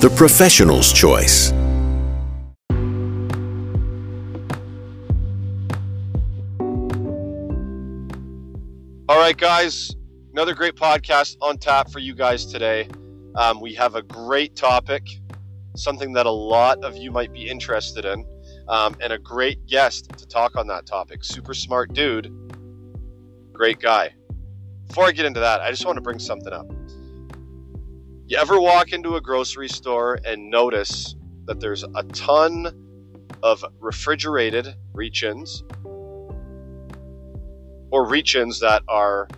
the 0.00 0.10
professional's 0.10 0.92
choice. 0.92 1.52
All 9.08 9.16
right, 9.16 9.36
guys, 9.36 9.96
another 10.32 10.52
great 10.52 10.74
podcast 10.74 11.36
on 11.40 11.56
tap 11.56 11.90
for 11.90 12.00
you 12.00 12.14
guys 12.14 12.44
today. 12.44 12.88
Um, 13.36 13.58
we 13.62 13.72
have 13.74 13.94
a 13.94 14.02
great 14.02 14.54
topic, 14.54 15.02
something 15.76 16.12
that 16.12 16.26
a 16.26 16.30
lot 16.30 16.84
of 16.84 16.96
you 16.96 17.10
might 17.10 17.32
be 17.32 17.48
interested 17.48 18.04
in, 18.04 18.26
um, 18.68 18.96
and 19.00 19.14
a 19.14 19.18
great 19.18 19.64
guest 19.66 20.10
to 20.18 20.26
talk 20.26 20.56
on 20.56 20.66
that 20.66 20.84
topic. 20.84 21.24
Super 21.24 21.54
smart 21.54 21.94
dude, 21.94 22.30
great 23.54 23.78
guy. 23.78 24.12
Before 24.88 25.04
I 25.04 25.12
get 25.12 25.24
into 25.24 25.40
that, 25.40 25.62
I 25.62 25.70
just 25.70 25.86
want 25.86 25.96
to 25.96 26.02
bring 26.02 26.18
something 26.18 26.52
up. 26.52 26.66
You 28.28 28.38
ever 28.38 28.60
walk 28.60 28.92
into 28.92 29.14
a 29.14 29.20
grocery 29.20 29.68
store 29.68 30.18
and 30.24 30.50
notice 30.50 31.14
that 31.44 31.60
there's 31.60 31.84
a 31.84 32.02
ton 32.12 32.66
of 33.40 33.64
refrigerated 33.78 34.74
reach 34.92 35.22
ins 35.22 35.62
or 37.92 38.04
reach 38.04 38.34
ins 38.34 38.58
that 38.58 38.82
are 38.88 39.28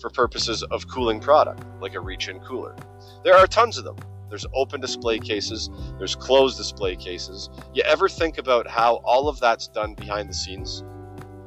for 0.00 0.10
purposes 0.10 0.62
of 0.62 0.86
cooling 0.86 1.18
product, 1.18 1.64
like 1.80 1.96
a 1.96 2.00
reach 2.00 2.28
in 2.28 2.38
cooler? 2.38 2.76
There 3.24 3.34
are 3.34 3.48
tons 3.48 3.78
of 3.78 3.84
them. 3.84 3.96
There's 4.28 4.46
open 4.54 4.80
display 4.80 5.18
cases, 5.18 5.68
there's 5.98 6.14
closed 6.14 6.56
display 6.56 6.94
cases. 6.94 7.50
You 7.72 7.82
ever 7.82 8.08
think 8.08 8.38
about 8.38 8.68
how 8.68 9.00
all 9.04 9.28
of 9.28 9.40
that's 9.40 9.66
done 9.66 9.94
behind 9.94 10.28
the 10.28 10.34
scenes? 10.34 10.84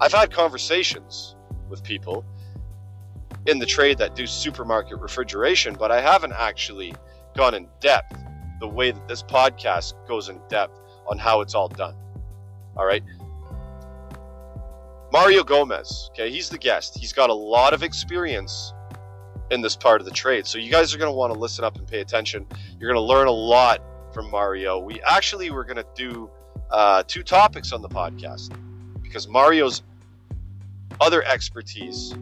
I've 0.01 0.11
had 0.11 0.31
conversations 0.31 1.37
with 1.69 1.81
people 1.81 2.25
in 3.47 3.59
the 3.59 3.65
trade 3.65 3.97
that 3.97 4.13
do 4.13 4.27
supermarket 4.27 4.99
refrigeration, 4.99 5.73
but 5.73 5.89
I 5.89 6.01
haven't 6.01 6.33
actually 6.33 6.93
gone 7.35 7.53
in 7.53 7.67
depth 7.79 8.17
the 8.59 8.67
way 8.67 8.91
that 8.91 9.07
this 9.07 9.23
podcast 9.23 9.93
goes 10.07 10.29
in 10.29 10.39
depth 10.49 10.79
on 11.07 11.17
how 11.17 11.41
it's 11.41 11.55
all 11.55 11.69
done. 11.69 11.95
All 12.75 12.85
right. 12.85 13.03
Mario 15.13 15.43
Gomez, 15.43 16.09
okay, 16.11 16.29
he's 16.29 16.49
the 16.49 16.57
guest. 16.57 16.97
He's 16.97 17.13
got 17.13 17.29
a 17.29 17.33
lot 17.33 17.73
of 17.73 17.81
experience 17.81 18.73
in 19.49 19.61
this 19.61 19.77
part 19.77 20.01
of 20.01 20.05
the 20.05 20.11
trade. 20.11 20.45
So 20.45 20.57
you 20.57 20.69
guys 20.69 20.93
are 20.93 20.97
going 20.97 21.09
to 21.09 21.15
want 21.15 21.33
to 21.33 21.39
listen 21.39 21.63
up 21.63 21.77
and 21.77 21.87
pay 21.87 22.01
attention. 22.01 22.45
You're 22.77 22.91
going 22.91 23.01
to 23.01 23.13
learn 23.13 23.27
a 23.27 23.31
lot 23.31 23.81
from 24.13 24.29
Mario. 24.29 24.79
We 24.79 25.01
actually 25.03 25.49
were 25.51 25.63
going 25.63 25.77
to 25.77 25.85
do 25.95 26.29
uh, 26.69 27.03
two 27.07 27.23
topics 27.23 27.71
on 27.71 27.81
the 27.81 27.87
podcast 27.87 28.51
because 29.01 29.29
Mario's 29.29 29.83
other 30.99 31.23
expertise 31.23 32.13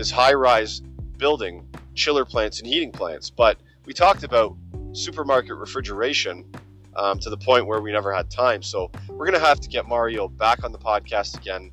is 0.00 0.10
high 0.10 0.32
rise 0.32 0.80
building 1.18 1.68
chiller 1.94 2.24
plants 2.24 2.58
and 2.58 2.66
heating 2.66 2.90
plants. 2.90 3.28
But 3.28 3.58
we 3.84 3.92
talked 3.92 4.22
about 4.24 4.56
supermarket 4.92 5.56
refrigeration 5.56 6.50
um, 6.96 7.18
to 7.20 7.28
the 7.30 7.36
point 7.36 7.66
where 7.66 7.80
we 7.80 7.92
never 7.92 8.12
had 8.12 8.30
time. 8.30 8.62
So 8.62 8.90
we're 9.08 9.26
going 9.26 9.38
to 9.38 9.46
have 9.46 9.60
to 9.60 9.68
get 9.68 9.86
Mario 9.86 10.26
back 10.26 10.64
on 10.64 10.72
the 10.72 10.78
podcast 10.78 11.36
again 11.36 11.70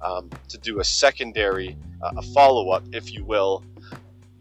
um, 0.00 0.28
to 0.48 0.58
do 0.58 0.80
a 0.80 0.84
secondary, 0.84 1.76
uh, 2.02 2.12
a 2.16 2.22
follow 2.22 2.70
up, 2.70 2.84
if 2.92 3.12
you 3.12 3.24
will, 3.24 3.64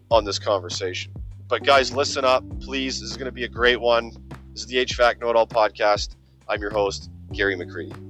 on 0.09 0.25
this 0.25 0.39
conversation. 0.39 1.13
But 1.47 1.63
guys, 1.63 1.93
listen 1.93 2.25
up, 2.25 2.43
please. 2.59 2.99
This 2.99 3.11
is 3.11 3.17
going 3.17 3.27
to 3.27 3.31
be 3.31 3.43
a 3.45 3.49
great 3.49 3.79
one. 3.79 4.11
This 4.51 4.61
is 4.61 4.65
the 4.65 4.77
HVAC 4.77 5.21
Know 5.21 5.29
It 5.29 5.35
All 5.35 5.47
podcast. 5.47 6.15
I'm 6.49 6.59
your 6.59 6.71
host, 6.71 7.09
Gary 7.31 7.55
McCreadie. 7.55 8.06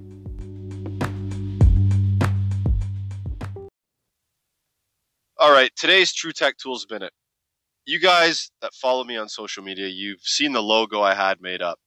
All 5.39 5.51
right, 5.51 5.69
today's 5.75 6.11
True 6.13 6.31
Tech 6.31 6.57
Tools 6.57 6.87
Minute. 6.89 7.13
You 7.85 7.99
guys 7.99 8.49
that 8.63 8.73
follow 8.73 9.03
me 9.03 9.17
on 9.17 9.29
social 9.29 9.63
media, 9.63 9.85
you've 9.87 10.23
seen 10.23 10.51
the 10.51 10.63
logo 10.63 11.03
I 11.03 11.13
had 11.13 11.41
made 11.41 11.61
up. 11.61 11.77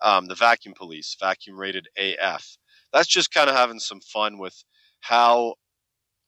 Um, 0.00 0.24
the 0.24 0.34
vacuum 0.34 0.72
police, 0.74 1.14
vacuum 1.20 1.58
rated 1.58 1.88
AF. 1.98 2.56
That's 2.90 3.06
just 3.06 3.34
kind 3.34 3.50
of 3.50 3.56
having 3.56 3.80
some 3.80 4.00
fun 4.00 4.38
with 4.38 4.64
how 5.00 5.56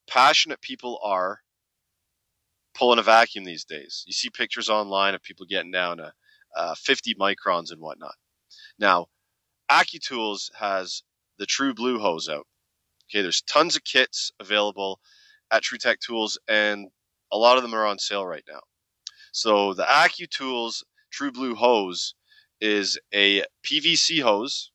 passionate 0.06 0.60
people 0.60 1.00
are 1.02 1.38
pulling 2.74 2.98
a 2.98 3.02
vacuum 3.02 3.46
these 3.46 3.64
days. 3.64 4.04
You 4.06 4.12
see 4.12 4.28
pictures 4.28 4.68
online 4.68 5.14
of 5.14 5.22
people 5.22 5.46
getting 5.46 5.70
down 5.70 5.96
to 5.96 6.12
uh, 6.54 6.74
50 6.74 7.14
microns 7.14 7.72
and 7.72 7.80
whatnot. 7.80 8.16
Now, 8.78 9.06
AccuTools 9.70 10.50
has 10.58 11.02
the 11.38 11.46
True 11.46 11.72
Blue 11.72 11.98
hose 11.98 12.28
out. 12.28 12.46
Okay, 13.10 13.22
there's 13.22 13.40
tons 13.40 13.74
of 13.74 13.84
kits 13.84 14.30
available 14.38 15.00
at 15.52 15.62
True 15.62 15.78
Tech 15.78 16.00
Tools, 16.00 16.38
and 16.48 16.88
a 17.30 17.36
lot 17.38 17.56
of 17.56 17.62
them 17.62 17.74
are 17.74 17.86
on 17.86 17.98
sale 17.98 18.26
right 18.26 18.44
now. 18.48 18.60
So 19.32 19.74
the 19.74 19.84
AccuTools 19.84 20.82
True 21.10 21.30
Blue 21.30 21.54
hose 21.54 22.14
is 22.60 22.98
a 23.14 23.44
PVC 23.64 24.22
hose. 24.22 24.72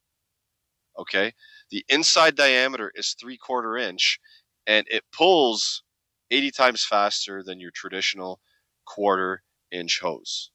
Okay, 0.97 1.33
the 1.69 1.83
inside 1.89 2.35
diameter 2.35 2.91
is 2.95 3.15
three 3.19 3.37
quarter 3.37 3.77
inch, 3.77 4.19
and 4.65 4.85
it 4.89 5.03
pulls 5.11 5.83
80 6.31 6.51
times 6.51 6.85
faster 6.85 7.43
than 7.43 7.59
your 7.59 7.71
traditional 7.71 8.39
quarter 8.85 9.43
inch 9.71 9.99
hose. 10.01 10.51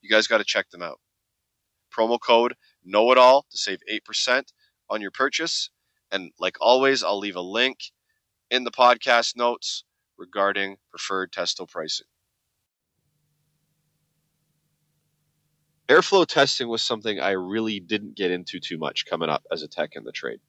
You 0.00 0.10
guys 0.10 0.26
got 0.26 0.38
to 0.38 0.44
check 0.44 0.70
them 0.70 0.82
out. 0.82 1.00
Promo 1.96 2.18
code 2.20 2.54
Know 2.84 3.10
It 3.12 3.18
All 3.18 3.46
to 3.50 3.58
save 3.58 3.80
8% 3.90 4.44
on 4.90 5.00
your 5.00 5.10
purchase. 5.10 5.70
And 6.12 6.30
like 6.38 6.56
always, 6.60 7.02
I'll 7.02 7.18
leave 7.18 7.36
a 7.36 7.40
link 7.40 7.78
in 8.50 8.64
the 8.64 8.70
podcast 8.70 9.36
notes 9.36 9.84
regarding 10.18 10.76
preferred 10.90 11.32
Testo 11.32 11.68
pricing. 11.68 12.06
Airflow 15.88 16.26
testing 16.26 16.68
was 16.68 16.82
something 16.82 17.20
I 17.20 17.30
really 17.30 17.78
didn't 17.78 18.16
get 18.16 18.32
into 18.32 18.58
too 18.58 18.76
much 18.76 19.06
coming 19.06 19.28
up 19.28 19.44
as 19.52 19.62
a 19.62 19.68
tech 19.68 19.90
in 19.94 20.02
the 20.02 20.10
trade. 20.10 20.40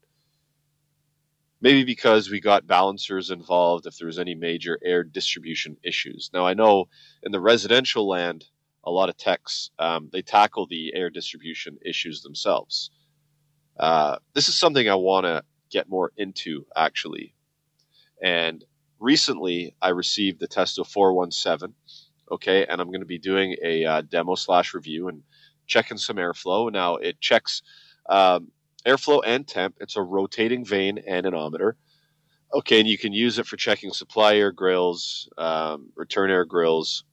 Maybe 1.62 1.84
because 1.84 2.30
we 2.30 2.40
got 2.40 2.68
balancers 2.68 3.30
involved 3.30 3.86
if 3.86 3.98
there 3.98 4.08
was 4.08 4.20
any 4.20 4.36
major 4.36 4.80
air 4.84 5.04
distribution 5.04 5.78
issues. 5.84 6.30
Now 6.34 6.46
I 6.46 6.54
know 6.54 6.86
in 7.24 7.32
the 7.32 7.40
residential 7.40 8.08
land, 8.08 8.46
a 8.84 8.92
lot 8.92 9.10
of 9.10 9.18
techs 9.18 9.70
um, 9.80 10.10
they 10.12 10.22
tackle 10.22 10.66
the 10.68 10.94
air 10.96 11.10
distribution 11.10 11.78
issues 11.86 12.22
themselves. 12.22 12.90
Uh, 13.80 14.18
this 14.34 14.50
is 14.50 14.56
something 14.58 14.90
I 14.90 14.96
want 14.96 15.26
to 15.26 15.44
get 15.70 15.90
more 15.90 16.12
into 16.18 16.66
actually. 16.76 17.36
And 18.24 18.64
recently, 19.00 19.76
I 19.82 19.90
received 19.90 20.40
the 20.40 20.48
Testo 20.48 20.86
417 20.86 21.74
okay? 22.32 22.66
And 22.66 22.82
i'm 22.82 22.88
going 22.88 23.02
to 23.02 23.06
be 23.06 23.20
doing 23.20 23.56
a 23.64 23.86
uh, 23.86 24.02
demo 24.02 24.36
slash 24.36 24.74
review 24.74 25.08
and 25.08 25.24
checking 25.66 25.98
some 25.98 26.18
airflow. 26.18 26.72
Now 26.72 26.96
it 26.96 27.20
checks 27.22 27.62
um, 28.10 28.52
airflow 28.86 29.22
and 29.26 29.48
temp. 29.48 29.76
It's 29.80 29.96
a 29.96 30.02
rotating 30.02 30.66
vane 30.66 31.00
anemometer 31.08 31.78
okay? 32.54 32.80
And 32.80 32.88
you 32.88 32.98
can 32.98 33.14
use 33.14 33.40
it 33.40 33.48
for 33.48 33.58
checking 33.58 33.92
supply 33.92 34.36
air 34.36 34.52
grills 34.52 35.30
um, 35.38 35.90
return 35.96 36.32
air 36.32 36.46
grills. 36.46 37.04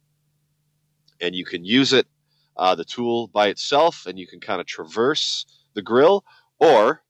And 1.21 1.35
you 1.35 1.45
can 1.45 1.65
use 1.65 1.93
it 1.93 2.07
uh, 2.57 2.75
the 2.75 2.85
tool 2.85 3.29
by 3.29 3.49
itself 3.49 4.07
and 4.07 4.19
you 4.19 4.27
can 4.27 4.41
kind 4.41 4.61
of 4.61 4.67
traverse 4.67 5.47
the 5.75 5.83
grill 5.83 6.25
or 6.59 7.03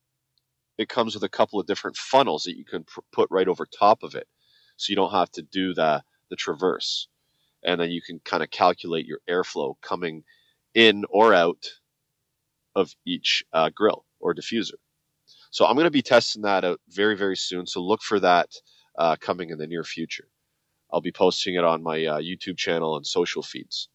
it 0.77 0.89
comes 0.89 1.13
with 1.13 1.23
a 1.23 1.29
couple 1.29 1.59
of 1.59 1.67
different 1.67 1.97
funnels 1.97 2.43
that 2.43 2.57
you 2.57 2.65
can 2.65 2.83
pr- 2.83 3.01
put 3.11 3.29
right 3.31 3.47
over 3.47 3.65
top 3.65 4.03
of 4.03 4.15
it 4.15 4.27
so 4.77 4.91
you 4.91 4.95
don't 4.95 5.11
have 5.11 5.31
to 5.31 5.41
do 5.41 5.73
the 5.73 6.03
the 6.29 6.35
traverse 6.35 7.07
and 7.63 7.81
then 7.81 7.91
you 7.91 8.01
can 8.01 8.19
kind 8.23 8.43
of 8.43 8.51
calculate 8.51 9.05
your 9.05 9.19
airflow 9.29 9.73
coming 9.81 10.23
in 10.73 11.03
or 11.09 11.33
out 11.33 11.65
of 12.75 12.93
each 13.05 13.43
uh, 13.53 13.69
grill 13.73 14.05
or 14.19 14.35
diffuser. 14.35 14.75
So 15.49 15.65
I'm 15.65 15.75
going 15.75 15.85
to 15.85 15.91
be 15.91 16.01
testing 16.01 16.43
that 16.43 16.63
out 16.63 16.79
very, 16.89 17.17
very 17.17 17.37
soon. 17.37 17.65
So 17.65 17.81
look 17.81 18.01
for 18.01 18.19
that 18.19 18.49
uh, 18.97 19.15
coming 19.19 19.49
in 19.49 19.57
the 19.57 19.67
near 19.67 19.83
future. 19.83 20.27
I'll 20.91 21.01
be 21.01 21.11
posting 21.11 21.55
it 21.55 21.63
on 21.63 21.81
my 21.81 22.05
uh, 22.05 22.19
YouTube 22.19 22.57
channel 22.57 22.95
and 22.97 23.05
social 23.05 23.41
feeds. 23.41 23.89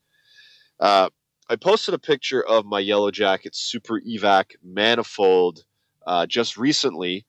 Uh, 0.81 1.11
I 1.49 1.57
posted 1.57 1.95
a 1.95 1.99
picture 1.99 2.43
of 2.43 2.65
my 2.65 2.81
Yellow 2.81 3.11
Jacket 3.11 3.55
Super 3.55 4.01
Evac 4.01 4.53
manifold 4.63 5.65
uh, 6.07 6.27
just 6.27 6.57
recently, 6.59 7.27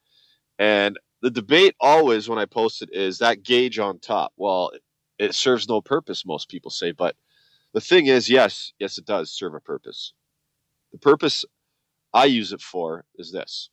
and 0.59 1.00
the 1.21 1.31
debate 1.31 1.75
always 1.81 2.29
when 2.29 2.39
I 2.39 2.45
post 2.45 2.81
it 2.83 2.89
is 2.94 3.19
that 3.19 3.44
gauge 3.44 3.79
on 3.79 4.00
top. 4.00 4.33
Well, 4.38 4.71
it 5.19 5.35
serves 5.35 5.69
no 5.69 5.81
purpose, 5.81 6.25
most 6.25 6.50
people 6.50 6.71
say, 6.71 6.91
but 6.91 7.15
The 7.73 7.81
thing 7.81 8.07
is, 8.07 8.29
yes, 8.29 8.73
yes, 8.79 8.97
it 8.97 9.06
does 9.06 9.31
serve 9.31 9.53
a 9.53 9.59
purpose. 9.59 10.13
The 10.94 11.00
purpose 11.00 11.45
I 12.13 12.25
use 12.25 12.53
it 12.53 12.62
for 12.62 13.06
is 13.18 13.31
this. 13.31 13.69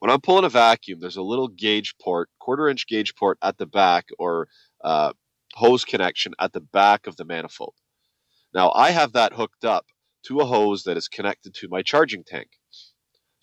When 0.00 0.10
I'm 0.10 0.20
pulling 0.22 0.44
a 0.44 0.50
vacuum, 0.50 1.00
there's 1.00 1.16
a 1.18 1.22
little 1.22 1.48
gauge 1.48 1.94
port, 2.02 2.30
quarter 2.40 2.68
inch 2.68 2.86
gauge 2.88 3.14
port 3.16 3.38
at 3.42 3.58
the 3.58 3.66
back 3.66 4.08
or 4.18 4.48
uh, 4.84 5.12
hose 5.54 5.84
connection 5.84 6.34
at 6.40 6.52
the 6.52 6.60
back 6.60 7.06
of 7.06 7.16
the 7.16 7.24
manifold. 7.24 7.74
Now 8.54 8.72
I 8.72 8.90
have 8.92 9.12
that 9.14 9.34
hooked 9.34 9.64
up 9.64 9.86
to 10.26 10.40
a 10.40 10.46
hose 10.46 10.84
that 10.84 10.96
is 10.98 11.08
connected 11.08 11.54
to 11.56 11.68
my 11.68 11.82
charging 11.82 12.24
tank. 12.24 12.48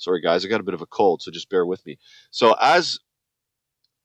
Sorry 0.04 0.22
guys, 0.22 0.46
I 0.46 0.50
got 0.50 0.60
a 0.60 0.64
bit 0.66 0.74
of 0.74 0.82
a 0.82 0.86
cold, 0.86 1.22
so 1.22 1.32
just 1.32 1.50
bear 1.50 1.66
with 1.66 1.86
me. 1.86 1.98
So 2.30 2.56
as 2.62 3.00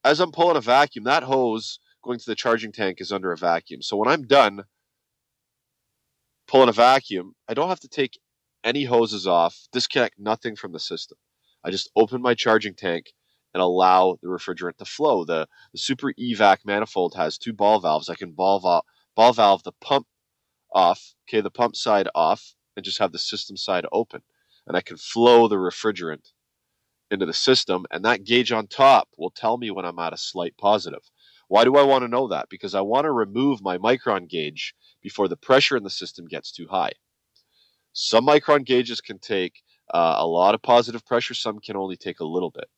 as 0.05 0.21
I'm 0.21 0.33
pulling 0.33 0.57
a 0.57 0.61
vacuum, 0.61 1.05
that 1.05 1.25
hose 1.25 1.81
going 2.03 2.19
to 2.19 2.27
the 2.27 2.35
charging 2.35 2.73
tank 2.73 3.01
is 3.01 3.13
under 3.13 3.33
a 3.33 3.37
vacuum. 3.37 3.83
So 3.83 3.97
when 3.97 4.09
I'm 4.09 4.27
done 4.27 4.65
pulling 6.47 6.69
a 6.69 6.73
vacuum, 6.73 7.35
I 7.49 7.55
don't 7.55 7.69
have 7.69 7.81
to 7.81 7.89
take 7.89 8.19
any 8.65 8.85
hoses 8.85 9.27
off, 9.27 9.69
disconnect 9.73 10.19
nothing 10.19 10.57
from 10.57 10.73
the 10.73 10.81
system. 10.81 11.19
I 11.65 11.71
just 11.71 11.91
open 11.97 12.23
my 12.23 12.35
charging 12.35 12.75
tank 12.75 13.13
and 13.53 13.61
allow 13.61 14.19
the 14.23 14.29
refrigerant 14.29 14.77
to 14.79 14.85
flow. 14.85 15.25
The, 15.25 15.49
the 15.73 15.79
Super 15.79 16.13
Evac 16.13 16.59
manifold 16.65 17.15
has 17.17 17.39
two 17.39 17.53
ball 17.53 17.81
valves. 17.81 18.09
I 18.09 18.15
can 18.15 18.33
ball, 18.33 18.85
ball 19.17 19.33
valve 19.33 19.63
the 19.65 19.73
pump 19.81 20.07
off, 20.73 21.15
okay, 21.29 21.41
the 21.41 21.51
pump 21.51 21.75
side 21.77 22.09
off, 22.15 22.55
and 22.77 22.85
just 22.85 22.99
have 22.99 23.13
the 23.13 23.19
system 23.19 23.57
side 23.57 23.87
open. 23.91 24.23
And 24.69 24.77
I 24.77 24.83
can 24.83 24.99
flow 24.99 25.49
the 25.49 25.57
refrigerant 25.57 26.33
into 27.11 27.27
the 27.27 27.33
system, 27.33 27.87
and 27.91 28.05
that 28.05 28.25
gauge 28.25 28.53
on 28.53 28.67
top 28.67 29.09
will 29.17 29.31
tell 29.31 29.57
me 29.57 29.71
when 29.71 29.85
I'm 29.85 29.99
at 29.99 30.13
a 30.13 30.19
slight 30.19 30.57
positive. 30.59 31.11
Why 31.49 31.65
do 31.65 31.77
I 31.77 31.83
want 31.83 32.03
to 32.03 32.09
know 32.09 32.29
that? 32.29 32.51
Because 32.51 32.75
I 32.75 32.83
want 32.83 33.05
to 33.05 33.13
remove 33.13 33.63
my 33.63 33.79
micron 33.79 34.29
gauge 34.29 34.75
before 35.03 35.29
the 35.29 35.37
pressure 35.37 35.77
in 35.77 35.85
the 35.85 35.91
system 35.91 36.27
gets 36.27 36.53
too 36.53 36.67
high. 36.69 36.93
Some 37.95 38.27
micron 38.27 38.65
gauges 38.65 39.01
can 39.01 39.19
take 39.19 39.63
uh, 39.93 40.17
a 40.19 40.27
lot 40.27 40.55
of 40.55 40.63
positive 40.63 41.05
pressure, 41.07 41.35
some 41.35 41.59
can 41.59 41.77
only 41.77 41.97
take 41.97 42.21
a 42.21 42.27
little 42.27 42.51
bit. 42.51 42.69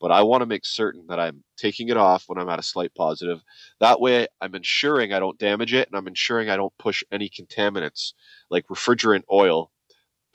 But 0.00 0.10
I 0.10 0.24
want 0.24 0.42
to 0.42 0.46
make 0.46 0.66
certain 0.66 1.06
that 1.06 1.20
I'm 1.20 1.44
taking 1.56 1.88
it 1.88 1.96
off 1.96 2.24
when 2.26 2.38
I'm 2.38 2.48
at 2.48 2.58
a 2.58 2.62
slight 2.62 2.94
positive. 2.94 3.42
That 3.80 4.00
way, 4.00 4.26
I'm 4.40 4.54
ensuring 4.54 5.12
I 5.12 5.20
don't 5.20 5.38
damage 5.38 5.72
it 5.72 5.88
and 5.88 5.96
I'm 5.96 6.08
ensuring 6.08 6.50
I 6.50 6.56
don't 6.56 6.76
push 6.78 7.02
any 7.10 7.30
contaminants 7.30 8.12
like 8.50 8.66
refrigerant 8.66 9.22
oil 9.32 9.70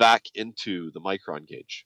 back 0.01 0.23
into 0.33 0.89
the 0.93 0.99
micron 0.99 1.47
gauge. 1.47 1.85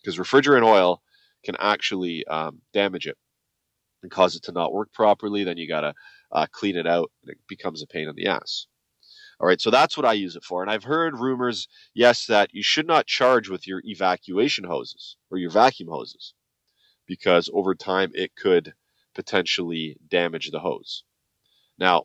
Because 0.00 0.16
refrigerant 0.16 0.62
oil 0.64 1.02
can 1.44 1.56
actually 1.58 2.24
um, 2.28 2.60
damage 2.72 3.08
it 3.08 3.16
and 4.02 4.12
cause 4.12 4.36
it 4.36 4.44
to 4.44 4.52
not 4.52 4.72
work 4.72 4.92
properly. 4.92 5.42
Then 5.42 5.56
you 5.56 5.66
got 5.66 5.80
to 5.80 5.94
uh, 6.30 6.46
clean 6.52 6.76
it 6.76 6.86
out 6.86 7.10
and 7.22 7.32
it 7.32 7.38
becomes 7.48 7.82
a 7.82 7.86
pain 7.88 8.08
in 8.08 8.14
the 8.14 8.28
ass. 8.28 8.68
All 9.40 9.48
right, 9.48 9.60
so 9.60 9.70
that's 9.72 9.96
what 9.96 10.06
I 10.06 10.12
use 10.12 10.36
it 10.36 10.44
for. 10.44 10.62
And 10.62 10.70
I've 10.70 10.84
heard 10.84 11.18
rumors, 11.18 11.66
yes, 11.94 12.26
that 12.26 12.54
you 12.54 12.62
should 12.62 12.86
not 12.86 13.06
charge 13.06 13.48
with 13.48 13.66
your 13.66 13.82
evacuation 13.84 14.64
hoses 14.64 15.16
or 15.28 15.36
your 15.36 15.50
vacuum 15.50 15.88
hoses 15.90 16.32
because 17.08 17.50
over 17.52 17.74
time 17.74 18.12
it 18.14 18.36
could 18.36 18.72
potentially 19.16 19.96
damage 20.08 20.52
the 20.52 20.60
hose. 20.60 21.02
Now, 21.76 22.04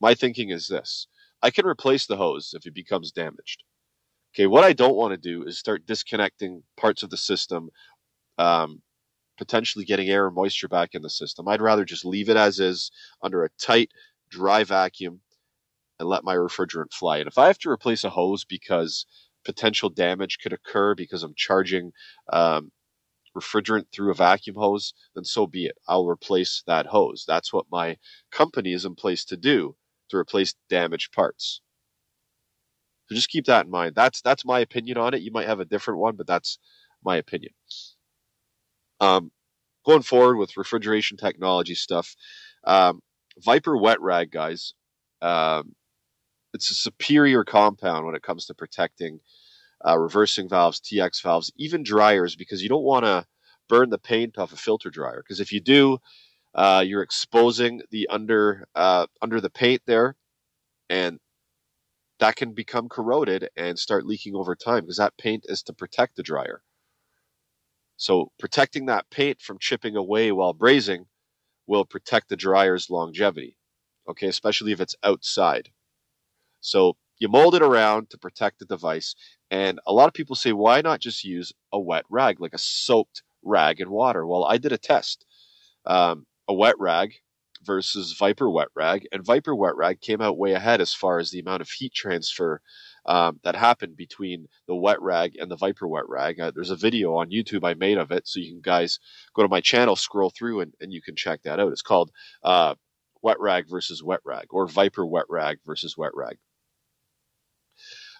my 0.00 0.14
thinking 0.14 0.50
is 0.50 0.68
this 0.68 1.06
I 1.42 1.50
can 1.50 1.64
replace 1.64 2.06
the 2.06 2.18
hose 2.18 2.52
if 2.54 2.66
it 2.66 2.74
becomes 2.74 3.10
damaged. 3.10 3.64
Okay, 4.34 4.46
what 4.46 4.64
I 4.64 4.72
don't 4.72 4.96
want 4.96 5.12
to 5.12 5.16
do 5.16 5.44
is 5.44 5.58
start 5.58 5.86
disconnecting 5.86 6.62
parts 6.76 7.02
of 7.02 7.10
the 7.10 7.16
system, 7.16 7.70
um, 8.38 8.82
potentially 9.38 9.84
getting 9.84 10.08
air 10.08 10.26
and 10.26 10.36
moisture 10.36 10.68
back 10.68 10.90
in 10.94 11.02
the 11.02 11.10
system. 11.10 11.48
I'd 11.48 11.62
rather 11.62 11.84
just 11.84 12.04
leave 12.04 12.28
it 12.28 12.36
as 12.36 12.60
is 12.60 12.90
under 13.22 13.44
a 13.44 13.50
tight, 13.60 13.90
dry 14.30 14.64
vacuum 14.64 15.20
and 15.98 16.08
let 16.08 16.24
my 16.24 16.34
refrigerant 16.34 16.92
fly. 16.92 17.18
And 17.18 17.28
if 17.28 17.38
I 17.38 17.46
have 17.48 17.58
to 17.60 17.70
replace 17.70 18.04
a 18.04 18.10
hose 18.10 18.44
because 18.44 19.06
potential 19.44 19.90
damage 19.90 20.38
could 20.42 20.52
occur 20.52 20.94
because 20.94 21.22
I'm 21.22 21.34
charging 21.36 21.92
um, 22.32 22.72
refrigerant 23.36 23.86
through 23.92 24.10
a 24.10 24.14
vacuum 24.14 24.56
hose, 24.56 24.94
then 25.14 25.24
so 25.24 25.46
be 25.46 25.66
it. 25.66 25.76
I'll 25.88 26.06
replace 26.06 26.62
that 26.66 26.86
hose. 26.86 27.24
That's 27.26 27.52
what 27.52 27.66
my 27.70 27.98
company 28.30 28.72
is 28.72 28.84
in 28.84 28.94
place 28.94 29.24
to 29.26 29.36
do 29.36 29.76
to 30.10 30.16
replace 30.16 30.54
damaged 30.68 31.12
parts. 31.12 31.62
So 33.10 33.16
just 33.16 33.28
keep 33.30 33.46
that 33.46 33.66
in 33.66 33.72
mind. 33.72 33.94
That's 33.96 34.22
that's 34.22 34.44
my 34.44 34.60
opinion 34.60 34.98
on 34.98 35.14
it. 35.14 35.22
You 35.22 35.32
might 35.32 35.48
have 35.48 35.60
a 35.60 35.64
different 35.64 36.00
one, 36.00 36.16
but 36.16 36.28
that's 36.28 36.58
my 37.04 37.16
opinion. 37.16 37.52
Um, 39.00 39.32
going 39.84 40.02
forward 40.02 40.36
with 40.36 40.56
refrigeration 40.56 41.16
technology 41.16 41.74
stuff, 41.74 42.14
um, 42.64 43.00
Viper 43.38 43.76
Wet 43.76 44.00
Rag, 44.00 44.30
guys, 44.30 44.74
um, 45.22 45.74
it's 46.54 46.70
a 46.70 46.74
superior 46.74 47.44
compound 47.44 48.06
when 48.06 48.14
it 48.14 48.22
comes 48.22 48.46
to 48.46 48.54
protecting 48.54 49.20
uh, 49.86 49.98
reversing 49.98 50.48
valves, 50.48 50.80
TX 50.80 51.22
valves, 51.22 51.52
even 51.56 51.82
dryers, 51.82 52.36
because 52.36 52.62
you 52.62 52.68
don't 52.68 52.84
want 52.84 53.04
to 53.04 53.26
burn 53.68 53.90
the 53.90 53.98
paint 53.98 54.38
off 54.38 54.52
a 54.52 54.56
filter 54.56 54.90
dryer. 54.90 55.22
Because 55.24 55.40
if 55.40 55.52
you 55.52 55.60
do, 55.60 55.98
uh, 56.54 56.84
you're 56.86 57.02
exposing 57.02 57.82
the 57.90 58.08
under 58.08 58.66
uh, 58.74 59.06
under 59.22 59.40
the 59.40 59.50
paint 59.50 59.82
there, 59.86 60.16
and 60.90 61.18
that 62.20 62.36
can 62.36 62.52
become 62.52 62.88
corroded 62.88 63.50
and 63.56 63.78
start 63.78 64.06
leaking 64.06 64.36
over 64.36 64.54
time 64.54 64.84
because 64.84 64.98
that 64.98 65.18
paint 65.18 65.46
is 65.48 65.62
to 65.64 65.72
protect 65.74 66.16
the 66.16 66.22
dryer. 66.22 66.62
So 67.96 68.32
protecting 68.38 68.86
that 68.86 69.10
paint 69.10 69.40
from 69.40 69.58
chipping 69.58 69.96
away 69.96 70.32
while 70.32 70.54
brazing 70.54 71.06
will 71.66 71.84
protect 71.84 72.28
the 72.28 72.36
dryer's 72.36 72.90
longevity. 72.90 73.56
Okay, 74.08 74.28
especially 74.28 74.72
if 74.72 74.80
it's 74.80 74.96
outside. 75.02 75.70
So 76.60 76.96
you 77.18 77.28
mold 77.28 77.54
it 77.54 77.62
around 77.62 78.10
to 78.10 78.18
protect 78.18 78.58
the 78.58 78.64
device. 78.64 79.14
And 79.50 79.80
a 79.86 79.92
lot 79.92 80.08
of 80.08 80.14
people 80.14 80.36
say, 80.36 80.52
why 80.52 80.80
not 80.80 81.00
just 81.00 81.24
use 81.24 81.52
a 81.72 81.80
wet 81.80 82.04
rag, 82.10 82.40
like 82.40 82.54
a 82.54 82.58
soaked 82.58 83.22
rag 83.42 83.80
in 83.80 83.90
water? 83.90 84.26
Well, 84.26 84.44
I 84.44 84.58
did 84.58 84.72
a 84.72 84.78
test. 84.78 85.26
Um, 85.86 86.26
a 86.48 86.54
wet 86.54 86.76
rag 86.78 87.14
versus 87.62 88.14
Viper 88.18 88.50
wet 88.50 88.68
rag, 88.74 89.06
and 89.12 89.24
Viper 89.24 89.54
wet 89.54 89.76
rag 89.76 90.00
came 90.00 90.20
out 90.20 90.38
way 90.38 90.52
ahead 90.52 90.80
as 90.80 90.94
far 90.94 91.18
as 91.18 91.30
the 91.30 91.40
amount 91.40 91.62
of 91.62 91.70
heat 91.70 91.92
transfer 91.94 92.60
um, 93.06 93.40
that 93.44 93.56
happened 93.56 93.96
between 93.96 94.46
the 94.66 94.74
wet 94.74 95.00
rag 95.00 95.36
and 95.36 95.50
the 95.50 95.56
Viper 95.56 95.88
wet 95.88 96.08
rag. 96.08 96.40
Uh, 96.40 96.50
there's 96.54 96.70
a 96.70 96.76
video 96.76 97.14
on 97.14 97.30
YouTube 97.30 97.64
I 97.64 97.74
made 97.74 97.98
of 97.98 98.10
it, 98.10 98.26
so 98.26 98.40
you 98.40 98.52
can 98.52 98.60
guys 98.60 98.98
go 99.34 99.42
to 99.42 99.48
my 99.48 99.60
channel, 99.60 99.96
scroll 99.96 100.30
through, 100.30 100.60
and, 100.60 100.74
and 100.80 100.92
you 100.92 101.02
can 101.02 101.16
check 101.16 101.42
that 101.42 101.60
out. 101.60 101.72
It's 101.72 101.82
called 101.82 102.10
uh, 102.42 102.74
Wet 103.22 103.40
Rag 103.40 103.68
versus 103.68 104.02
Wet 104.02 104.20
Rag, 104.24 104.46
or 104.50 104.66
Viper 104.66 105.06
Wet 105.06 105.26
Rag 105.28 105.58
versus 105.66 105.96
Wet 105.96 106.12
Rag. 106.14 106.38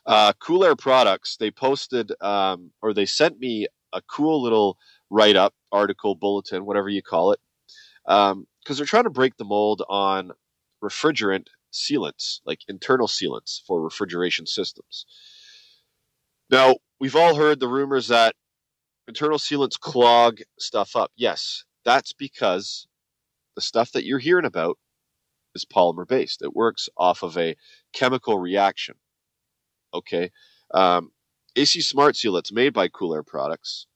Uh, 0.07 0.33
cool 0.41 0.65
Air 0.65 0.77
Products, 0.77 1.37
they 1.37 1.51
posted 1.51 2.11
um, 2.23 2.71
or 2.81 2.95
they 2.95 3.07
sent 3.07 3.39
me 3.39 3.67
a 3.93 4.01
cool 4.03 4.43
little 4.43 4.79
write 5.11 5.37
up, 5.37 5.55
article, 5.73 6.15
bulletin, 6.15 6.65
whatever 6.65 6.89
you 6.89 7.03
call 7.03 7.33
it, 7.33 7.41
because 8.11 8.33
um, 8.33 8.47
they're 8.67 8.85
trying 8.87 9.05
to 9.05 9.11
break 9.11 9.37
the 9.37 9.45
mold 9.45 9.85
on 9.89 10.33
refrigerant 10.83 11.47
sealants, 11.73 12.41
like 12.45 12.59
internal 12.67 13.07
sealants 13.07 13.61
for 13.65 13.81
refrigeration 13.81 14.47
systems. 14.47 15.07
Now, 16.51 16.79
we've 16.99 17.15
all 17.15 17.37
heard 17.37 17.61
the 17.61 17.69
rumors 17.69 18.09
that 18.09 18.35
internal 19.07 19.39
sealants 19.39 19.79
clog 19.79 20.41
stuff 20.59 20.97
up. 20.97 21.13
Yes, 21.15 21.65
that's 21.85 22.13
because 22.13 22.89
the 23.55 23.63
stuff 23.63 23.93
that 23.93 24.05
you're 24.05 24.19
hearing 24.19 24.45
about 24.45 24.77
is 25.55 25.65
polymer 25.65 26.07
based. 26.07 26.43
It 26.43 26.57
works 26.57 26.89
off 26.97 27.23
of 27.23 27.39
a 27.39 27.55
chemical 27.93 28.39
reaction. 28.39 28.97
Okay. 29.95 30.33
Um, 30.75 31.13
AC 31.55 31.81
Smart 31.81 32.17
Seal 32.17 32.33
that's 32.33 32.53
made 32.53 32.73
by 32.73 32.89
Cool 32.89 33.15
Air 33.15 33.23
Products 33.23 33.87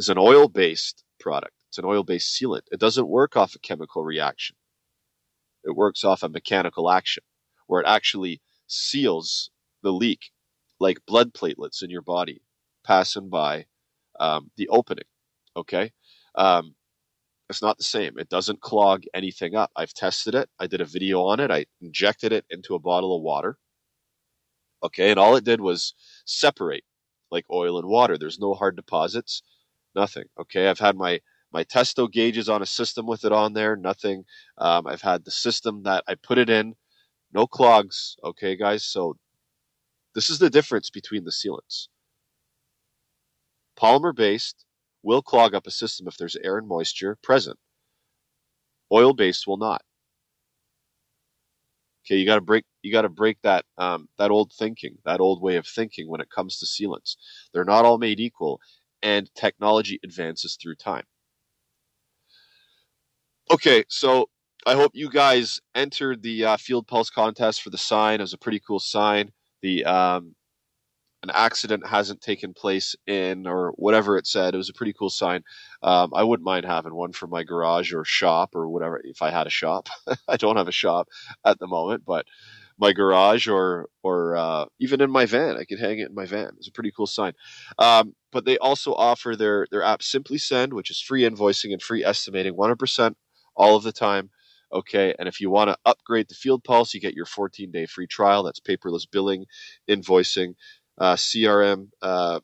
is 0.00 0.08
an 0.08 0.18
oil 0.18 0.48
based 0.48 1.04
product. 1.20 1.61
It's 1.72 1.78
an 1.78 1.86
oil 1.86 2.02
based 2.02 2.38
sealant. 2.38 2.64
It 2.70 2.78
doesn't 2.78 3.08
work 3.08 3.34
off 3.34 3.54
a 3.54 3.58
chemical 3.58 4.04
reaction. 4.04 4.56
It 5.64 5.74
works 5.74 6.04
off 6.04 6.22
a 6.22 6.28
mechanical 6.28 6.90
action 6.90 7.24
where 7.66 7.80
it 7.80 7.86
actually 7.86 8.42
seals 8.66 9.50
the 9.82 9.90
leak 9.90 10.32
like 10.80 10.98
blood 11.06 11.32
platelets 11.32 11.82
in 11.82 11.88
your 11.88 12.02
body 12.02 12.42
passing 12.84 13.30
by 13.30 13.64
um, 14.20 14.50
the 14.58 14.68
opening. 14.68 15.06
Okay. 15.56 15.92
Um, 16.34 16.74
it's 17.48 17.62
not 17.62 17.78
the 17.78 17.84
same. 17.84 18.18
It 18.18 18.28
doesn't 18.28 18.60
clog 18.60 19.04
anything 19.14 19.54
up. 19.54 19.70
I've 19.74 19.94
tested 19.94 20.34
it. 20.34 20.50
I 20.58 20.66
did 20.66 20.82
a 20.82 20.84
video 20.84 21.22
on 21.22 21.40
it. 21.40 21.50
I 21.50 21.64
injected 21.80 22.32
it 22.32 22.44
into 22.50 22.74
a 22.74 22.80
bottle 22.80 23.16
of 23.16 23.22
water. 23.22 23.56
Okay, 24.82 25.08
and 25.10 25.18
all 25.18 25.36
it 25.36 25.44
did 25.44 25.62
was 25.62 25.94
separate 26.26 26.84
like 27.30 27.46
oil 27.50 27.78
and 27.78 27.88
water. 27.88 28.18
There's 28.18 28.38
no 28.38 28.52
hard 28.52 28.76
deposits, 28.76 29.42
nothing. 29.94 30.24
Okay, 30.38 30.68
I've 30.68 30.78
had 30.78 30.96
my 30.96 31.20
my 31.52 31.64
testo 31.64 32.10
gauges 32.10 32.48
on 32.48 32.62
a 32.62 32.66
system 32.66 33.06
with 33.06 33.24
it 33.24 33.32
on 33.32 33.52
there, 33.52 33.76
nothing. 33.76 34.24
Um, 34.58 34.86
I've 34.86 35.02
had 35.02 35.24
the 35.24 35.30
system 35.30 35.82
that 35.84 36.04
I 36.08 36.14
put 36.14 36.38
it 36.38 36.50
in, 36.50 36.74
no 37.32 37.46
clogs. 37.46 38.16
Okay, 38.24 38.56
guys, 38.56 38.84
so 38.84 39.16
this 40.14 40.30
is 40.30 40.38
the 40.38 40.50
difference 40.50 40.90
between 40.90 41.24
the 41.24 41.30
sealants. 41.30 41.88
Polymer 43.78 44.14
based 44.14 44.64
will 45.02 45.22
clog 45.22 45.54
up 45.54 45.66
a 45.66 45.70
system 45.70 46.06
if 46.06 46.16
there's 46.16 46.36
air 46.36 46.58
and 46.58 46.68
moisture 46.68 47.18
present. 47.22 47.58
Oil 48.92 49.14
based 49.14 49.46
will 49.46 49.56
not. 49.56 49.82
Okay, 52.04 52.16
you 52.16 52.26
got 52.26 52.36
to 52.36 52.40
break 52.40 52.64
you 52.82 52.92
got 52.92 53.02
to 53.02 53.08
break 53.08 53.38
that 53.42 53.64
um, 53.78 54.08
that 54.18 54.30
old 54.30 54.52
thinking, 54.52 54.98
that 55.04 55.20
old 55.20 55.40
way 55.40 55.56
of 55.56 55.66
thinking 55.66 56.08
when 56.08 56.20
it 56.20 56.30
comes 56.30 56.58
to 56.58 56.66
sealants. 56.66 57.16
They're 57.52 57.64
not 57.64 57.84
all 57.84 57.98
made 57.98 58.20
equal, 58.20 58.60
and 59.02 59.30
technology 59.34 60.00
advances 60.04 60.58
through 60.60 60.76
time. 60.76 61.04
Okay, 63.52 63.84
so 63.88 64.30
I 64.66 64.72
hope 64.72 64.92
you 64.94 65.10
guys 65.10 65.60
entered 65.74 66.22
the 66.22 66.42
uh, 66.46 66.56
Field 66.56 66.86
Pulse 66.86 67.10
contest 67.10 67.60
for 67.60 67.68
the 67.68 67.76
sign. 67.76 68.18
It 68.18 68.22
was 68.22 68.32
a 68.32 68.38
pretty 68.38 68.60
cool 68.66 68.78
sign. 68.80 69.30
The 69.60 69.84
um, 69.84 70.34
an 71.22 71.30
accident 71.34 71.86
hasn't 71.86 72.22
taken 72.22 72.54
place 72.54 72.96
in 73.06 73.46
or 73.46 73.72
whatever 73.76 74.16
it 74.16 74.26
said. 74.26 74.54
It 74.54 74.56
was 74.56 74.70
a 74.70 74.72
pretty 74.72 74.94
cool 74.94 75.10
sign. 75.10 75.42
Um, 75.82 76.12
I 76.14 76.24
wouldn't 76.24 76.46
mind 76.46 76.64
having 76.64 76.94
one 76.94 77.12
for 77.12 77.26
my 77.26 77.42
garage 77.42 77.92
or 77.92 78.06
shop 78.06 78.54
or 78.54 78.70
whatever 78.70 79.02
if 79.04 79.20
I 79.20 79.30
had 79.30 79.46
a 79.46 79.50
shop. 79.50 79.90
I 80.28 80.38
don't 80.38 80.56
have 80.56 80.68
a 80.68 80.72
shop 80.72 81.08
at 81.44 81.58
the 81.58 81.66
moment, 81.66 82.04
but 82.06 82.24
my 82.78 82.92
garage 82.94 83.48
or 83.48 83.90
or 84.02 84.34
uh, 84.34 84.64
even 84.80 85.02
in 85.02 85.10
my 85.10 85.26
van, 85.26 85.58
I 85.58 85.64
could 85.64 85.78
hang 85.78 85.98
it 85.98 86.08
in 86.08 86.14
my 86.14 86.24
van. 86.24 86.52
It's 86.56 86.68
a 86.68 86.72
pretty 86.72 86.92
cool 86.96 87.06
sign. 87.06 87.34
Um, 87.78 88.14
but 88.32 88.46
they 88.46 88.56
also 88.56 88.94
offer 88.94 89.36
their 89.36 89.66
their 89.70 89.82
app 89.82 90.02
Simply 90.02 90.38
Send, 90.38 90.72
which 90.72 90.90
is 90.90 91.02
free 91.02 91.22
invoicing 91.28 91.72
and 91.74 91.82
free 91.82 92.02
estimating, 92.02 92.54
100% 92.54 93.14
all 93.56 93.76
of 93.76 93.82
the 93.82 93.92
time. 93.92 94.30
Okay, 94.72 95.14
and 95.18 95.28
if 95.28 95.40
you 95.40 95.50
want 95.50 95.68
to 95.68 95.76
upgrade 95.84 96.28
the 96.28 96.34
Field 96.34 96.64
Pulse, 96.64 96.94
you 96.94 97.00
get 97.00 97.14
your 97.14 97.26
14 97.26 97.70
day 97.70 97.86
free 97.86 98.06
trial. 98.06 98.42
That's 98.42 98.60
paperless 98.60 99.06
billing, 99.10 99.44
invoicing, 99.88 100.54
uh, 100.98 101.14
CRM, 101.14 101.88
uh, 102.00 102.40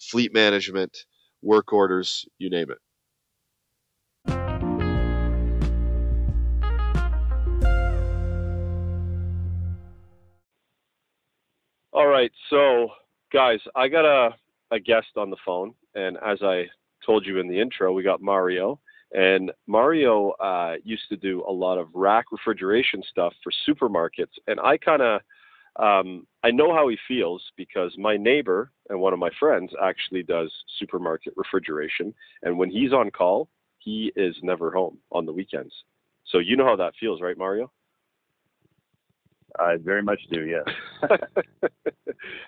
fleet 0.00 0.34
management, 0.34 1.06
work 1.42 1.72
orders, 1.72 2.26
you 2.38 2.50
name 2.50 2.70
it. 2.70 2.78
All 11.92 12.06
right, 12.06 12.30
so 12.50 12.88
guys, 13.32 13.58
I 13.74 13.88
got 13.88 14.04
a, 14.04 14.30
a 14.70 14.78
guest 14.78 15.08
on 15.16 15.30
the 15.30 15.36
phone, 15.44 15.74
and 15.94 16.16
as 16.24 16.38
I 16.42 16.66
told 17.04 17.26
you 17.26 17.40
in 17.40 17.48
the 17.48 17.60
intro, 17.60 17.92
we 17.92 18.02
got 18.02 18.22
Mario. 18.22 18.80
And 19.12 19.50
Mario 19.66 20.30
uh, 20.40 20.74
used 20.84 21.08
to 21.08 21.16
do 21.16 21.44
a 21.48 21.52
lot 21.52 21.78
of 21.78 21.88
rack 21.94 22.26
refrigeration 22.30 23.02
stuff 23.10 23.32
for 23.42 23.52
supermarkets, 23.68 24.34
and 24.46 24.60
I 24.60 24.76
kind 24.76 25.02
of 25.02 25.20
um, 25.76 26.26
I 26.42 26.50
know 26.50 26.74
how 26.74 26.88
he 26.88 26.98
feels 27.06 27.42
because 27.56 27.94
my 27.96 28.16
neighbor 28.16 28.72
and 28.88 29.00
one 29.00 29.12
of 29.12 29.18
my 29.18 29.30
friends 29.38 29.72
actually 29.82 30.22
does 30.22 30.52
supermarket 30.78 31.32
refrigeration, 31.36 32.14
and 32.42 32.58
when 32.58 32.70
he's 32.70 32.92
on 32.92 33.10
call, 33.10 33.48
he 33.78 34.12
is 34.16 34.36
never 34.42 34.70
home 34.70 34.98
on 35.10 35.26
the 35.26 35.32
weekends. 35.32 35.72
So 36.26 36.38
you 36.38 36.56
know 36.56 36.64
how 36.64 36.76
that 36.76 36.94
feels, 37.00 37.20
right, 37.20 37.36
Mario? 37.36 37.70
I 39.58 39.76
very 39.76 40.02
much 40.02 40.20
do. 40.30 40.44
Yeah. 40.44 41.08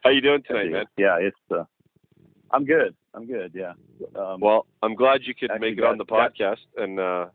how 0.04 0.10
you 0.10 0.20
doing 0.20 0.42
tonight, 0.46 0.70
man? 0.70 0.84
Yeah, 0.96 1.16
it's. 1.18 1.36
Uh, 1.50 1.64
I'm 2.52 2.64
good. 2.64 2.94
I'm 3.14 3.26
good. 3.26 3.52
Yeah. 3.54 3.72
Um, 4.14 4.40
well, 4.40 4.66
I'm 4.82 4.94
glad 4.94 5.22
you 5.24 5.34
could 5.34 5.50
make 5.60 5.78
it 5.78 5.84
on 5.84 5.98
the 5.98 6.04
podcast. 6.04 6.58
And 6.76 7.00
uh, 7.00 7.26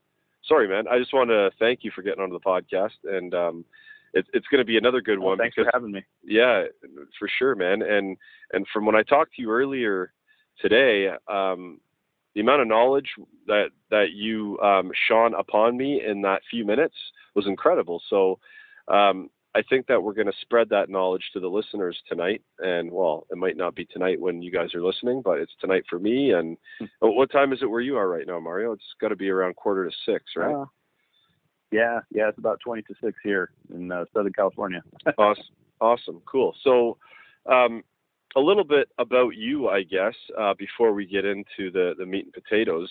sorry, 0.45 0.67
man. 0.67 0.87
I 0.87 0.99
just 0.99 1.13
want 1.13 1.29
to 1.29 1.49
thank 1.59 1.83
you 1.83 1.91
for 1.93 2.01
getting 2.01 2.21
onto 2.21 2.33
the 2.33 2.39
podcast. 2.39 2.97
And 3.03 3.33
um, 3.33 3.65
it's 4.13 4.27
it's 4.33 4.47
going 4.47 4.59
to 4.59 4.65
be 4.65 4.77
another 4.77 5.01
good 5.01 5.19
well, 5.19 5.29
one. 5.29 5.37
Thanks 5.37 5.55
because, 5.55 5.69
for 5.71 5.77
having 5.77 5.91
me. 5.91 6.03
Yeah, 6.23 6.65
for 7.19 7.29
sure, 7.39 7.55
man. 7.55 7.81
And 7.81 8.17
and 8.53 8.65
from 8.71 8.85
when 8.85 8.95
I 8.95 9.03
talked 9.03 9.35
to 9.35 9.41
you 9.41 9.51
earlier 9.51 10.13
today, 10.61 11.09
um, 11.27 11.79
the 12.35 12.41
amount 12.41 12.61
of 12.61 12.67
knowledge 12.67 13.09
that 13.47 13.69
that 13.89 14.11
you 14.13 14.59
um, 14.59 14.91
shone 15.07 15.33
upon 15.33 15.77
me 15.77 16.03
in 16.05 16.21
that 16.21 16.41
few 16.49 16.65
minutes 16.65 16.95
was 17.35 17.47
incredible. 17.47 18.01
So. 18.09 18.39
Um, 18.89 19.29
I 19.57 19.63
think 19.67 19.87
that 19.87 20.01
we're 20.01 20.13
going 20.13 20.27
to 20.27 20.33
spread 20.41 20.69
that 20.69 20.89
knowledge 20.89 21.23
to 21.33 21.39
the 21.39 21.47
listeners 21.47 21.97
tonight. 22.07 22.43
And 22.59 22.91
well, 22.91 23.25
it 23.31 23.37
might 23.37 23.57
not 23.57 23.73
be 23.73 23.85
tonight 23.85 24.21
when 24.21 24.43
you 24.43 24.51
guys 24.51 24.75
are 24.75 24.83
listening, 24.83 25.23
but 25.23 25.39
it's 25.39 25.53
tonight 25.59 25.83
for 25.89 25.97
me. 25.97 26.31
And 26.31 26.57
hmm. 26.79 26.85
what 27.01 27.31
time 27.31 27.53
is 27.53 27.59
it 27.63 27.69
where 27.69 27.81
you 27.81 27.97
are 27.97 28.07
right 28.07 28.27
now, 28.27 28.39
Mario? 28.39 28.73
It's 28.73 28.83
got 29.01 29.07
to 29.07 29.15
be 29.15 29.29
around 29.29 29.55
quarter 29.55 29.89
to 29.89 29.95
six, 30.05 30.25
right? 30.35 30.53
Uh, 30.53 30.65
yeah, 31.71 32.01
yeah, 32.11 32.29
it's 32.29 32.37
about 32.37 32.59
20 32.63 32.83
to 32.83 32.93
6 33.03 33.17
here 33.23 33.49
in 33.73 33.91
uh, 33.91 34.05
Southern 34.13 34.31
California. 34.31 34.81
awesome. 35.17 35.43
Awesome. 35.81 36.21
Cool. 36.25 36.55
So, 36.63 36.97
um, 37.51 37.83
a 38.35 38.39
little 38.39 38.63
bit 38.63 38.87
about 38.99 39.35
you, 39.35 39.69
I 39.69 39.83
guess, 39.83 40.13
uh, 40.39 40.53
before 40.57 40.93
we 40.93 41.05
get 41.05 41.25
into 41.25 41.71
the, 41.71 41.93
the 41.97 42.05
meat 42.05 42.25
and 42.25 42.33
potatoes. 42.33 42.89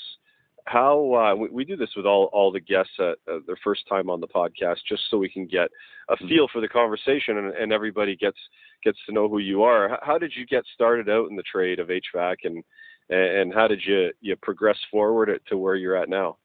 How 0.66 1.14
uh, 1.14 1.36
we, 1.36 1.48
we, 1.48 1.64
do 1.64 1.76
this 1.76 1.90
with 1.96 2.06
all, 2.06 2.24
all 2.32 2.50
the 2.50 2.60
guests 2.60 2.92
at 2.98 3.16
uh, 3.32 3.38
their 3.46 3.56
first 3.62 3.86
time 3.88 4.10
on 4.10 4.20
the 4.20 4.26
podcast, 4.26 4.78
just 4.88 5.02
so 5.08 5.16
we 5.16 5.28
can 5.28 5.46
get 5.46 5.68
a 6.08 6.14
mm-hmm. 6.14 6.28
feel 6.28 6.48
for 6.52 6.60
the 6.60 6.68
conversation 6.68 7.38
and, 7.38 7.54
and 7.54 7.72
everybody 7.72 8.16
gets 8.16 8.38
gets 8.82 8.98
to 9.06 9.12
know 9.12 9.28
who 9.28 9.38
you 9.38 9.62
are. 9.62 9.98
How 10.02 10.18
did 10.18 10.32
you 10.36 10.44
get 10.44 10.64
started 10.74 11.08
out 11.08 11.30
in 11.30 11.36
the 11.36 11.44
trade 11.44 11.78
of 11.78 11.88
HVAC, 11.88 12.36
and 12.44 12.64
and 13.08 13.54
how 13.54 13.68
did 13.68 13.80
you 13.84 14.10
you 14.20 14.34
progress 14.36 14.78
forward 14.90 15.40
to 15.48 15.56
where 15.56 15.76
you're 15.76 15.96
at 15.96 16.08
now? 16.08 16.36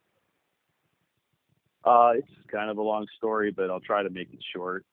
Uh, 1.83 2.11
it's 2.15 2.27
kind 2.51 2.69
of 2.69 2.77
a 2.77 2.81
long 2.81 3.07
story, 3.17 3.51
but 3.51 3.71
I'll 3.71 3.79
try 3.79 4.03
to 4.03 4.09
make 4.09 4.31
it 4.31 4.39
short. 4.53 4.85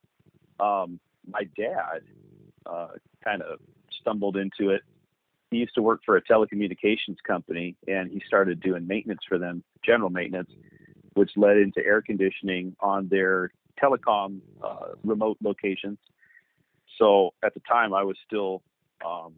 Um, 0.58 0.98
my 1.26 1.42
dad 1.56 2.00
uh, 2.64 2.88
kind 3.22 3.42
of 3.42 3.58
stumbled 4.00 4.36
into 4.36 4.70
it. 4.70 4.82
He 5.50 5.58
used 5.58 5.74
to 5.74 5.82
work 5.82 6.00
for 6.04 6.16
a 6.16 6.22
telecommunications 6.22 7.16
company, 7.26 7.76
and 7.86 8.10
he 8.10 8.22
started 8.26 8.60
doing 8.60 8.86
maintenance 8.86 9.20
for 9.28 9.38
them, 9.38 9.62
general 9.84 10.10
maintenance, 10.10 10.50
which 11.14 11.30
led 11.36 11.56
into 11.56 11.84
air 11.84 12.02
conditioning 12.02 12.76
on 12.80 13.08
their 13.08 13.50
telecom 13.82 14.40
uh, 14.62 14.94
remote 15.04 15.38
locations. 15.42 15.98
So 16.98 17.32
at 17.44 17.54
the 17.54 17.60
time, 17.60 17.94
I 17.94 18.02
was 18.02 18.16
still 18.26 18.62
um, 19.04 19.32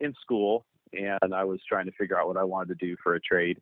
in 0.00 0.14
school, 0.20 0.66
and 0.92 1.34
I 1.34 1.44
was 1.44 1.60
trying 1.68 1.86
to 1.86 1.92
figure 1.92 2.18
out 2.18 2.28
what 2.28 2.36
I 2.36 2.44
wanted 2.44 2.78
to 2.78 2.86
do 2.86 2.96
for 3.02 3.14
a 3.14 3.20
trade 3.20 3.58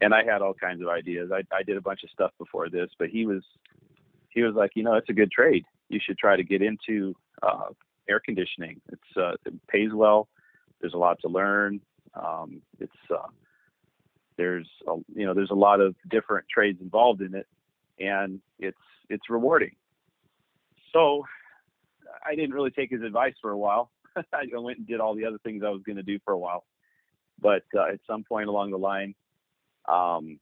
and 0.00 0.14
I 0.14 0.24
had 0.24 0.42
all 0.42 0.54
kinds 0.54 0.80
of 0.80 0.88
ideas. 0.88 1.30
I, 1.32 1.42
I 1.54 1.62
did 1.62 1.76
a 1.76 1.80
bunch 1.80 2.02
of 2.04 2.10
stuff 2.10 2.32
before 2.38 2.68
this, 2.68 2.90
but 2.98 3.08
he 3.08 3.26
was 3.26 3.42
he 4.30 4.42
was 4.42 4.54
like, 4.54 4.70
you 4.74 4.82
know, 4.82 4.94
it's 4.94 5.08
a 5.08 5.12
good 5.14 5.30
trade. 5.30 5.64
You 5.88 6.00
should 6.04 6.18
try 6.18 6.36
to 6.36 6.44
get 6.44 6.62
into 6.62 7.14
uh, 7.42 7.70
air 8.08 8.20
conditioning. 8.24 8.80
It's 8.92 9.16
uh, 9.16 9.32
it 9.44 9.54
pays 9.68 9.90
well. 9.92 10.28
There's 10.80 10.94
a 10.94 10.98
lot 10.98 11.18
to 11.22 11.28
learn. 11.28 11.80
Um, 12.14 12.62
it's 12.78 12.92
uh, 13.10 13.28
there's 14.36 14.68
a, 14.88 14.94
you 15.14 15.26
know 15.26 15.34
there's 15.34 15.50
a 15.50 15.54
lot 15.54 15.80
of 15.80 15.94
different 16.08 16.46
trades 16.48 16.80
involved 16.80 17.20
in 17.20 17.34
it, 17.34 17.46
and 17.98 18.40
it's 18.58 18.78
it's 19.08 19.28
rewarding. 19.28 19.76
So 20.92 21.24
I 22.24 22.34
didn't 22.34 22.54
really 22.54 22.70
take 22.70 22.90
his 22.90 23.02
advice 23.02 23.34
for 23.40 23.50
a 23.50 23.58
while. 23.58 23.90
I 24.16 24.44
went 24.54 24.78
and 24.78 24.86
did 24.86 25.00
all 25.00 25.14
the 25.14 25.24
other 25.24 25.38
things 25.44 25.62
I 25.64 25.70
was 25.70 25.82
going 25.84 25.96
to 25.96 26.02
do 26.02 26.18
for 26.24 26.32
a 26.32 26.38
while. 26.38 26.64
But 27.40 27.64
uh, 27.76 27.92
at 27.92 28.00
some 28.06 28.24
point 28.24 28.48
along 28.48 28.70
the 28.70 28.78
line, 28.78 29.14
um, 29.88 30.38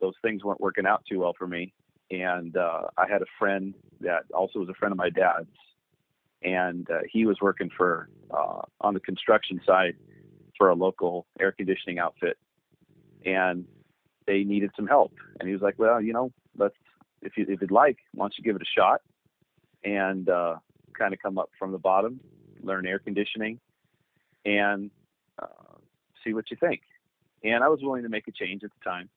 those 0.00 0.14
things 0.22 0.44
weren't 0.44 0.60
working 0.60 0.86
out 0.86 1.02
too 1.08 1.20
well 1.20 1.34
for 1.36 1.46
me. 1.46 1.72
And 2.10 2.56
uh, 2.56 2.82
I 2.96 3.06
had 3.08 3.22
a 3.22 3.26
friend 3.38 3.74
that 4.00 4.24
also 4.34 4.58
was 4.58 4.68
a 4.68 4.74
friend 4.74 4.92
of 4.92 4.98
my 4.98 5.10
dad's, 5.10 5.48
and 6.44 6.88
uh, 6.90 7.00
he 7.10 7.26
was 7.26 7.38
working 7.40 7.70
for 7.76 8.08
uh, 8.30 8.62
on 8.80 8.94
the 8.94 9.00
construction 9.00 9.60
side 9.66 9.96
for 10.56 10.68
a 10.68 10.74
local 10.74 11.26
air 11.40 11.52
conditioning 11.52 11.98
outfit, 11.98 12.38
and 13.24 13.66
they 14.26 14.44
needed 14.44 14.70
some 14.76 14.86
help. 14.86 15.12
And 15.40 15.48
he 15.48 15.52
was 15.52 15.62
like, 15.62 15.78
"Well, 15.78 16.00
you 16.00 16.12
know, 16.12 16.32
let's 16.56 16.76
if 17.22 17.36
you 17.36 17.46
if 17.48 17.60
you'd 17.60 17.70
like, 17.70 17.98
why 18.12 18.24
don't 18.24 18.34
you 18.38 18.44
give 18.44 18.56
it 18.56 18.62
a 18.62 18.80
shot 18.80 19.00
and 19.82 20.28
uh, 20.28 20.56
kind 20.98 21.12
of 21.12 21.20
come 21.20 21.38
up 21.38 21.50
from 21.58 21.72
the 21.72 21.78
bottom, 21.78 22.20
learn 22.62 22.86
air 22.86 22.98
conditioning, 22.98 23.58
and 24.44 24.90
uh, 25.42 25.46
see 26.22 26.34
what 26.34 26.50
you 26.50 26.56
think." 26.56 26.82
and 27.44 27.62
I 27.62 27.68
was 27.68 27.80
willing 27.82 28.02
to 28.02 28.08
make 28.08 28.26
a 28.26 28.32
change 28.32 28.64
at 28.64 28.70
the 28.70 28.90
time. 28.90 29.08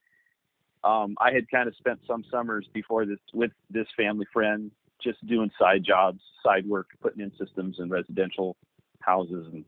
Um, 0.83 1.15
I 1.19 1.31
had 1.31 1.49
kind 1.49 1.67
of 1.67 1.75
spent 1.75 1.99
some 2.05 2.23
summers 2.29 2.67
before 2.73 3.05
this 3.05 3.19
with 3.33 3.51
this 3.69 3.87
family 3.95 4.27
friend, 4.31 4.71
just 5.01 5.25
doing 5.27 5.51
side 5.59 5.83
jobs, 5.83 6.19
side 6.43 6.67
work, 6.67 6.87
putting 7.01 7.21
in 7.21 7.31
systems 7.37 7.77
in 7.79 7.89
residential 7.89 8.55
houses 8.99 9.47
and 9.51 9.65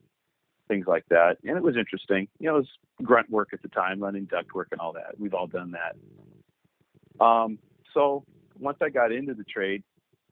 things 0.68 0.86
like 0.88 1.06
that. 1.10 1.38
And 1.44 1.58
it 1.58 1.64
was 1.64 1.76
interesting. 1.78 2.28
You 2.40 2.50
know, 2.50 2.56
it 2.58 2.60
was 2.60 2.70
grunt 3.04 3.30
work 3.30 3.50
at 3.54 3.62
the 3.62 3.68
time, 3.70 4.00
running 4.00 4.26
duct 4.26 4.54
work 4.54 4.70
and 4.72 4.80
all 4.80 4.94
that. 4.94 5.20
We've 5.20 5.34
all 5.34 5.48
done 5.48 5.72
that. 5.72 7.24
Um, 7.24 7.60
so 7.94 8.24
once 8.58 8.78
I 8.82 8.90
got 8.90 9.12
into 9.12 9.34
the 9.34 9.44
trade, 9.44 9.84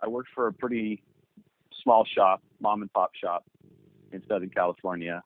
I 0.01 0.07
worked 0.07 0.29
for 0.33 0.47
a 0.47 0.53
pretty 0.53 1.03
small 1.83 2.05
shop, 2.05 2.41
mom 2.59 2.81
and 2.81 2.91
pop 2.93 3.11
shop 3.15 3.43
in 4.11 4.21
Southern 4.27 4.49
California, 4.49 5.23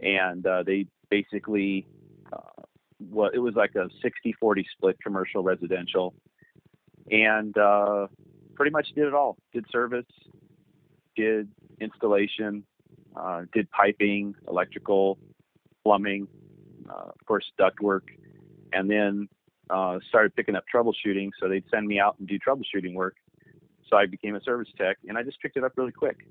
and 0.00 0.46
uh, 0.46 0.62
they 0.64 0.86
basically 1.10 1.86
uh, 2.32 2.62
well, 3.10 3.30
it 3.32 3.38
was 3.38 3.54
like 3.54 3.74
a 3.74 3.88
60-40 4.04 4.64
split 4.72 4.96
commercial 5.02 5.42
residential, 5.42 6.14
and 7.10 7.56
uh, 7.56 8.06
pretty 8.56 8.72
much 8.72 8.88
did 8.94 9.06
it 9.06 9.14
all. 9.14 9.36
Did 9.52 9.66
service, 9.70 10.06
did 11.14 11.48
installation, 11.80 12.64
uh, 13.14 13.42
did 13.52 13.70
piping, 13.70 14.34
electrical, 14.48 15.18
plumbing, 15.84 16.26
uh, 16.88 17.10
of 17.10 17.26
course 17.26 17.44
duct 17.58 17.80
work, 17.80 18.08
and 18.72 18.90
then 18.90 19.28
uh, 19.70 19.98
started 20.08 20.34
picking 20.34 20.56
up 20.56 20.64
troubleshooting. 20.72 21.30
So 21.40 21.48
they'd 21.48 21.64
send 21.70 21.86
me 21.86 22.00
out 22.00 22.16
and 22.18 22.26
do 22.26 22.38
troubleshooting 22.38 22.94
work. 22.94 23.16
So 23.88 23.96
I 23.96 24.06
became 24.06 24.34
a 24.34 24.40
service 24.42 24.68
tech, 24.76 24.96
and 25.08 25.16
I 25.16 25.22
just 25.22 25.40
picked 25.40 25.56
it 25.56 25.64
up 25.64 25.72
really 25.76 25.92
quick. 25.92 26.26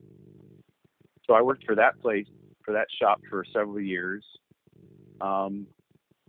So 1.26 1.34
I 1.34 1.42
worked 1.42 1.66
for 1.66 1.76
that 1.76 2.02
place, 2.02 2.28
for 2.64 2.74
that 2.74 2.88
shop 3.00 3.22
for 3.30 3.46
several 3.54 3.80
years. 3.80 4.24
Um, 5.22 5.68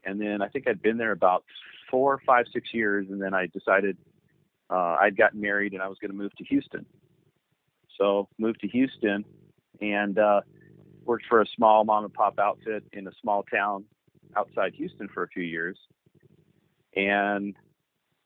and 0.04 0.20
then 0.20 0.40
I 0.40 0.48
think 0.48 0.68
I'd 0.68 0.80
been 0.80 0.96
there 0.96 1.10
about 1.10 1.44
four, 1.90 2.20
five, 2.24 2.46
six 2.52 2.72
years, 2.72 3.06
and 3.10 3.20
then 3.20 3.34
I 3.34 3.46
decided 3.46 3.96
uh, 4.70 4.96
I'd 5.00 5.16
gotten 5.16 5.40
married 5.40 5.72
and 5.72 5.82
I 5.82 5.88
was 5.88 5.98
going 5.98 6.10
to 6.10 6.16
move 6.16 6.34
to 6.36 6.44
Houston. 6.44 6.86
So 7.98 8.28
moved 8.38 8.60
to 8.60 8.68
Houston 8.68 9.24
and 9.80 10.18
uh, 10.18 10.40
worked 11.04 11.24
for 11.28 11.40
a 11.40 11.46
small 11.56 11.84
mom 11.84 12.04
and 12.04 12.12
pop 12.12 12.38
outfit 12.38 12.84
in 12.92 13.06
a 13.06 13.12
small 13.20 13.42
town 13.44 13.84
outside 14.36 14.74
Houston 14.74 15.08
for 15.08 15.22
a 15.22 15.28
few 15.28 15.42
years, 15.42 15.78
and 16.94 17.54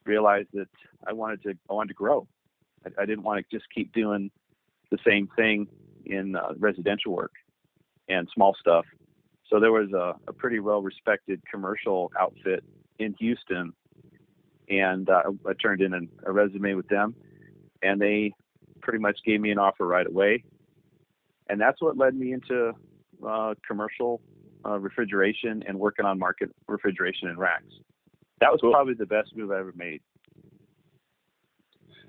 realized 0.05 0.49
that 0.55 0.69
I 1.07 1.13
wanted 1.13 1.43
to 1.43 1.55
I 1.69 1.73
wanted 1.73 1.89
to 1.89 1.95
grow. 1.95 2.27
I, 2.85 3.03
I 3.03 3.07
didn't 3.07 3.23
want 3.23 3.45
to 3.45 3.57
just 3.57 3.69
keep 3.75 3.93
doing 3.93 4.31
the 4.91 4.99
same 5.07 5.29
thing 5.37 5.69
in 6.07 6.35
uh, 6.35 6.55
residential 6.59 7.13
work 7.13 7.33
and 8.09 8.29
small 8.35 8.57
stuff. 8.59 8.85
So 9.49 9.61
there 9.61 9.73
was 9.73 9.93
a, 9.93 10.15
a 10.29 10.33
pretty 10.33 10.61
well 10.61 10.83
respected 10.83 11.43
commercial 11.51 12.11
outfit 12.19 12.65
in 12.99 13.15
Houston, 13.19 13.73
and 14.71 15.11
uh, 15.11 15.23
I 15.47 15.53
turned 15.55 15.83
in 15.83 15.93
an, 15.93 16.09
a 16.25 16.33
resume 16.33 16.75
with 16.75 16.89
them, 16.89 17.15
and 17.83 18.01
they 18.01 18.33
pretty 18.81 19.01
much 19.01 19.19
gave 19.27 19.41
me 19.41 19.51
an 19.51 19.59
offer 19.59 19.87
right 19.87 20.07
away. 20.07 20.45
And 21.49 21.61
that's 21.61 21.83
what 21.83 21.99
led 21.99 22.15
me 22.15 22.33
into 22.33 22.73
uh, 23.27 23.55
commercial 23.67 24.21
uh, 24.65 24.79
refrigeration 24.79 25.65
and 25.67 25.79
working 25.79 26.05
on 26.05 26.19
market 26.19 26.55
refrigeration 26.69 27.29
and 27.29 27.39
racks. 27.39 27.65
That 28.41 28.53
was 28.53 28.61
Cool. 28.61 28.73
probably 28.73 28.95
the 28.95 29.07
best 29.07 29.37
move 29.37 29.51
I 29.51 29.59
ever 29.59 29.73
made. 29.75 30.01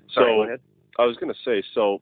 So 0.08 0.20
Sorry, 0.20 0.36
go 0.36 0.42
ahead. 0.44 0.60
I 0.98 1.04
was 1.04 1.16
going 1.16 1.32
to 1.32 1.38
say, 1.44 1.62
so 1.74 2.00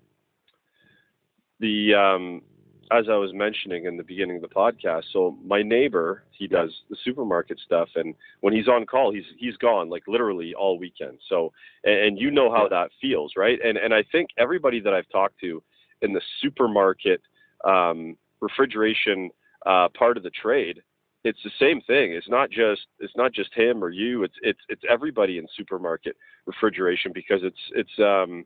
the 1.60 1.94
um, 1.94 2.42
as 2.90 3.04
I 3.08 3.16
was 3.16 3.32
mentioning 3.32 3.84
in 3.84 3.96
the 3.96 4.02
beginning 4.02 4.36
of 4.36 4.42
the 4.42 4.48
podcast, 4.48 5.04
so 5.12 5.36
my 5.44 5.62
neighbor 5.62 6.24
he 6.32 6.46
does 6.46 6.70
the 6.88 6.96
supermarket 7.04 7.58
stuff, 7.64 7.88
and 7.94 8.14
when 8.40 8.52
he's 8.52 8.68
on 8.68 8.86
call, 8.86 9.12
he's 9.12 9.24
he's 9.38 9.56
gone 9.56 9.88
like 9.88 10.02
literally 10.08 10.54
all 10.54 10.78
weekend. 10.78 11.18
So 11.28 11.52
and, 11.84 11.94
and 11.94 12.18
you 12.18 12.30
know 12.30 12.50
how 12.50 12.68
that 12.68 12.90
feels, 13.00 13.34
right? 13.36 13.58
And 13.64 13.78
and 13.78 13.94
I 13.94 14.04
think 14.10 14.30
everybody 14.38 14.80
that 14.80 14.92
I've 14.92 15.08
talked 15.10 15.38
to 15.40 15.62
in 16.02 16.12
the 16.12 16.20
supermarket 16.42 17.20
um, 17.64 18.16
refrigeration 18.40 19.30
uh, 19.66 19.88
part 19.96 20.16
of 20.16 20.22
the 20.22 20.30
trade, 20.30 20.82
it's 21.24 21.38
the 21.44 21.50
same 21.60 21.80
thing. 21.82 22.12
It's 22.12 22.28
not 22.28 22.50
just 22.50 22.82
it's 22.98 23.16
not 23.16 23.32
just 23.32 23.54
him 23.54 23.84
or 23.84 23.90
you. 23.90 24.24
It's 24.24 24.36
it's 24.42 24.60
it's 24.68 24.82
everybody 24.88 25.38
in 25.38 25.46
supermarket 25.56 26.16
refrigeration 26.46 27.12
because 27.14 27.40
it's 27.42 27.60
it's 27.74 27.98
um 27.98 28.44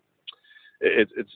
it, 0.81 1.09
it's 1.17 1.31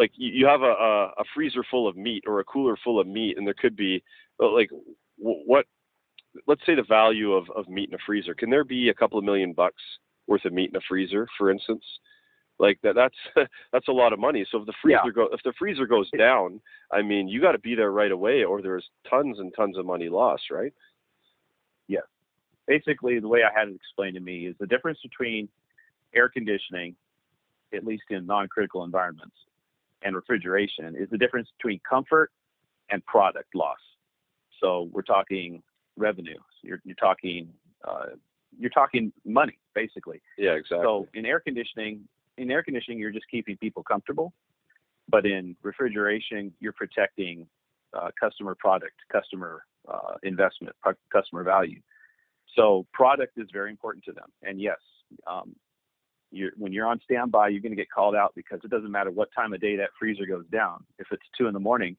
like 0.00 0.12
you 0.16 0.46
have 0.46 0.62
a, 0.62 0.72
a 0.72 1.06
a 1.18 1.24
freezer 1.34 1.62
full 1.70 1.86
of 1.86 1.94
meat 1.94 2.24
or 2.26 2.40
a 2.40 2.44
cooler 2.44 2.76
full 2.82 2.98
of 2.98 3.06
meat, 3.06 3.36
and 3.36 3.46
there 3.46 3.54
could 3.54 3.76
be 3.76 4.02
uh, 4.42 4.50
like 4.50 4.70
what 5.18 5.66
let's 6.46 6.64
say 6.64 6.74
the 6.74 6.82
value 6.82 7.34
of 7.34 7.44
of 7.50 7.68
meat 7.68 7.90
in 7.90 7.94
a 7.94 7.98
freezer. 8.06 8.34
Can 8.34 8.48
there 8.48 8.64
be 8.64 8.88
a 8.88 8.94
couple 8.94 9.18
of 9.18 9.24
million 9.24 9.52
bucks 9.52 9.82
worth 10.26 10.44
of 10.46 10.54
meat 10.54 10.70
in 10.70 10.76
a 10.76 10.80
freezer, 10.88 11.28
for 11.36 11.50
instance? 11.50 11.84
Like 12.58 12.78
that 12.82 12.94
that's 12.94 13.14
that's 13.72 13.88
a 13.88 13.92
lot 13.92 14.14
of 14.14 14.18
money. 14.18 14.46
So 14.50 14.60
if 14.60 14.66
the 14.66 14.72
freezer 14.82 15.00
Yeah. 15.04 15.12
go 15.14 15.28
if 15.32 15.42
the 15.44 15.52
freezer 15.58 15.86
goes 15.86 16.10
down, 16.16 16.62
I 16.90 17.02
mean 17.02 17.28
you 17.28 17.40
got 17.42 17.52
to 17.52 17.58
be 17.58 17.74
there 17.74 17.92
right 17.92 18.10
away, 18.12 18.42
or 18.44 18.62
there's 18.62 18.88
tons 19.08 19.38
and 19.38 19.52
tons 19.54 19.76
of 19.76 19.84
money 19.84 20.08
lost, 20.08 20.50
right? 20.50 20.72
Yeah. 21.88 22.06
Basically 22.66 23.18
the 23.18 23.28
way 23.28 23.40
I 23.42 23.52
had 23.58 23.68
it 23.68 23.74
explained 23.74 24.14
to 24.14 24.20
me 24.20 24.46
is 24.46 24.56
the 24.58 24.66
difference 24.66 24.98
between 25.02 25.46
air 26.14 26.30
conditioning, 26.30 26.96
at 27.74 27.84
least 27.84 28.04
in 28.10 28.24
non-critical 28.26 28.82
environments, 28.84 29.36
and 30.02 30.14
refrigeration 30.14 30.96
is 30.96 31.08
the 31.10 31.18
difference 31.18 31.48
between 31.58 31.80
comfort 31.88 32.30
and 32.90 33.04
product 33.06 33.54
loss. 33.54 33.78
So 34.60 34.88
we're 34.92 35.02
talking 35.02 35.62
revenue. 35.96 36.38
You're, 36.62 36.80
you're 36.84 36.96
talking 36.96 37.48
uh, 37.86 38.06
you're 38.58 38.70
talking 38.70 39.12
money 39.24 39.58
basically. 39.74 40.20
Yeah, 40.36 40.52
exactly. 40.52 40.84
So 40.84 41.08
in 41.14 41.24
air 41.24 41.40
conditioning, 41.40 42.06
in 42.36 42.50
air 42.50 42.62
conditioning, 42.62 42.98
you're 42.98 43.12
just 43.12 43.26
keeping 43.30 43.56
people 43.56 43.82
comfortable, 43.82 44.32
but 45.08 45.24
in 45.24 45.56
refrigeration, 45.62 46.52
you're 46.60 46.72
protecting 46.72 47.46
uh, 47.94 48.10
customer 48.18 48.54
product, 48.54 48.94
customer 49.10 49.64
uh, 49.88 50.14
investment, 50.22 50.74
cu- 50.84 50.94
customer 51.12 51.42
value. 51.42 51.80
So 52.56 52.86
product 52.92 53.38
is 53.38 53.48
very 53.52 53.70
important 53.70 54.04
to 54.04 54.12
them. 54.12 54.30
And 54.42 54.60
yes, 54.60 54.78
um, 55.26 55.54
you're, 56.30 56.52
when 56.56 56.72
you're 56.72 56.86
on 56.86 57.00
standby, 57.04 57.48
you're 57.48 57.60
going 57.60 57.72
to 57.72 57.76
get 57.76 57.90
called 57.90 58.14
out 58.14 58.32
because 58.34 58.60
it 58.64 58.70
doesn't 58.70 58.90
matter 58.90 59.10
what 59.10 59.28
time 59.34 59.52
of 59.52 59.60
day 59.60 59.76
that 59.76 59.90
freezer 59.98 60.26
goes 60.26 60.46
down. 60.52 60.84
If 60.98 61.08
it's 61.10 61.22
two 61.36 61.46
in 61.46 61.54
the 61.54 61.60
morning, 61.60 61.96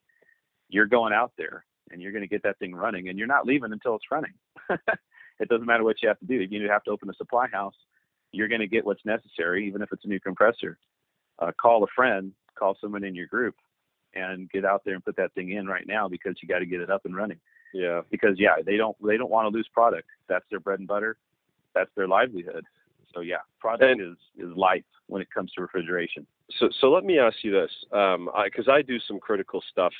you're 0.69 0.87
going 0.87 1.13
out 1.13 1.33
there 1.37 1.65
and 1.91 2.01
you're 2.01 2.11
going 2.11 2.23
to 2.23 2.27
get 2.27 2.43
that 2.43 2.57
thing 2.59 2.73
running, 2.73 3.09
and 3.09 3.17
you're 3.17 3.27
not 3.27 3.45
leaving 3.45 3.73
until 3.73 3.95
it's 3.95 4.09
running. 4.09 4.31
it 4.69 5.49
doesn't 5.49 5.65
matter 5.65 5.83
what 5.83 6.01
you 6.01 6.07
have 6.07 6.19
to 6.19 6.25
do. 6.25 6.39
If 6.39 6.51
you 6.51 6.69
have 6.69 6.83
to 6.85 6.91
open 6.91 7.09
a 7.09 7.13
supply 7.13 7.47
house, 7.51 7.75
you're 8.31 8.47
going 8.47 8.61
to 8.61 8.67
get 8.67 8.85
what's 8.85 9.03
necessary, 9.05 9.67
even 9.67 9.81
if 9.81 9.89
it's 9.91 10.05
a 10.05 10.07
new 10.07 10.19
compressor. 10.19 10.77
Uh, 11.39 11.51
call 11.59 11.83
a 11.83 11.87
friend, 11.93 12.31
call 12.57 12.77
someone 12.79 13.03
in 13.03 13.13
your 13.13 13.27
group, 13.27 13.55
and 14.13 14.49
get 14.51 14.63
out 14.63 14.83
there 14.85 14.93
and 14.95 15.03
put 15.03 15.17
that 15.17 15.33
thing 15.33 15.51
in 15.51 15.67
right 15.67 15.87
now 15.87 16.07
because 16.07 16.35
you 16.41 16.47
got 16.47 16.59
to 16.59 16.65
get 16.65 16.81
it 16.81 16.89
up 16.89 17.03
and 17.05 17.15
running. 17.15 17.39
yeah. 17.73 18.01
Because 18.09 18.35
yeah, 18.37 18.55
they 18.65 18.77
don't 18.77 18.95
they 19.05 19.17
don't 19.17 19.31
want 19.31 19.51
to 19.51 19.55
lose 19.55 19.67
product. 19.73 20.07
That's 20.29 20.45
their 20.49 20.59
bread 20.59 20.79
and 20.79 20.87
butter. 20.87 21.17
That's 21.73 21.91
their 21.95 22.07
livelihood. 22.07 22.65
So 23.13 23.21
yeah, 23.21 23.37
product 23.59 23.83
And- 23.83 24.01
is 24.01 24.17
is 24.37 24.55
life 24.55 24.83
when 25.07 25.21
it 25.21 25.29
comes 25.31 25.51
to 25.53 25.61
refrigeration. 25.61 26.25
So, 26.59 26.69
so 26.79 26.91
let 26.91 27.03
me 27.03 27.17
ask 27.19 27.43
you 27.43 27.51
this, 27.51 27.71
because 27.89 28.27
I, 28.33 28.49
'cause 28.49 28.67
I 28.69 28.81
do 28.81 28.99
some 28.99 29.19
critical 29.19 29.61
stuff 29.61 29.93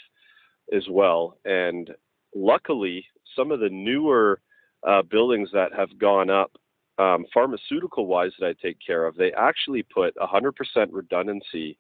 as 0.73 0.87
well, 0.89 1.37
and 1.45 1.93
luckily, 2.35 3.05
some 3.35 3.51
of 3.51 3.59
the 3.59 3.69
newer 3.69 4.41
uh, 4.83 5.01
buildings 5.03 5.49
that 5.51 5.71
have 5.73 5.95
gone 5.99 6.29
up, 6.31 6.57
um, 6.97 7.23
pharmaceutical-wise, 7.33 8.31
that 8.39 8.47
I 8.47 8.53
take 8.53 8.77
care 8.85 9.05
of, 9.05 9.15
they 9.15 9.31
actually 9.33 9.83
put 9.83 10.15
100% 10.17 10.87
redundancy 10.91 11.77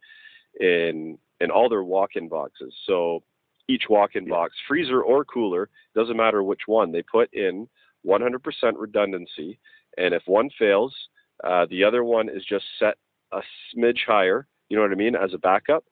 in 0.59 1.17
in 1.39 1.49
all 1.49 1.67
their 1.67 1.83
walk-in 1.83 2.27
boxes. 2.27 2.71
So 2.85 3.23
each 3.67 3.89
walk-in 3.89 4.25
Yeah. 4.25 4.29
box, 4.35 4.55
freezer 4.67 5.01
or 5.01 5.25
cooler, 5.25 5.69
doesn't 5.95 6.15
matter 6.15 6.43
which 6.43 6.67
one, 6.67 6.91
they 6.91 7.01
put 7.01 7.33
in 7.33 7.67
100% 8.03 8.77
redundancy, 8.77 9.57
and 9.97 10.13
if 10.13 10.27
one 10.27 10.49
fails, 10.51 10.95
uh, 11.43 11.65
the 11.69 11.83
other 11.83 12.03
one 12.03 12.29
is 12.29 12.43
just 12.45 12.65
set 12.79 12.95
a 13.31 13.41
smidge 13.75 14.05
higher. 14.05 14.47
You 14.69 14.77
know 14.77 14.83
what 14.83 14.91
I 14.91 14.95
mean, 14.95 15.15
as 15.15 15.33
a 15.33 15.37
backup. 15.37 15.83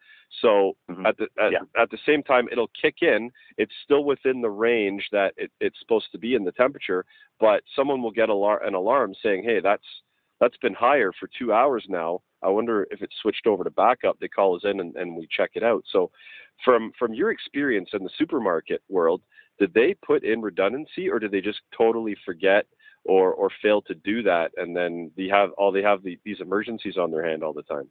So 0.41 0.75
Mhm. 0.89 1.07
at 1.07 1.17
the 1.17 1.27
at, 1.39 1.51
Yeah. 1.51 1.59
at 1.75 1.89
the 1.89 1.97
same 2.05 2.21
time, 2.23 2.47
it'll 2.51 2.69
kick 2.79 3.01
in. 3.01 3.31
It's 3.57 3.73
still 3.83 4.03
within 4.03 4.41
the 4.41 4.49
range 4.49 5.09
that 5.12 5.33
it, 5.38 5.51
it's 5.59 5.79
supposed 5.79 6.12
to 6.12 6.17
be 6.19 6.35
in 6.35 6.43
the 6.43 6.51
temperature, 6.51 7.05
but 7.39 7.63
someone 7.75 8.01
will 8.03 8.12
get 8.12 8.29
alar- 8.29 8.65
an 8.65 8.75
alarm 8.75 9.15
saying, 9.15 9.43
"Hey, 9.43 9.59
that's 9.59 9.85
that's 10.39 10.57
been 10.57 10.73
higher 10.73 11.12
for 11.12 11.27
two 11.27 11.51
hours 11.51 11.85
now. 11.89 12.21
I 12.41 12.47
wonder 12.49 12.88
if 12.91 13.01
it's 13.01 13.15
switched 13.17 13.47
over 13.47 13.63
to 13.63 13.71
backup." 13.71 14.19
They 14.19 14.27
call 14.27 14.55
us 14.55 14.63
in 14.63 14.79
and, 14.79 14.95
and 14.95 15.17
we 15.17 15.27
check 15.27 15.51
it 15.55 15.63
out. 15.63 15.83
So, 15.88 16.12
from 16.63 16.91
from 16.93 17.13
your 17.13 17.31
experience 17.31 17.89
in 17.93 18.03
the 18.03 18.09
supermarket 18.12 18.81
world, 18.88 19.21
did 19.57 19.73
they 19.73 19.95
put 19.95 20.23
in 20.23 20.41
redundancy, 20.41 21.09
or 21.09 21.17
did 21.19 21.31
they 21.31 21.41
just 21.41 21.62
totally 21.71 22.15
forget? 22.23 22.67
Or, 23.05 23.33
or 23.33 23.49
fail 23.63 23.81
to 23.83 23.95
do 23.95 24.21
that, 24.23 24.51
and 24.57 24.75
then 24.75 25.09
they 25.17 25.27
have 25.29 25.51
all 25.53 25.71
they 25.71 25.81
have 25.81 26.03
the, 26.03 26.19
these 26.25 26.38
emergencies 26.41 26.95
on 26.97 27.09
their 27.09 27.25
hand 27.27 27.43
all 27.43 27.53
the 27.53 27.63
time. 27.63 27.88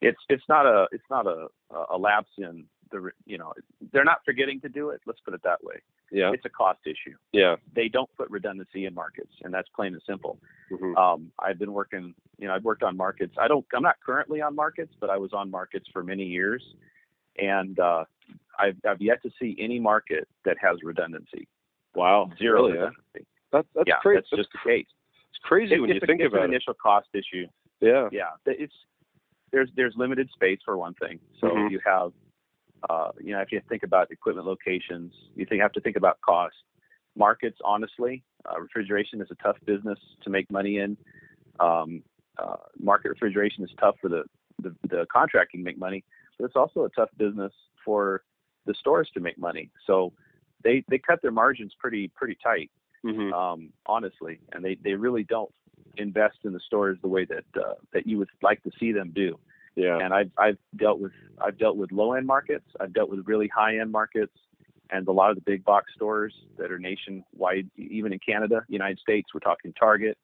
It's 0.00 0.18
it's 0.28 0.44
not 0.48 0.66
a 0.66 0.86
it's 0.92 1.04
not 1.10 1.26
a 1.26 1.48
a 1.90 1.98
lapse 1.98 2.30
in 2.38 2.64
the 2.90 3.10
you 3.26 3.36
know 3.36 3.52
they're 3.92 4.04
not 4.04 4.18
forgetting 4.24 4.60
to 4.62 4.68
do 4.68 4.90
it. 4.90 5.00
Let's 5.04 5.20
put 5.20 5.34
it 5.34 5.42
that 5.44 5.62
way. 5.62 5.76
Yeah, 6.12 6.30
It's 6.32 6.44
a 6.44 6.48
cost 6.48 6.80
issue. 6.86 7.16
yeah. 7.32 7.56
They 7.74 7.88
don't 7.88 8.08
put 8.16 8.30
redundancy 8.30 8.86
in 8.86 8.94
markets, 8.94 9.32
and 9.42 9.52
that's 9.52 9.68
plain 9.74 9.94
and 9.94 10.02
simple. 10.06 10.38
hmm 10.70 10.96
Um, 10.96 11.32
I've 11.38 11.58
been 11.58 11.72
working, 11.72 12.14
you 12.38 12.46
know, 12.46 12.54
I've 12.54 12.62
worked 12.62 12.84
on 12.84 12.96
markets. 12.96 13.34
I 13.38 13.48
don't, 13.48 13.66
I'm 13.74 13.82
not 13.82 13.96
currently 14.04 14.40
on 14.40 14.54
markets, 14.54 14.94
but 15.00 15.10
I 15.10 15.16
was 15.16 15.32
on 15.32 15.50
markets 15.50 15.86
for 15.92 16.04
many 16.04 16.24
years, 16.24 16.62
and 17.36 17.78
uh, 17.80 18.04
I've, 18.58 18.76
I've 18.88 19.00
yet 19.02 19.22
to 19.22 19.30
see 19.40 19.56
any 19.58 19.80
market 19.80 20.28
that 20.44 20.56
has 20.60 20.76
redundancy. 20.84 21.48
Wow, 21.94 22.30
Zero 22.38 22.54
really? 22.62 22.72
redundancy. 22.72 23.26
That's 23.52 23.68
that's 23.74 23.86
yeah, 23.88 23.96
crazy. 24.02 24.16
that's 24.30 24.42
just 24.42 24.52
the 24.52 24.68
case. 24.70 24.86
it's 25.30 25.38
crazy 25.42 25.78
when 25.78 25.90
it's 25.90 25.96
you 25.96 26.00
a, 26.02 26.06
think 26.06 26.20
it's 26.20 26.32
about 26.32 26.44
an 26.44 26.50
it. 26.50 26.54
initial 26.54 26.74
cost 26.74 27.08
issue. 27.14 27.46
Yeah, 27.80 28.08
Yeah, 28.12 28.30
it's 28.46 28.72
there's 29.52 29.70
there's 29.76 29.94
limited 29.96 30.28
space 30.34 30.58
for 30.64 30.76
one 30.76 30.94
thing. 30.94 31.20
So 31.40 31.48
Mhm. 31.48 31.70
you 31.70 31.80
have, 31.84 32.12
uh, 32.88 33.12
you 33.20 33.32
know, 33.32 33.40
if 33.40 33.52
you 33.52 33.60
think 33.68 33.82
about 33.84 34.10
equipment 34.10 34.46
locations, 34.46 35.12
you 35.36 35.46
think 35.46 35.62
have 35.62 35.72
to 35.72 35.80
think 35.80 35.96
about 35.96 36.20
cost. 36.20 36.56
Markets, 37.16 37.58
honestly, 37.64 38.24
uh, 38.50 38.60
refrigeration 38.60 39.20
is 39.20 39.30
a 39.30 39.36
tough 39.36 39.56
business 39.64 39.98
to 40.22 40.30
make 40.30 40.50
money 40.50 40.78
in. 40.78 40.96
Um, 41.60 42.02
uh, 42.38 42.56
market 42.80 43.10
refrigeration 43.10 43.62
is 43.62 43.70
tough 43.78 43.94
for 44.00 44.08
the, 44.08 44.24
the 44.60 44.74
the 44.88 45.06
contracting 45.12 45.60
to 45.60 45.64
make 45.64 45.78
money, 45.78 46.02
but 46.38 46.46
it's 46.46 46.56
also 46.56 46.84
a 46.84 46.90
tough 46.90 47.10
business 47.16 47.52
for 47.84 48.24
the 48.66 48.74
stores 48.74 49.08
to 49.14 49.20
make 49.20 49.38
money. 49.38 49.70
So 49.86 50.12
they 50.64 50.84
they 50.88 50.98
cut 50.98 51.22
their 51.22 51.30
margins 51.30 51.72
pretty 51.78 52.08
pretty 52.08 52.36
tight 52.42 52.70
hmm 53.04 53.32
um, 53.32 53.70
honestly, 53.86 54.40
and 54.52 54.64
they, 54.64 54.76
they 54.82 54.94
really 54.94 55.24
don't 55.24 55.52
invest 55.96 56.38
in 56.44 56.52
the 56.52 56.60
stores 56.66 56.98
the 57.02 57.08
way 57.08 57.24
that 57.26 57.44
uh, 57.56 57.74
that 57.92 58.06
you 58.06 58.18
would 58.18 58.28
like 58.42 58.62
to 58.62 58.70
see 58.80 58.92
them 58.92 59.12
do. 59.14 59.38
Yeah. 59.76 59.98
And 59.98 60.14
I've 60.14 60.30
I've 60.38 60.58
dealt 60.76 61.00
with 61.00 61.12
I've 61.40 61.58
dealt 61.58 61.76
with 61.76 61.92
low 61.92 62.14
end 62.14 62.26
markets. 62.26 62.64
I've 62.80 62.94
dealt 62.94 63.10
with 63.10 63.20
really 63.26 63.48
high 63.48 63.78
end 63.78 63.92
markets, 63.92 64.32
and 64.90 65.06
a 65.06 65.12
lot 65.12 65.30
of 65.30 65.36
the 65.36 65.42
big 65.42 65.64
box 65.64 65.92
stores 65.94 66.34
that 66.56 66.72
are 66.72 66.78
nationwide, 66.78 67.70
even 67.76 68.12
in 68.12 68.18
Canada, 68.26 68.64
United 68.68 68.98
States. 68.98 69.28
We're 69.34 69.40
talking 69.40 69.74
Target, 69.78 70.16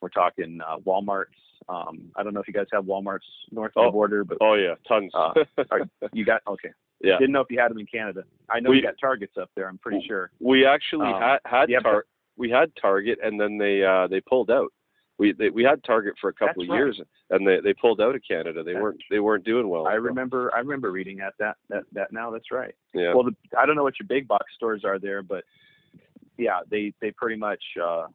we're 0.00 0.08
talking 0.08 0.60
uh, 0.66 0.78
Walmart's. 0.78 1.34
Um, 1.68 2.10
I 2.16 2.22
don't 2.22 2.34
know 2.34 2.40
if 2.40 2.48
you 2.48 2.54
guys 2.54 2.66
have 2.72 2.84
Walmart's 2.84 3.24
north 3.52 3.72
of 3.76 3.82
Oh. 3.82 3.86
the 3.86 3.92
border, 3.92 4.24
but 4.24 4.38
Oh 4.40 4.54
yeah, 4.54 4.74
tons. 4.88 5.12
Uh, 5.14 5.32
are- 5.70 5.88
you 6.12 6.24
got 6.24 6.40
okay. 6.48 6.70
yeah. 7.02 7.18
Didn't 7.18 7.32
know 7.32 7.40
if 7.42 7.50
you 7.50 7.60
had 7.60 7.70
them 7.70 7.78
in 7.78 7.86
Canada. 7.86 8.24
I 8.48 8.60
know 8.60 8.70
We- 8.70 8.76
you 8.76 8.82
got 8.82 8.94
Targets 9.00 9.36
up 9.40 9.50
there. 9.54 9.68
I'm 9.68 9.78
pretty 9.78 10.04
sure. 10.06 10.30
We 10.40 10.66
actually 10.66 11.08
Um, 11.12 11.20
had 11.20 11.38
had 11.44 11.68
yeah, 11.70 11.80
tar- 11.80 12.06
we 12.36 12.50
had 12.50 12.72
Target 12.80 13.18
and 13.22 13.38
then 13.40 13.58
they 13.58 13.84
uh 13.84 14.06
they 14.08 14.20
pulled 14.20 14.50
out. 14.50 14.72
We 15.18 15.32
they, 15.32 15.50
we 15.50 15.62
had 15.62 15.84
Target 15.84 16.14
for 16.20 16.30
a 16.30 16.32
couple 16.32 16.62
of 16.62 16.68
years 16.70 16.98
and 17.28 17.46
they 17.46 17.60
they 17.60 17.74
pulled 17.74 18.00
out 18.00 18.14
of 18.14 18.22
Canada. 18.26 18.62
They 18.64 18.72
That's- 18.72 18.82
weren't 18.82 19.02
they 19.10 19.20
weren't 19.20 19.44
doing 19.44 19.68
well. 19.68 19.86
I 19.86 19.94
remember 19.94 20.50
I 20.54 20.60
remember 20.60 20.90
reading 20.90 21.18
that 21.18 21.34
that 21.38 21.56
that 21.68 21.84
that 21.92 22.10
now. 22.12 22.30
That's 22.30 22.50
right. 22.50 22.74
Yeah. 22.94 23.12
Well, 23.14 23.24
the, 23.24 23.36
I 23.56 23.66
don't 23.66 23.76
know 23.76 23.82
what 23.84 24.00
your 24.00 24.08
big 24.08 24.26
box 24.26 24.46
stores 24.56 24.82
are 24.84 24.98
there, 24.98 25.22
but 25.22 25.44
yeah, 26.38 26.60
they 26.70 26.94
they 27.00 27.10
pretty 27.12 27.36
much. 27.36 27.62
Uh, 27.80 28.06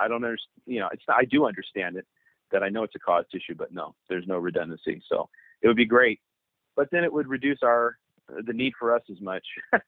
I 0.00 0.08
don't 0.08 0.24
understand. 0.24 0.62
You 0.66 0.80
know, 0.80 0.88
it's 0.92 1.02
I 1.08 1.24
do 1.24 1.46
understand 1.46 1.96
it 1.96 2.06
that 2.52 2.62
I 2.62 2.68
know 2.68 2.82
it's 2.84 2.94
a 2.94 3.00
cost 3.00 3.28
issue, 3.34 3.54
but 3.56 3.72
no, 3.72 3.94
there's 4.08 4.26
no 4.26 4.38
redundancy. 4.38 5.02
So 5.08 5.28
it 5.62 5.68
would 5.68 5.76
be 5.76 5.86
great, 5.86 6.20
but 6.76 6.90
then 6.90 7.04
it 7.04 7.12
would 7.12 7.28
reduce 7.28 7.58
our 7.62 7.98
the 8.46 8.52
need 8.52 8.72
for 8.78 8.94
us 8.94 9.02
as 9.10 9.20
much. 9.20 9.44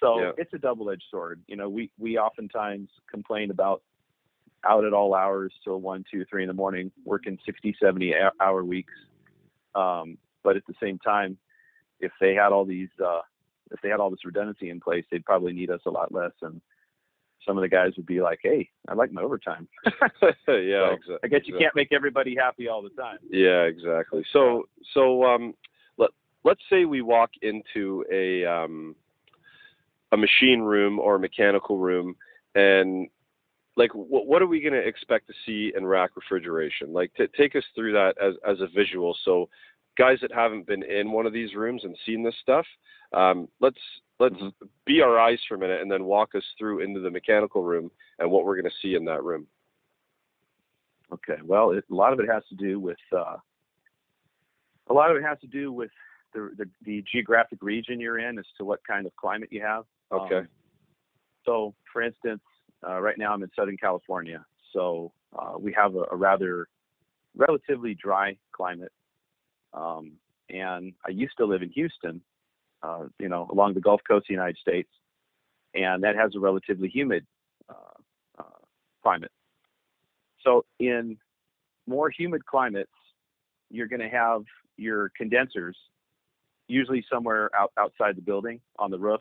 so 0.00 0.20
Yeah. 0.20 0.32
it's 0.36 0.52
a 0.52 0.58
double-edged 0.58 1.04
sword. 1.10 1.42
You 1.46 1.56
know, 1.56 1.68
we 1.68 1.90
we 1.98 2.18
oftentimes 2.18 2.88
complain 3.10 3.50
about 3.50 3.82
out 4.64 4.84
at 4.84 4.92
all 4.92 5.14
hours 5.14 5.52
till 5.62 5.80
one, 5.80 6.04
two, 6.10 6.24
three 6.24 6.42
in 6.42 6.48
the 6.48 6.54
morning, 6.54 6.90
working 7.04 7.38
60, 7.46 7.76
70 7.80 8.14
hour 8.40 8.64
weeks. 8.64 8.92
Um, 9.74 10.18
but 10.42 10.56
at 10.56 10.66
the 10.66 10.74
same 10.82 10.98
time, 10.98 11.38
if 12.00 12.12
they 12.20 12.34
had 12.34 12.52
all 12.52 12.64
these, 12.64 12.88
uh, 13.04 13.20
if 13.70 13.80
they 13.82 13.88
had 13.88 14.00
all 14.00 14.10
this 14.10 14.24
redundancy 14.24 14.70
in 14.70 14.80
place, 14.80 15.04
they'd 15.10 15.24
probably 15.24 15.52
need 15.52 15.70
us 15.70 15.80
a 15.86 15.90
lot 15.90 16.12
less. 16.12 16.32
And 16.42 16.60
some 17.46 17.56
of 17.56 17.62
the 17.62 17.68
guys 17.68 17.92
would 17.96 18.06
be 18.06 18.20
like, 18.20 18.40
"Hey, 18.42 18.68
I 18.88 18.94
like 18.94 19.12
my 19.12 19.22
overtime." 19.22 19.68
yeah, 19.84 20.32
So, 20.46 20.92
exactly. 20.92 21.16
I 21.24 21.26
guess 21.28 21.40
you 21.44 21.58
can't 21.58 21.74
make 21.74 21.92
everybody 21.92 22.36
happy 22.36 22.68
all 22.68 22.82
the 22.82 22.90
time. 22.90 23.18
Yeah, 23.30 23.62
exactly. 23.62 24.24
So 24.32 24.68
so 24.94 25.24
um 25.24 25.54
let 25.96 26.10
let's 26.44 26.62
say 26.70 26.84
we 26.84 27.02
walk 27.02 27.30
into 27.42 28.04
a 28.12 28.44
um 28.44 28.94
a 30.12 30.16
machine 30.16 30.60
room 30.60 30.98
or 30.98 31.16
a 31.16 31.18
mechanical 31.18 31.78
room 31.78 32.16
and 32.54 33.08
like 33.76 33.94
what 33.94 34.26
what 34.26 34.42
are 34.42 34.46
we 34.46 34.60
going 34.60 34.72
to 34.72 34.86
expect 34.86 35.28
to 35.28 35.34
see 35.46 35.72
in 35.76 35.86
rack 35.86 36.10
refrigeration? 36.16 36.92
Like 36.92 37.12
t- 37.16 37.26
take 37.36 37.54
us 37.54 37.64
through 37.74 37.92
that 37.92 38.14
as 38.20 38.34
as 38.46 38.60
a 38.60 38.66
visual 38.74 39.16
so 39.24 39.48
guys 39.98 40.18
that 40.22 40.32
haven't 40.32 40.66
been 40.66 40.82
in 40.84 41.10
one 41.10 41.26
of 41.26 41.32
these 41.32 41.54
rooms 41.54 41.82
and 41.84 41.96
seen 42.06 42.22
this 42.22 42.34
stuff 42.40 42.66
um 43.12 43.48
let's 43.60 43.80
let's 44.20 44.34
Mhm. 44.36 44.52
be 44.84 45.00
our 45.00 45.18
eyes 45.18 45.42
for 45.48 45.54
a 45.54 45.58
minute 45.58 45.80
and 45.80 45.90
then 45.90 46.04
walk 46.04 46.34
us 46.34 46.44
through 46.58 46.80
into 46.80 47.00
the 47.00 47.10
mechanical 47.10 47.62
room 47.62 47.90
and 48.18 48.30
what 48.30 48.44
we're 48.44 48.56
going 48.60 48.70
to 48.70 48.78
see 48.82 48.94
in 48.94 49.04
that 49.04 49.22
room. 49.22 49.46
Okay. 51.12 51.40
Well, 51.42 51.70
it, 51.70 51.84
a 51.90 51.94
lot 51.94 52.12
of 52.12 52.20
it 52.20 52.28
has 52.28 52.44
to 52.48 52.54
do 52.54 52.80
with 52.80 52.98
uh, 53.12 53.36
a 54.88 54.92
lot 54.92 55.10
of 55.10 55.16
it 55.16 55.22
has 55.22 55.38
to 55.40 55.46
do 55.46 55.72
with 55.72 55.90
the, 56.34 56.50
the 56.56 56.68
the 56.82 57.04
geographic 57.10 57.60
region 57.62 58.00
you're 58.00 58.18
in 58.18 58.38
as 58.38 58.44
to 58.58 58.64
what 58.64 58.80
kind 58.86 59.06
of 59.06 59.14
climate 59.16 59.48
you 59.50 59.62
have. 59.62 59.84
Okay. 60.12 60.38
Um, 60.38 60.48
so, 61.44 61.74
for 61.92 62.02
instance, 62.02 62.42
uh, 62.86 63.00
right 63.00 63.16
now 63.16 63.32
I'm 63.32 63.42
in 63.42 63.50
Southern 63.56 63.78
California, 63.78 64.44
so 64.72 65.12
uh, 65.38 65.56
we 65.58 65.72
have 65.72 65.94
a, 65.94 66.04
a 66.10 66.16
rather 66.16 66.68
relatively 67.36 67.94
dry 67.94 68.36
climate. 68.52 68.92
Um, 69.72 70.12
and 70.50 70.94
I 71.06 71.10
used 71.10 71.34
to 71.38 71.44
live 71.46 71.62
in 71.62 71.70
Houston, 71.70 72.20
uh, 72.82 73.04
you 73.18 73.28
know, 73.28 73.46
along 73.50 73.74
the 73.74 73.80
Gulf 73.80 74.00
Coast 74.06 74.24
of 74.24 74.28
the 74.28 74.34
United 74.34 74.56
States, 74.58 74.88
and 75.74 76.02
that 76.02 76.16
has 76.16 76.34
a 76.34 76.40
relatively 76.40 76.88
humid 76.88 77.26
uh, 77.68 77.98
uh, 78.38 78.42
climate. 79.02 79.32
So, 80.44 80.64
in 80.78 81.18
more 81.86 82.10
humid 82.10 82.46
climates, 82.46 82.90
you're 83.70 83.88
going 83.88 84.00
to 84.00 84.08
have 84.08 84.42
your 84.76 85.10
condensers 85.16 85.76
usually 86.68 87.04
somewhere 87.10 87.50
out, 87.58 87.72
outside 87.78 88.16
the 88.16 88.22
building 88.22 88.60
on 88.78 88.90
the 88.90 88.98
roof 88.98 89.20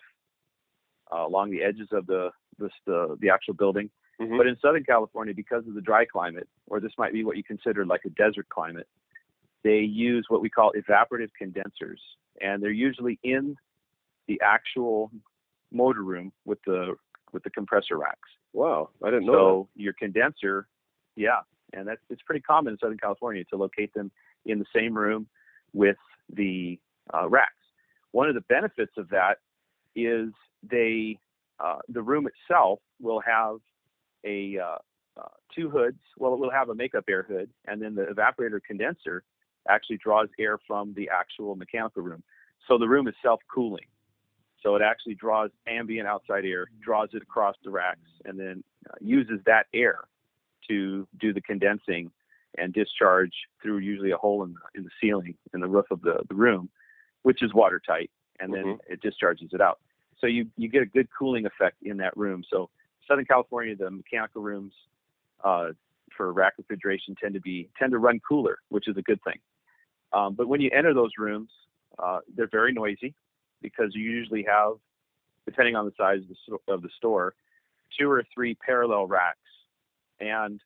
uh, 1.11 1.25
along 1.25 1.51
the 1.51 1.63
edges 1.63 1.87
of 1.91 2.05
the, 2.07 2.29
the 2.59 2.69
the 2.85 3.17
the 3.21 3.29
actual 3.29 3.53
building. 3.53 3.89
Mhm. 4.19 4.37
But 4.37 4.47
in 4.47 4.57
Southern 4.61 4.83
California, 4.83 5.33
because 5.33 5.67
of 5.67 5.73
the 5.73 5.81
dry 5.81 6.05
climate, 6.05 6.47
or 6.67 6.79
this 6.79 6.91
might 6.97 7.13
be 7.13 7.23
what 7.23 7.37
you 7.37 7.43
consider 7.43 7.85
like 7.85 8.01
a 8.05 8.09
desert 8.09 8.49
climate, 8.49 8.87
they 9.63 9.79
use 9.79 10.25
what 10.29 10.41
we 10.41 10.49
call 10.49 10.71
evaporative 10.73 11.29
condensers, 11.37 12.01
and 12.41 12.61
they're 12.61 12.71
usually 12.71 13.19
in 13.23 13.55
the 14.27 14.39
actual 14.43 15.11
motor 15.71 16.03
room 16.03 16.31
with 16.45 16.59
the 16.65 16.95
with 17.33 17.43
the 17.43 17.49
compressor 17.49 17.97
racks. 17.97 18.29
Wow, 18.53 18.89
I 19.03 19.09
didn't 19.09 19.25
know 19.25 19.33
So 19.33 19.69
your 19.75 19.93
condenser, 19.93 20.67
yeah, 21.15 21.41
and 21.73 21.87
that's 21.87 22.01
it's 22.09 22.21
pretty 22.21 22.41
common 22.41 22.73
in 22.73 22.79
Southern 22.79 22.97
California 22.97 23.43
to 23.45 23.57
locate 23.57 23.93
them 23.93 24.11
in 24.45 24.59
the 24.59 24.65
same 24.73 24.97
room 24.97 25.27
with 25.73 25.97
the 26.33 26.79
uh, 27.13 27.27
racks. 27.27 27.53
One 28.11 28.29
of 28.29 28.35
the 28.35 28.41
benefits 28.41 28.93
of 28.97 29.09
that 29.09 29.39
is 29.95 30.29
they 30.63 31.17
uh, 31.59 31.79
the 31.89 32.01
room 32.01 32.27
itself 32.27 32.79
will 33.01 33.21
have 33.21 33.57
a 34.25 34.57
uh, 34.59 34.77
uh, 35.19 35.27
two 35.55 35.69
hoods. 35.69 35.99
Well, 36.17 36.33
it 36.33 36.39
will 36.39 36.51
have 36.51 36.69
a 36.69 36.75
makeup 36.75 37.05
air 37.09 37.23
hood, 37.23 37.49
and 37.65 37.81
then 37.81 37.95
the 37.95 38.03
evaporator 38.05 38.59
condenser 38.65 39.23
actually 39.69 39.97
draws 39.97 40.27
air 40.39 40.57
from 40.67 40.93
the 40.95 41.09
actual 41.09 41.55
mechanical 41.55 42.03
room. 42.03 42.23
So 42.67 42.77
the 42.77 42.87
room 42.87 43.07
is 43.07 43.15
self-cooling. 43.21 43.85
So 44.61 44.75
it 44.75 44.81
actually 44.81 45.15
draws 45.15 45.51
ambient 45.67 46.07
outside 46.07 46.43
air, 46.45 46.67
draws 46.81 47.09
it 47.13 47.21
across 47.21 47.55
the 47.63 47.69
racks, 47.69 48.09
and 48.25 48.39
then 48.39 48.63
uh, 48.89 48.95
uses 48.99 49.39
that 49.45 49.67
air 49.73 49.99
to 50.67 51.07
do 51.19 51.31
the 51.31 51.41
condensing 51.41 52.11
and 52.57 52.73
discharge 52.73 53.33
through 53.61 53.77
usually 53.77 54.11
a 54.11 54.17
hole 54.17 54.43
in 54.43 54.53
the, 54.53 54.79
in 54.79 54.83
the 54.83 54.89
ceiling 54.99 55.35
in 55.53 55.59
the 55.59 55.67
roof 55.67 55.85
of 55.91 56.01
the, 56.01 56.23
the 56.27 56.35
room, 56.35 56.69
which 57.21 57.43
is 57.43 57.53
watertight, 57.53 58.09
and 58.39 58.53
then 58.53 58.63
Mhm. 58.63 58.79
it 58.89 59.01
discharges 59.01 59.49
it 59.53 59.61
out. 59.61 59.79
So 60.17 60.25
you, 60.25 60.47
you 60.57 60.67
get 60.67 60.81
a 60.81 60.85
good 60.87 61.07
cooling 61.17 61.45
effect 61.45 61.77
in 61.83 61.97
that 61.97 62.17
room. 62.17 62.43
So 62.49 62.69
Southern 63.07 63.25
California, 63.25 63.75
the 63.75 63.91
mechanical 63.91 64.41
rooms 64.41 64.73
uh, 65.43 65.69
for 66.15 66.33
rack 66.33 66.53
refrigeration 66.57 67.15
tend 67.15 67.35
to 67.35 67.39
be 67.41 67.69
tend 67.77 67.91
to 67.91 67.99
run 67.99 68.19
cooler, 68.27 68.57
which 68.69 68.87
is 68.87 68.97
a 68.97 69.03
good 69.03 69.21
thing. 69.23 69.39
Um, 70.17 70.33
but 70.33 70.47
when 70.47 70.61
you 70.61 70.71
enter 70.71 70.93
those 70.93 71.11
rooms, 71.17 71.49
uh, 71.99 72.19
they're 72.35 72.49
very 72.51 72.73
noisy 72.73 73.13
because 73.61 73.91
you 73.93 74.01
usually 74.01 74.43
have, 74.43 74.73
depending 75.45 75.75
on 75.75 75.85
the 75.85 75.91
size 75.97 76.21
of 76.21 76.59
the, 76.67 76.73
of 76.73 76.81
the 76.81 76.89
store, 76.97 77.35
two 77.97 78.09
or 78.09 78.23
three 78.33 78.55
parallel 78.55 79.05
racks. 79.05 79.37
And 80.19 80.59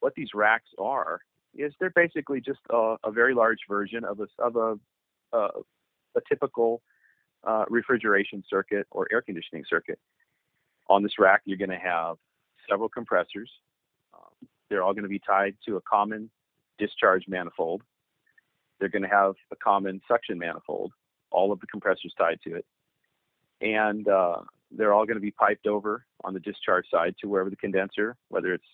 what 0.00 0.14
these 0.14 0.28
racks 0.34 0.68
are 0.78 1.20
is 1.54 1.72
they're 1.80 1.92
basically 1.94 2.40
just 2.40 2.60
a, 2.70 2.96
a 3.04 3.10
very 3.10 3.34
large 3.34 3.60
version 3.68 4.04
of 4.04 4.20
a 4.20 4.26
of 4.38 4.56
a 4.56 4.78
a 5.32 6.20
typical 6.28 6.82
uh, 7.44 7.64
refrigeration 7.68 8.44
circuit 8.48 8.86
or 8.90 9.08
air 9.10 9.22
conditioning 9.22 9.64
circuit. 9.68 9.98
On 10.88 11.02
this 11.02 11.18
rack, 11.18 11.40
you're 11.44 11.58
going 11.58 11.70
to 11.70 11.76
have 11.76 12.16
several 12.68 12.88
compressors. 12.88 13.50
Um, 14.14 14.48
they're 14.68 14.82
all 14.82 14.92
going 14.92 15.04
to 15.04 15.08
be 15.08 15.18
tied 15.18 15.56
to 15.66 15.76
a 15.76 15.80
common 15.80 16.30
discharge 16.78 17.24
manifold. 17.26 17.82
They're 18.78 18.88
going 18.88 19.02
to 19.02 19.08
have 19.08 19.34
a 19.52 19.56
common 19.56 20.00
suction 20.08 20.38
manifold, 20.38 20.92
all 21.30 21.52
of 21.52 21.60
the 21.60 21.66
compressors 21.66 22.14
tied 22.18 22.38
to 22.44 22.56
it. 22.56 22.66
And 23.60 24.08
uh, 24.08 24.38
they're 24.70 24.92
all 24.92 25.06
going 25.06 25.16
to 25.16 25.20
be 25.20 25.30
piped 25.30 25.66
over 25.66 26.04
on 26.24 26.34
the 26.34 26.40
discharge 26.40 26.86
side 26.90 27.14
to 27.20 27.28
wherever 27.28 27.50
the 27.50 27.56
condenser, 27.56 28.16
whether 28.28 28.52
it's 28.52 28.64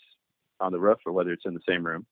on 0.60 0.72
the 0.72 0.80
roof 0.80 0.98
or 1.06 1.12
whether 1.12 1.32
it's 1.32 1.46
in 1.46 1.54
the 1.54 1.60
same 1.68 1.84
room. 1.84 2.06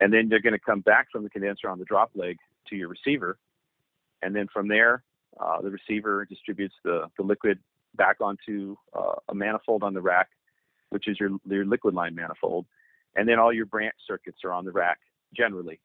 And 0.00 0.12
then 0.12 0.28
they're 0.28 0.40
going 0.40 0.54
to 0.54 0.58
come 0.58 0.80
back 0.80 1.08
from 1.12 1.22
the 1.22 1.30
condenser 1.30 1.68
on 1.68 1.78
the 1.78 1.84
drop 1.84 2.10
leg 2.14 2.36
to 2.68 2.76
your 2.76 2.88
receiver. 2.88 3.38
And 4.22 4.34
then 4.34 4.46
from 4.52 4.68
there, 4.68 5.02
uh, 5.38 5.60
the 5.60 5.70
receiver 5.70 6.24
distributes 6.24 6.74
the, 6.84 7.06
the 7.16 7.22
liquid 7.22 7.58
back 7.94 8.16
onto 8.20 8.76
uh, 8.94 9.14
a 9.28 9.34
manifold 9.34 9.82
on 9.82 9.94
the 9.94 10.00
rack, 10.00 10.28
which 10.90 11.08
is 11.08 11.18
your, 11.20 11.30
your 11.46 11.64
liquid 11.64 11.94
line 11.94 12.14
manifold. 12.14 12.66
And 13.16 13.28
then 13.28 13.38
all 13.38 13.52
your 13.52 13.66
branch 13.66 13.94
circuits 14.06 14.38
are 14.44 14.52
on 14.52 14.64
the 14.64 14.72
rack 14.72 14.98
generally. 15.36 15.80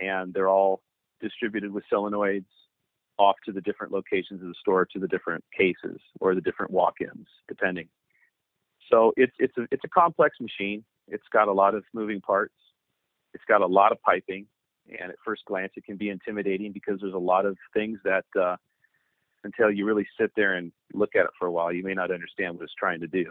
And 0.00 0.32
they're 0.32 0.48
all 0.48 0.82
distributed 1.20 1.72
with 1.72 1.84
solenoids 1.92 2.44
off 3.18 3.36
to 3.44 3.52
the 3.52 3.60
different 3.60 3.92
locations 3.92 4.40
of 4.42 4.48
the 4.48 4.54
store 4.60 4.86
to 4.92 4.98
the 5.00 5.08
different 5.08 5.44
cases 5.56 6.00
or 6.20 6.34
the 6.34 6.40
different 6.40 6.70
walk-ins, 6.70 7.26
depending. 7.48 7.88
So 8.90 9.12
it's 9.16 9.34
it's 9.38 9.56
a 9.58 9.66
it's 9.70 9.84
a 9.84 9.88
complex 9.88 10.36
machine. 10.40 10.84
It's 11.08 11.26
got 11.32 11.48
a 11.48 11.52
lot 11.52 11.74
of 11.74 11.84
moving 11.92 12.20
parts. 12.20 12.54
It's 13.34 13.44
got 13.48 13.60
a 13.60 13.66
lot 13.66 13.92
of 13.92 14.00
piping, 14.02 14.46
and 14.88 15.10
at 15.10 15.16
first 15.24 15.44
glance, 15.46 15.72
it 15.76 15.84
can 15.84 15.96
be 15.96 16.10
intimidating 16.10 16.72
because 16.72 16.98
there's 17.00 17.14
a 17.14 17.18
lot 17.18 17.44
of 17.44 17.56
things 17.74 17.98
that 18.04 18.24
uh, 18.40 18.56
until 19.44 19.70
you 19.70 19.84
really 19.84 20.06
sit 20.18 20.30
there 20.36 20.54
and 20.54 20.72
look 20.94 21.16
at 21.16 21.24
it 21.24 21.30
for 21.38 21.46
a 21.46 21.52
while, 21.52 21.72
you 21.72 21.82
may 21.82 21.94
not 21.94 22.10
understand 22.10 22.54
what 22.54 22.64
it's 22.64 22.72
trying 22.78 23.00
to 23.00 23.06
do. 23.08 23.26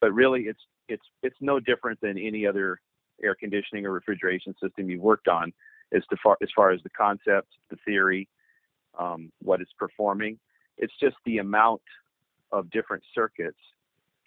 but 0.00 0.12
really, 0.12 0.42
it's 0.42 0.60
it's 0.88 1.04
it's 1.22 1.36
no 1.40 1.60
different 1.60 2.00
than 2.00 2.18
any 2.18 2.46
other 2.46 2.80
air 3.22 3.34
conditioning 3.34 3.86
or 3.86 3.92
refrigeration 3.92 4.54
system 4.62 4.88
you've 4.88 5.02
worked 5.02 5.28
on, 5.28 5.52
as 5.92 6.02
to 6.10 6.16
far 6.22 6.36
as 6.42 6.48
far 6.54 6.70
as 6.70 6.82
the 6.82 6.90
concept, 6.90 7.48
the 7.70 7.76
theory, 7.84 8.28
um, 8.98 9.30
what 9.42 9.60
it's 9.60 9.72
performing. 9.78 10.38
It's 10.78 10.92
just 11.00 11.16
the 11.24 11.38
amount 11.38 11.82
of 12.52 12.70
different 12.70 13.02
circuits 13.14 13.58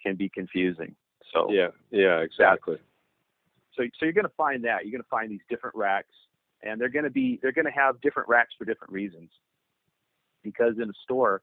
can 0.02 0.16
be 0.16 0.28
confusing. 0.28 0.94
So 1.32 1.50
Yeah, 1.50 1.68
yeah, 1.90 2.18
exactly. 2.20 2.78
so 3.74 3.82
so 3.98 4.04
you're 4.06 4.12
going 4.12 4.26
to 4.26 4.32
find 4.36 4.64
that 4.64 4.84
you're 4.84 4.92
going 4.92 5.02
to 5.02 5.08
find 5.08 5.30
these 5.30 5.44
different 5.48 5.74
racks, 5.76 6.14
and 6.62 6.80
they're 6.80 6.88
going 6.88 7.04
to 7.04 7.10
be 7.10 7.38
they're 7.42 7.52
going 7.52 7.66
to 7.66 7.72
have 7.72 8.00
different 8.00 8.28
racks 8.28 8.54
for 8.58 8.64
different 8.64 8.92
reasons. 8.92 9.30
Because 10.42 10.74
in 10.80 10.90
a 10.90 10.92
store, 11.02 11.40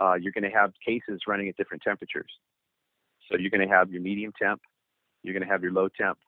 uh, 0.00 0.14
you're 0.14 0.32
going 0.32 0.44
to 0.44 0.56
have 0.56 0.72
cases 0.84 1.22
running 1.26 1.48
at 1.48 1.56
different 1.56 1.82
temperatures. 1.82 2.30
So 3.28 3.38
you're 3.38 3.50
going 3.50 3.66
to 3.66 3.74
have 3.74 3.90
your 3.90 4.02
medium 4.02 4.32
temp, 4.40 4.60
you're 5.22 5.34
going 5.34 5.46
to 5.46 5.48
have 5.52 5.62
your 5.62 5.72
low 5.72 5.88
temp, 5.88 6.18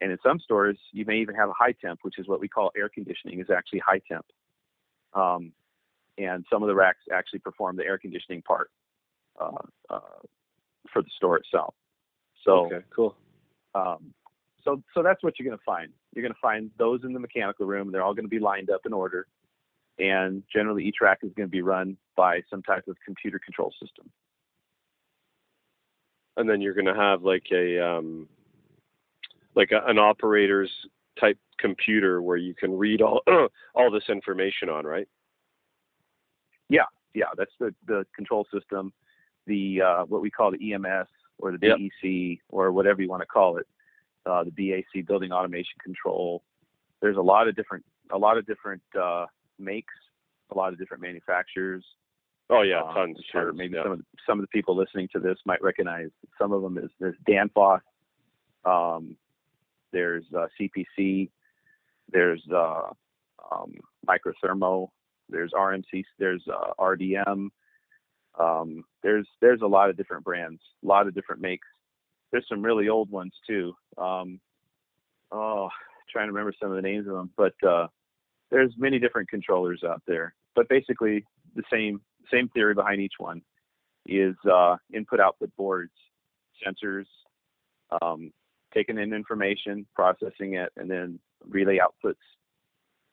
and 0.00 0.10
in 0.10 0.18
some 0.22 0.38
stores 0.40 0.78
you 0.92 1.04
may 1.04 1.18
even 1.18 1.34
have 1.34 1.48
a 1.48 1.54
high 1.54 1.72
temp, 1.72 2.00
which 2.02 2.18
is 2.18 2.28
what 2.28 2.40
we 2.40 2.48
call 2.48 2.70
air 2.76 2.88
conditioning, 2.88 3.40
is 3.40 3.50
actually 3.50 3.80
high 3.80 4.00
temp. 4.08 4.26
Um, 5.14 5.52
and 6.18 6.44
some 6.52 6.62
of 6.62 6.68
the 6.68 6.74
racks 6.74 7.00
actually 7.12 7.40
perform 7.40 7.76
the 7.76 7.84
air 7.84 7.98
conditioning 7.98 8.42
part 8.42 8.70
uh, 9.40 9.50
uh, 9.88 10.00
for 10.92 11.02
the 11.02 11.10
store 11.16 11.38
itself. 11.38 11.74
So 12.44 12.66
okay, 12.66 12.84
cool. 12.94 13.16
um, 13.74 14.14
so, 14.64 14.82
so 14.94 15.02
that's 15.02 15.22
what 15.22 15.38
you're 15.38 15.48
going 15.48 15.58
to 15.58 15.64
find. 15.64 15.90
You're 16.14 16.22
going 16.22 16.34
to 16.34 16.40
find 16.40 16.70
those 16.78 17.00
in 17.04 17.12
the 17.12 17.20
mechanical 17.20 17.66
room. 17.66 17.90
They're 17.90 18.02
all 18.02 18.14
going 18.14 18.24
to 18.24 18.30
be 18.30 18.38
lined 18.38 18.70
up 18.70 18.82
in 18.84 18.92
order, 18.92 19.26
and 19.98 20.42
generally 20.52 20.84
each 20.84 20.96
rack 21.00 21.18
is 21.22 21.32
going 21.36 21.48
to 21.48 21.50
be 21.50 21.62
run 21.62 21.96
by 22.16 22.42
some 22.50 22.62
type 22.62 22.88
of 22.88 22.96
computer 23.04 23.38
control 23.38 23.72
system. 23.80 24.10
And 26.36 26.48
then 26.48 26.60
you're 26.60 26.74
going 26.74 26.86
to 26.86 26.94
have 26.94 27.22
like 27.22 27.46
a 27.52 27.78
um, 27.84 28.28
like 29.54 29.70
a, 29.72 29.84
an 29.86 29.98
operator's 29.98 30.70
type 31.18 31.38
computer 31.58 32.22
where 32.22 32.36
you 32.36 32.54
can 32.54 32.76
read 32.76 33.02
all 33.02 33.20
all 33.74 33.90
this 33.90 34.04
information 34.08 34.68
on, 34.68 34.84
right? 34.84 35.08
Yeah, 36.68 36.84
yeah, 37.14 37.26
that's 37.36 37.52
the 37.58 37.74
the 37.86 38.06
control 38.14 38.46
system, 38.52 38.92
the 39.46 39.82
uh, 39.82 40.04
what 40.04 40.22
we 40.22 40.30
call 40.30 40.50
the 40.50 40.72
EMS 40.72 41.08
or 41.38 41.52
the 41.52 41.58
Yep. 41.62 41.78
BEC 41.78 42.38
or 42.48 42.72
whatever 42.72 43.02
you 43.02 43.08
want 43.08 43.22
to 43.22 43.26
call 43.26 43.56
it, 43.56 43.66
uh, 44.26 44.44
the 44.44 44.50
BAC, 44.50 45.06
building 45.06 45.32
automation 45.32 45.78
control. 45.82 46.42
There's 47.00 47.16
a 47.16 47.22
lot 47.22 47.48
of 47.48 47.56
different 47.56 47.84
a 48.12 48.18
lot 48.18 48.38
of 48.38 48.46
different 48.46 48.82
uh, 49.00 49.26
makes, 49.58 49.94
a 50.50 50.56
lot 50.56 50.72
of 50.72 50.78
different 50.78 51.02
manufacturers. 51.02 51.84
Oh 52.50 52.62
yeah, 52.62 52.82
Um, 52.82 52.94
tons. 52.94 53.18
Sure 53.30 53.52
maybe 53.52 53.74
yeah. 53.76 53.84
some 53.84 53.92
of 53.92 53.98
the, 53.98 54.04
some 54.26 54.38
of 54.38 54.42
the 54.42 54.48
people 54.48 54.76
listening 54.76 55.08
to 55.12 55.20
this 55.20 55.38
might 55.44 55.62
recognize 55.62 56.10
some 56.38 56.52
of 56.52 56.62
them. 56.62 56.78
Is 56.78 56.90
there's 56.98 57.16
Danfoss, 57.28 57.80
um, 58.64 59.16
there's 59.92 60.24
uh, 60.36 60.46
CPC, 60.58 61.30
there's 62.12 62.42
uh, 62.52 62.90
um, 63.50 63.72
Microthermo, 64.06 64.88
there's 65.28 65.52
RMC, 65.52 66.04
there's 66.18 66.42
uh, 66.52 66.72
RDM. 66.78 67.48
Um, 68.38 68.84
there's 69.02 69.26
there's 69.40 69.60
a 69.62 69.66
lot 69.66 69.90
of 69.90 69.96
different 69.96 70.24
brands, 70.24 70.60
a 70.84 70.86
lot 70.86 71.06
of 71.06 71.14
different 71.14 71.42
makes. 71.42 71.66
There's 72.30 72.46
some 72.48 72.62
really 72.62 72.88
old 72.88 73.10
ones 73.10 73.32
too. 73.46 73.74
Um, 73.98 74.40
oh, 75.32 75.68
trying 76.10 76.28
to 76.28 76.32
remember 76.32 76.54
some 76.60 76.70
of 76.70 76.76
the 76.76 76.82
names 76.82 77.06
of 77.06 77.14
them, 77.14 77.30
but 77.36 77.54
uh, 77.66 77.88
there's 78.50 78.72
many 78.76 78.98
different 78.98 79.28
controllers 79.28 79.82
out 79.84 80.02
there. 80.06 80.34
But 80.54 80.68
basically, 80.68 81.24
the 81.54 81.62
same 81.72 82.00
same 82.32 82.48
theory 82.48 82.74
behind 82.74 83.00
each 83.00 83.14
one 83.18 83.42
is 84.06 84.34
uh, 84.50 84.76
input 84.92 85.20
output 85.20 85.50
boards, 85.56 85.92
sensors, 86.64 87.06
um, 88.02 88.32
taking 88.72 88.98
in 88.98 89.12
information, 89.12 89.86
processing 89.94 90.54
it, 90.54 90.70
and 90.76 90.90
then 90.90 91.18
relay 91.48 91.78
outputs, 91.78 92.14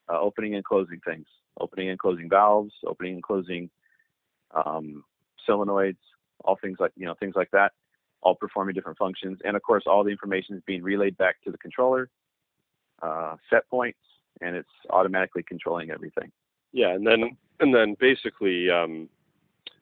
uh, 0.08 0.18
opening 0.20 0.54
and 0.54 0.64
closing 0.64 1.00
things, 1.04 1.26
opening 1.60 1.88
and 1.90 1.98
closing 1.98 2.28
valves, 2.28 2.72
opening 2.86 3.14
and 3.14 3.22
closing 3.22 3.70
um, 4.54 5.04
solenoids, 5.48 5.96
all 6.44 6.56
things 6.60 6.78
like 6.80 6.92
you 6.96 7.06
know 7.06 7.14
things 7.14 7.34
like 7.36 7.50
that, 7.50 7.72
all 8.22 8.34
performing 8.34 8.74
different 8.74 8.98
functions, 8.98 9.38
and 9.44 9.56
of 9.56 9.62
course 9.62 9.84
all 9.86 10.04
the 10.04 10.10
information 10.10 10.56
is 10.56 10.62
being 10.66 10.82
relayed 10.82 11.16
back 11.16 11.40
to 11.42 11.50
the 11.50 11.58
controller, 11.58 12.08
uh, 13.02 13.36
set 13.50 13.68
points, 13.68 13.98
and 14.40 14.56
it's 14.56 14.68
automatically 14.90 15.42
controlling 15.42 15.90
everything. 15.90 16.30
Yeah, 16.72 16.94
and 16.94 17.06
then 17.06 17.36
and 17.60 17.74
then 17.74 17.96
basically, 17.98 18.70
um, 18.70 19.08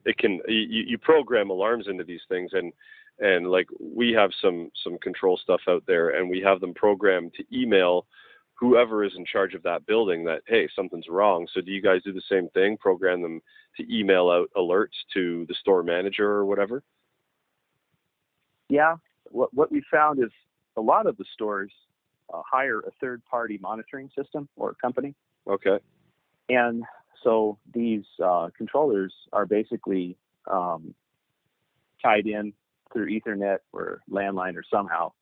it 0.04 0.18
can 0.18 0.40
you, 0.48 0.84
you 0.86 0.98
program 0.98 1.50
alarms 1.50 1.86
into 1.88 2.04
these 2.04 2.22
things, 2.28 2.50
and 2.52 2.72
and 3.18 3.48
like 3.50 3.68
we 3.80 4.12
have 4.12 4.30
some 4.42 4.70
some 4.84 4.98
control 4.98 5.38
stuff 5.42 5.60
out 5.68 5.84
there, 5.86 6.10
and 6.10 6.28
we 6.28 6.40
have 6.40 6.60
them 6.60 6.74
programmed 6.74 7.32
to 7.34 7.44
email 7.52 8.06
whoever 8.54 9.04
is 9.04 9.12
in 9.16 9.24
charge 9.24 9.54
of 9.54 9.62
that 9.62 9.86
building 9.86 10.24
that 10.24 10.42
hey 10.46 10.68
something's 10.74 11.08
wrong. 11.08 11.46
So 11.52 11.60
do 11.60 11.70
you 11.70 11.82
guys 11.82 12.02
do 12.04 12.12
the 12.12 12.22
same 12.30 12.48
thing? 12.50 12.76
Program 12.78 13.22
them 13.22 13.40
to 13.76 13.94
email 13.94 14.30
out 14.30 14.50
alerts 14.56 14.96
to 15.14 15.44
the 15.48 15.54
store 15.54 15.82
manager 15.82 16.30
or 16.30 16.46
whatever. 16.46 16.82
Yeah, 18.68 18.96
what 19.30 19.52
what 19.54 19.70
we 19.70 19.82
found 19.90 20.22
is 20.22 20.30
a 20.76 20.80
lot 20.80 21.06
of 21.06 21.16
the 21.16 21.24
stores 21.32 21.72
uh, 22.32 22.42
hire 22.50 22.80
a 22.80 22.90
third 23.00 23.22
party 23.24 23.58
monitoring 23.60 24.10
system 24.16 24.48
or 24.56 24.74
company. 24.74 25.14
Okay. 25.48 25.78
And 26.48 26.84
so 27.22 27.58
these 27.72 28.04
uh, 28.24 28.48
controllers 28.56 29.12
are 29.32 29.46
basically 29.46 30.16
um, 30.50 30.94
tied 32.02 32.26
in 32.26 32.52
through 32.96 33.10
Ethernet 33.10 33.58
or 33.74 34.00
landline 34.10 34.56
or 34.56 34.64
somehow, 34.72 35.12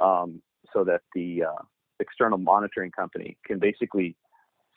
um, 0.00 0.40
so 0.72 0.82
that 0.84 1.02
the 1.14 1.42
uh, 1.44 1.62
external 2.00 2.38
monitoring 2.38 2.90
company 2.90 3.36
can 3.44 3.58
basically 3.58 4.16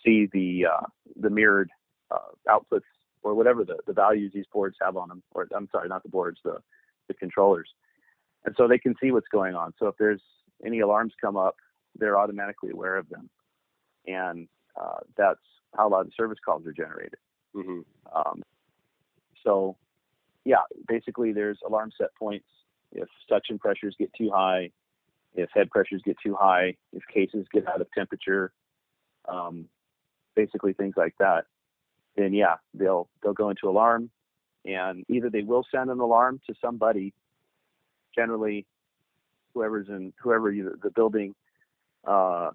see 0.04 0.28
the 0.34 0.66
uh, 0.66 0.86
the 1.16 1.30
mirrored 1.30 1.70
uh, 2.12 2.18
outputs 2.50 2.82
or 3.24 3.34
whatever 3.34 3.64
the, 3.64 3.78
the 3.88 3.94
values 3.94 4.32
these 4.34 4.46
boards 4.52 4.76
have 4.82 4.98
on 4.98 5.08
them. 5.08 5.24
Or 5.32 5.48
I'm 5.56 5.70
sorry, 5.72 5.88
not 5.88 6.04
the 6.04 6.10
boards, 6.10 6.40
the 6.44 6.58
the 7.08 7.14
controllers. 7.14 7.70
And 8.44 8.54
so 8.58 8.68
they 8.68 8.78
can 8.78 8.96
see 9.02 9.12
what's 9.12 9.30
going 9.32 9.56
on. 9.56 9.74
So 9.80 9.88
if 9.88 9.96
there's 9.98 10.22
any 10.66 10.82
alarms 10.82 11.14
come 11.20 11.38
up, 11.38 11.56
they're 11.98 12.20
automatically 12.20 12.72
aware 12.72 12.98
of 12.98 13.08
them, 13.08 13.30
and 14.06 14.50
uh, 14.80 15.00
that's 15.16 15.40
how 15.78 15.88
a 15.88 15.90
lot 15.90 16.02
of 16.02 16.08
the 16.08 16.14
service 16.18 16.40
calls 16.44 16.66
are 16.68 16.74
generated. 16.74 17.20
hmm 17.54 17.80
Um, 18.14 18.44
so, 19.46 19.78
yeah, 20.46 20.62
basically 20.88 21.34
there's 21.34 21.60
alarm 21.68 21.92
set 21.98 22.14
points. 22.18 22.46
If 22.92 23.10
suction 23.28 23.60
pressures 23.60 23.96
get 24.00 24.14
too 24.14 24.30
high, 24.34 24.70
if 25.34 25.50
head 25.54 25.70
pressures 25.70 26.02
get 26.06 26.16
too 26.24 26.36
high, 26.40 26.76
if 26.94 27.04
cases 27.14 27.46
get 27.52 27.68
out 27.68 27.82
of 27.82 27.88
temperature, 27.92 28.54
um, 29.28 29.66
basically 30.36 30.74
things 30.74 30.94
like 30.96 31.16
that, 31.20 31.46
then 32.16 32.34
yeah, 32.34 32.56
they'll 32.74 33.10
they'll 33.22 33.34
go 33.34 33.50
into 33.50 33.68
alarm, 33.68 34.10
and 34.64 35.04
either 35.10 35.30
they 35.30 35.42
will 35.42 35.66
send 35.74 35.90
an 35.90 36.00
alarm 36.00 36.40
to 36.48 36.56
somebody, 36.64 37.14
generally 38.14 38.66
whoever's 39.54 39.90
in 39.90 40.14
whoever 40.22 40.52
you, 40.52 40.78
the 40.82 40.92
building 40.92 41.34
uh, 42.06 42.52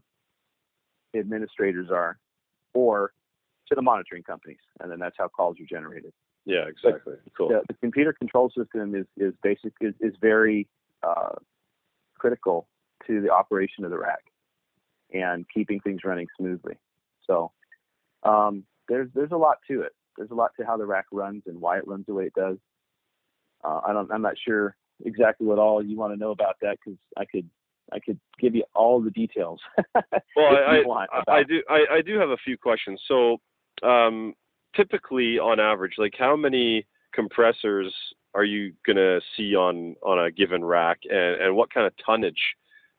administrators 1.14 1.90
are, 1.90 2.18
or 2.72 3.12
to 3.68 3.74
the 3.74 3.82
monitoring 3.82 4.22
companies, 4.22 4.60
and 4.78 4.90
then 4.90 4.98
that's 4.98 5.16
how 5.18 5.28
calls 5.28 5.56
are 5.60 5.66
generated. 5.68 6.12
Yeah, 6.50 6.66
exactly. 6.66 7.14
Cool. 7.36 7.48
The, 7.48 7.62
the 7.68 7.74
computer 7.74 8.12
control 8.12 8.50
system 8.56 8.94
is 8.94 9.06
is 9.16 9.34
basic 9.42 9.72
is, 9.80 9.94
is 10.00 10.14
very 10.20 10.68
uh, 11.02 11.36
critical 12.18 12.66
to 13.06 13.20
the 13.20 13.30
operation 13.30 13.84
of 13.84 13.90
the 13.90 13.98
rack 13.98 14.24
and 15.12 15.46
keeping 15.52 15.80
things 15.80 16.00
running 16.04 16.26
smoothly. 16.36 16.74
So 17.26 17.52
um, 18.24 18.64
there's 18.88 19.08
there's 19.14 19.32
a 19.32 19.36
lot 19.36 19.58
to 19.68 19.82
it. 19.82 19.92
There's 20.16 20.30
a 20.30 20.34
lot 20.34 20.50
to 20.58 20.66
how 20.66 20.76
the 20.76 20.86
rack 20.86 21.06
runs 21.12 21.44
and 21.46 21.60
why 21.60 21.78
it 21.78 21.86
runs 21.86 22.06
the 22.06 22.14
way 22.14 22.24
it 22.24 22.34
does. 22.34 22.58
Uh, 23.62 23.80
I 23.86 23.92
don't 23.92 24.10
I'm 24.12 24.22
not 24.22 24.34
sure 24.44 24.76
exactly 25.04 25.46
what 25.46 25.58
all 25.58 25.82
you 25.82 25.96
want 25.96 26.12
to 26.12 26.18
know 26.18 26.30
about 26.32 26.56
that 26.62 26.78
because 26.84 26.98
I 27.16 27.24
could 27.24 27.48
I 27.92 28.00
could 28.00 28.18
give 28.40 28.54
you 28.54 28.64
all 28.74 29.00
the 29.00 29.10
details. 29.10 29.60
Well, 30.36 30.56
I, 30.56 30.82
I, 31.28 31.38
I 31.38 31.42
do 31.42 31.62
I, 31.68 31.84
I 31.96 32.02
do 32.02 32.18
have 32.18 32.30
a 32.30 32.36
few 32.36 32.56
questions. 32.56 33.02
So, 33.06 33.38
um, 33.82 34.34
typically 34.74 35.38
on 35.38 35.60
average, 35.60 35.94
like 35.98 36.14
how 36.18 36.36
many 36.36 36.86
compressors 37.12 37.94
are 38.34 38.44
you 38.44 38.72
gonna 38.86 39.20
see 39.36 39.54
on 39.54 39.96
on 40.02 40.18
a 40.24 40.30
given 40.30 40.64
rack, 40.64 41.00
and, 41.10 41.40
and 41.40 41.56
what 41.56 41.72
kind 41.72 41.86
of 41.86 41.92
tonnage 42.04 42.56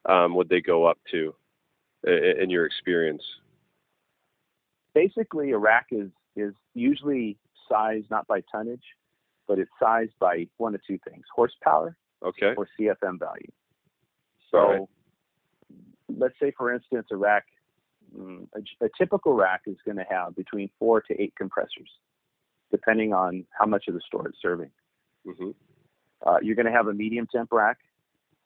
um, 0.07 0.35
would 0.35 0.49
they 0.49 0.61
go 0.61 0.85
up 0.85 0.97
to, 1.11 1.33
in, 2.05 2.43
in 2.43 2.49
your 2.49 2.65
experience? 2.65 3.23
basically 4.93 5.51
a 5.51 5.57
rack 5.57 5.87
is 5.91 6.09
is 6.35 6.53
usually 6.73 7.37
sized 7.69 8.09
not 8.09 8.25
by 8.27 8.41
tonnage, 8.51 8.83
but 9.47 9.59
it's 9.59 9.71
sized 9.81 10.13
by 10.19 10.47
one 10.57 10.75
of 10.75 10.81
two 10.85 10.99
things: 11.09 11.23
horsepower 11.33 11.95
Okay. 12.23 12.53
or 12.55 12.67
CFM 12.79 13.17
value. 13.19 13.51
So, 14.51 14.57
right. 14.59 14.81
let's 16.17 16.35
say, 16.39 16.51
for 16.55 16.71
instance, 16.71 17.07
a 17.11 17.15
rack, 17.15 17.45
a, 18.55 18.85
a 18.85 18.89
typical 18.97 19.33
rack 19.33 19.61
is 19.65 19.77
going 19.85 19.97
to 19.97 20.05
have 20.09 20.35
between 20.35 20.69
four 20.79 21.01
to 21.01 21.21
eight 21.21 21.33
compressors, 21.37 21.89
depending 22.71 23.13
on 23.13 23.45
how 23.57 23.65
much 23.65 23.85
of 23.87 23.93
the 23.93 24.01
store 24.05 24.27
it's 24.27 24.41
serving. 24.41 24.71
hmm 25.25 25.51
Uh, 26.25 26.37
you're 26.41 26.55
going 26.55 26.65
to 26.65 26.71
have 26.71 26.87
a 26.87 26.93
medium 26.93 27.27
temp 27.33 27.51
rack, 27.51 27.77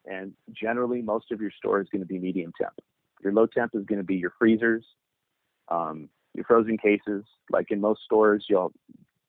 and 0.06 0.34
generally 0.52 1.02
most 1.02 1.32
of 1.32 1.42
your 1.42 1.52
store 1.52 1.82
is 1.82 1.88
going 1.92 2.02
to 2.02 2.08
be 2.08 2.20
medium 2.20 2.54
temp. 2.60 2.74
Your 3.24 3.34
low 3.34 3.48
temp 3.48 3.72
is 3.74 3.86
going 3.86 4.00
to 4.00 4.06
be 4.06 4.16
your 4.16 4.34
freezers, 4.40 4.86
um, 5.70 6.10
your 6.34 6.46
frozen 6.46 6.78
cases. 6.78 7.24
Like 7.50 7.72
in 7.72 7.82
most 7.82 8.02
stores, 8.04 8.46
you'll 8.50 8.72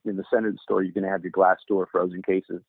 in 0.05 0.17
the 0.17 0.25
center 0.33 0.49
of 0.49 0.55
the 0.55 0.61
store, 0.63 0.83
you're 0.83 0.93
going 0.93 1.05
to 1.05 1.11
have 1.11 1.25
your 1.25 1.33
glass 1.33 1.59
door 1.67 1.89
frozen 1.91 2.23
cases. 2.23 2.63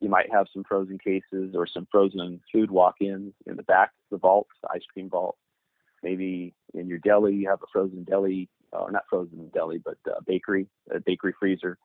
You 0.00 0.10
might 0.10 0.30
have 0.30 0.46
some 0.52 0.64
frozen 0.64 0.98
cases 0.98 1.54
or 1.54 1.66
some 1.66 1.86
frozen 1.90 2.40
food 2.52 2.70
walk-ins 2.70 3.32
in 3.46 3.56
the 3.56 3.62
back, 3.62 3.92
the 4.10 4.18
vault, 4.18 4.48
the 4.62 4.68
ice 4.74 4.82
cream 4.92 5.08
vault. 5.08 5.38
Maybe 6.04 6.54
in 6.74 6.86
your 6.86 6.98
deli, 6.98 7.34
you 7.34 7.48
have 7.48 7.62
a 7.62 7.66
frozen 7.72 8.04
deli, 8.04 8.48
or 8.72 8.92
not 8.92 9.04
frozen 9.08 9.50
deli, 9.54 9.78
but 9.78 9.96
a 10.06 10.22
bakery, 10.22 10.68
a 10.94 11.00
bakery 11.00 11.34
freezer. 11.40 11.78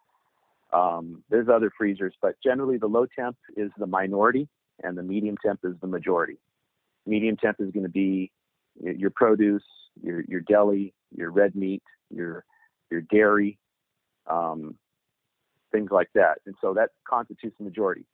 Um, 0.74 1.24
there's 1.30 1.48
other 1.48 1.72
freezers, 1.76 2.14
but 2.22 2.36
generally 2.44 2.78
the 2.78 2.88
low 2.88 3.08
temp 3.18 3.38
is 3.56 3.72
the 3.80 3.88
minority 3.88 4.48
and 4.84 4.98
the 4.98 5.04
medium 5.04 5.38
temp 5.44 5.62
is 5.64 5.74
the 5.82 5.88
majority. 5.88 6.38
Medium 7.06 7.38
temp 7.38 7.58
is 7.60 7.72
going 7.72 7.86
to 7.86 7.90
be 7.90 8.32
your 8.76 9.10
produce, 9.10 9.64
your 10.04 10.22
your 10.28 10.42
deli, 10.42 10.94
your 11.16 11.32
red 11.32 11.56
meat, 11.56 11.82
your 12.14 12.44
your 12.92 13.02
dairy, 13.02 13.58
um, 14.30 14.76
things 15.72 15.90
like 15.92 16.10
that. 16.14 16.40
And 16.46 16.56
so 16.62 16.74
that 16.74 16.90
constitutes 17.08 17.56
the 17.58 17.64
majority. 17.64 18.06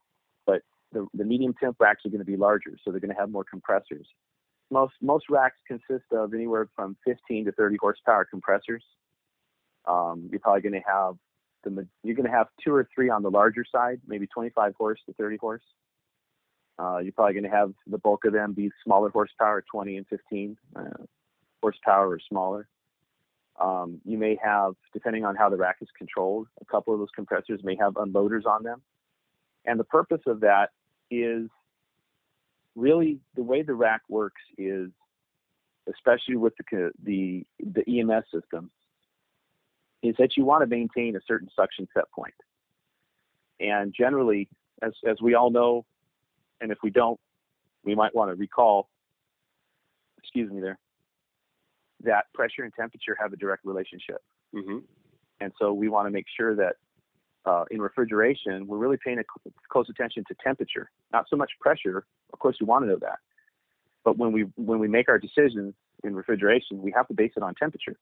But 0.46 0.62
the, 0.92 1.08
the 1.14 1.26
medium 1.26 1.54
temp 1.60 1.82
are 1.82 1.88
actually 1.88 2.12
going 2.12 2.20
to 2.20 2.26
be 2.26 2.38
larger, 2.38 2.78
so 2.84 2.92
they're 2.92 3.00
going 3.00 3.14
to 3.14 3.20
have 3.20 3.32
more 3.32 3.44
compressors. 3.44 4.08
Most 4.72 4.94
most 5.02 5.30
racks 5.30 5.58
consist 5.68 6.06
of 6.12 6.34
anywhere 6.34 6.68
from 6.76 6.98
15 7.06 7.46
to 7.46 7.52
30 7.52 7.78
horsepower 7.80 8.26
compressors. 8.26 8.84
Um, 9.88 10.28
you're 10.32 10.40
probably 10.40 10.62
going 10.62 10.82
to 10.82 10.88
have 10.88 11.16
the 11.64 11.88
you're 12.04 12.16
going 12.16 12.30
to 12.30 12.36
have 12.36 12.48
two 12.64 12.74
or 12.74 12.88
three 12.94 13.10
on 13.10 13.24
the 13.24 13.30
larger 13.30 13.66
side, 13.70 14.02
maybe 14.08 14.28
25 14.28 14.74
horse 14.76 15.00
to 15.08 15.14
30 15.14 15.38
horse. 15.38 15.64
Uh, 16.78 16.98
you're 16.98 17.14
probably 17.14 17.34
going 17.34 17.50
to 17.50 17.50
have 17.50 17.74
the 17.88 17.98
bulk 17.98 18.26
of 18.26 18.34
them 18.34 18.54
be 18.54 18.70
smaller 18.84 19.10
horsepower, 19.10 19.64
20 19.72 19.98
and 19.98 20.08
15 20.08 20.58
uh, 20.76 20.82
horsepower 21.62 22.10
or 22.10 22.20
smaller. 22.28 22.68
Um, 23.60 24.02
you 24.04 24.18
may 24.18 24.38
have, 24.44 24.74
depending 24.92 25.24
on 25.24 25.36
how 25.36 25.50
the 25.50 25.56
rack 25.56 25.78
is 25.82 25.88
controlled, 25.98 26.48
a 26.60 26.66
couple 26.66 26.94
of 26.94 27.00
those 27.00 27.10
compressors 27.16 27.62
may 27.64 27.78
have 27.78 27.94
unloaders 27.94 28.46
on 28.46 28.64
them. 28.64 28.82
And 29.66 29.80
the 29.80 29.86
purpose 29.86 30.22
of 30.28 30.42
that 30.42 30.72
is 31.10 31.50
really 32.76 33.20
the 33.36 33.44
way 33.44 33.62
the 33.62 33.74
rack 33.74 34.02
works 34.10 34.42
is, 34.58 34.90
especially 35.92 36.36
with 36.36 36.54
the, 36.58 36.92
the, 37.04 37.46
the 37.60 38.00
EMS 38.00 38.26
system, 38.34 38.72
is 40.04 40.16
that 40.20 40.38
you 40.38 40.46
want 40.46 40.62
to 40.62 40.68
maintain 40.68 41.16
a 41.16 41.20
certain 41.28 41.50
suction 41.56 41.88
set 41.94 42.10
point. 42.12 42.34
And 43.60 43.94
generally, 43.98 44.50
as, 44.82 44.92
as 45.08 45.18
we 45.22 45.36
all 45.36 45.50
know, 45.50 45.86
and 46.62 46.72
if 46.72 46.78
we 46.84 46.90
don't, 46.90 47.20
we 47.84 47.96
might 47.96 48.14
want 48.16 48.32
to 48.32 48.36
recall, 48.36 48.90
excuse 50.18 50.52
me 50.52 50.60
there, 50.60 50.78
that 52.04 52.26
pressure 52.34 52.64
and 52.64 52.74
temperature 52.74 53.16
have 53.20 53.34
a 53.34 53.38
direct 53.38 53.64
relationship. 53.66 54.22
Mm-hmm. 54.54 54.80
And 55.40 55.52
so 55.60 55.74
we 55.74 55.90
want 55.90 56.08
to 56.08 56.12
make 56.12 56.26
sure 56.36 56.56
that 56.56 56.76
uh, 57.46 57.64
in 57.70 57.82
refrigeration, 57.82 58.66
we're 58.68 58.78
really 58.78 58.98
paying 59.04 59.22
close 59.70 59.88
attention 59.90 60.24
to 60.28 60.36
temperature, 60.44 60.90
not 61.14 61.26
so 61.30 61.36
much 61.36 61.52
pressure. 61.60 62.06
Of 62.34 62.40
course, 62.40 62.58
we 62.60 62.66
want 62.66 62.84
to 62.84 62.90
know 62.90 62.98
that. 63.02 63.20
But 64.04 64.18
when 64.18 64.32
we 64.32 64.44
when 64.56 64.80
we 64.80 64.88
make 64.88 65.10
our 65.10 65.20
decisions 65.20 65.74
in 66.04 66.16
refrigeration, 66.16 66.82
we 66.82 66.92
have 66.96 67.08
to 67.08 67.14
base 67.14 67.32
it 67.36 67.44
on 67.44 67.56
temperature. 67.56 67.98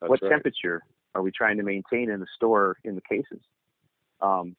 That's 0.00 0.10
what 0.10 0.22
right. 0.22 0.30
temperature 0.30 0.82
are 1.14 1.22
we 1.22 1.30
trying 1.30 1.56
to 1.56 1.62
maintain 1.62 2.10
in 2.10 2.20
the 2.20 2.26
store 2.36 2.76
in 2.84 2.94
the 2.94 3.02
cases? 3.02 3.40
Um, 4.20 4.56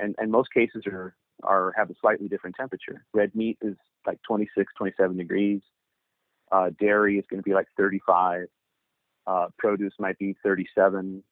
and, 0.00 0.14
and 0.18 0.30
most 0.30 0.52
cases 0.52 0.84
are, 0.86 1.14
are 1.42 1.72
have 1.76 1.90
a 1.90 1.94
slightly 2.00 2.28
different 2.28 2.56
temperature. 2.56 3.04
Red 3.12 3.34
meat 3.34 3.58
is 3.62 3.76
like 4.06 4.20
26, 4.26 4.72
27 4.76 5.16
degrees. 5.16 5.60
Uh, 6.50 6.70
dairy 6.80 7.18
is 7.18 7.24
going 7.28 7.38
to 7.38 7.44
be 7.44 7.54
like 7.54 7.66
35. 7.76 8.46
Uh, 9.26 9.46
produce 9.58 9.92
might 9.98 10.18
be 10.18 10.36
37. 10.42 11.22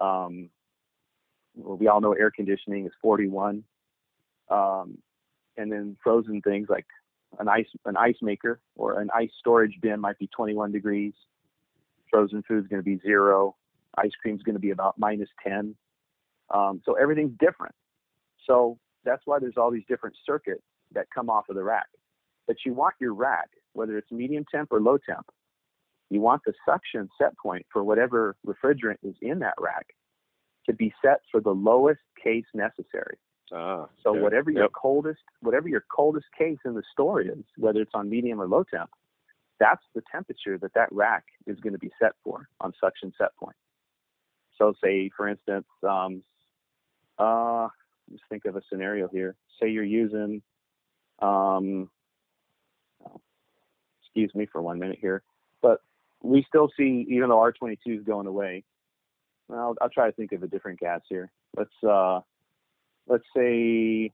Um, 0.00 0.48
well, 1.54 1.76
we 1.76 1.88
all 1.88 2.00
know 2.00 2.12
air 2.12 2.30
conditioning 2.30 2.86
is 2.86 2.92
41. 3.02 3.64
Um, 4.50 4.98
and 5.56 5.70
then 5.70 5.96
frozen 6.02 6.40
things 6.40 6.68
like 6.68 6.86
an 7.38 7.48
ice 7.48 7.66
an 7.84 7.96
ice 7.96 8.16
maker 8.22 8.60
or 8.74 9.00
an 9.00 9.08
ice 9.14 9.30
storage 9.38 9.78
bin 9.80 10.00
might 10.00 10.18
be 10.18 10.28
21 10.34 10.72
degrees. 10.72 11.12
Frozen 12.10 12.42
food 12.48 12.64
is 12.64 12.68
going 12.68 12.82
to 12.82 12.84
be 12.84 12.98
zero. 12.98 13.56
Ice 13.98 14.10
cream 14.20 14.36
is 14.36 14.42
going 14.42 14.54
to 14.54 14.60
be 14.60 14.70
about 14.70 14.98
minus 14.98 15.28
10. 15.46 15.74
Um, 16.52 16.80
so 16.84 16.94
everything's 16.94 17.36
different. 17.38 17.74
So 18.46 18.78
that's 19.04 19.22
why 19.26 19.38
there's 19.38 19.56
all 19.56 19.70
these 19.70 19.84
different 19.88 20.16
circuits 20.26 20.62
that 20.92 21.06
come 21.14 21.30
off 21.30 21.48
of 21.48 21.56
the 21.56 21.62
rack. 21.62 21.86
But 22.46 22.56
you 22.66 22.74
want 22.74 22.94
your 23.00 23.14
rack, 23.14 23.50
whether 23.74 23.96
it's 23.96 24.10
medium 24.10 24.44
temp 24.52 24.72
or 24.72 24.80
low 24.80 24.98
temp, 24.98 25.26
you 26.08 26.20
want 26.20 26.42
the 26.44 26.52
suction 26.66 27.08
set 27.16 27.36
point 27.38 27.64
for 27.72 27.84
whatever 27.84 28.34
refrigerant 28.44 28.96
is 29.04 29.14
in 29.22 29.38
that 29.40 29.54
rack 29.60 29.86
to 30.66 30.72
be 30.72 30.92
set 31.02 31.20
for 31.30 31.40
the 31.40 31.54
lowest 31.54 32.00
case 32.22 32.44
necessary. 32.54 33.18
Ah, 33.52 33.88
So 34.02 34.10
okay. 34.10 34.20
whatever 34.22 34.50
your 34.50 34.62
Yep. 34.64 34.72
coldest, 34.72 35.22
whatever 35.40 35.68
your 35.68 35.84
coldest 35.90 36.26
case 36.36 36.58
in 36.64 36.74
the 36.74 36.82
store 36.92 37.20
is, 37.20 37.44
whether 37.56 37.80
it's 37.80 37.94
on 37.94 38.08
medium 38.08 38.40
or 38.40 38.46
low 38.46 38.64
temp, 38.64 38.90
that's 39.58 39.84
the 39.94 40.02
temperature 40.10 40.56
that 40.58 40.72
that 40.74 40.90
rack 40.92 41.24
is 41.46 41.58
going 41.60 41.72
to 41.72 41.78
be 41.78 41.90
set 41.98 42.12
for 42.24 42.48
on 42.60 42.72
suction 42.80 43.12
set 43.18 43.34
point. 43.36 43.56
So 44.56 44.74
say, 44.82 45.10
for 45.16 45.28
instance, 45.28 45.66
um, 45.82 46.22
uh, 47.18 47.68
let's 48.10 48.22
think 48.28 48.44
of 48.44 48.56
a 48.56 48.62
scenario 48.70 49.08
here. 49.08 49.36
Say 49.60 49.70
you're 49.70 49.84
using, 49.84 50.42
um, 51.20 51.90
excuse 54.02 54.34
me 54.34 54.46
for 54.46 54.62
one 54.62 54.78
minute 54.78 54.98
here, 55.00 55.22
but 55.62 55.82
we 56.22 56.42
still 56.48 56.70
see, 56.76 57.06
even 57.08 57.28
though 57.28 57.38
R22 57.38 57.98
is 58.00 58.04
going 58.04 58.26
away, 58.26 58.64
well, 59.50 59.74
I'll 59.80 59.90
try 59.90 60.06
to 60.06 60.12
think 60.12 60.32
of 60.32 60.42
a 60.42 60.46
different 60.46 60.78
gas 60.78 61.00
here. 61.08 61.30
Let's, 61.56 61.70
uh, 61.86 62.20
let's 63.08 63.24
say 63.36 64.12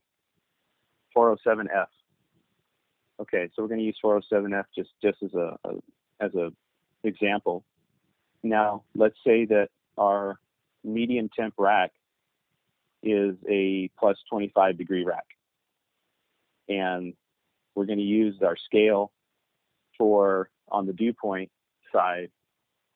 407F. 1.15 1.87
Okay, 3.19 3.49
so 3.55 3.61
we're 3.61 3.67
going 3.67 3.79
to 3.79 3.85
use 3.85 3.97
407F 4.03 4.65
just 4.75 4.89
just 5.01 5.17
as 5.23 5.33
a, 5.33 5.57
a 5.63 5.71
as 6.19 6.35
a 6.35 6.51
example. 7.03 7.63
Now, 8.43 8.83
let's 8.95 9.15
say 9.25 9.45
that 9.45 9.69
our 9.97 10.39
medium 10.83 11.29
temp 11.35 11.55
rack 11.57 11.91
is 13.01 13.35
a 13.49 13.89
plus 13.99 14.17
25 14.29 14.77
degree 14.77 15.03
rack, 15.03 15.25
and 16.69 17.13
we're 17.73 17.85
going 17.85 17.97
to 17.97 18.03
use 18.03 18.35
our 18.43 18.55
scale 18.65 19.11
for 19.97 20.49
on 20.69 20.85
the 20.85 20.93
dew 20.93 21.13
point 21.13 21.49
side 21.91 22.29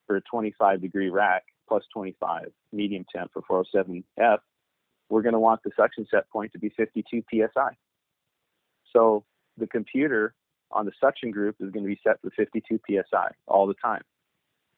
for 0.06 0.18
a 0.18 0.22
25 0.22 0.82
degree 0.82 1.10
rack 1.10 1.44
plus 1.68 1.84
25 1.94 2.52
medium 2.72 3.06
temp 3.14 3.32
for 3.34 3.64
407F 3.74 4.40
we're 5.12 5.22
going 5.22 5.34
to 5.34 5.40
want 5.40 5.62
the 5.64 5.72
suction 5.76 6.08
set 6.10 6.30
point 6.30 6.54
to 6.54 6.60
be 6.60 6.70
52 6.70 7.22
psi. 7.30 7.78
So 8.94 9.26
the 9.58 9.68
computer 9.68 10.34
on 10.72 10.86
the 10.86 10.94
suction 11.00 11.32
group 11.32 11.58
is 11.60 11.70
going 11.70 11.84
to 11.84 11.90
be 11.90 12.00
set 12.02 12.22
for 12.22 12.32
52 12.32 12.80
psi 12.88 13.28
all 13.46 13.68
the 13.68 13.76
time. 13.76 14.02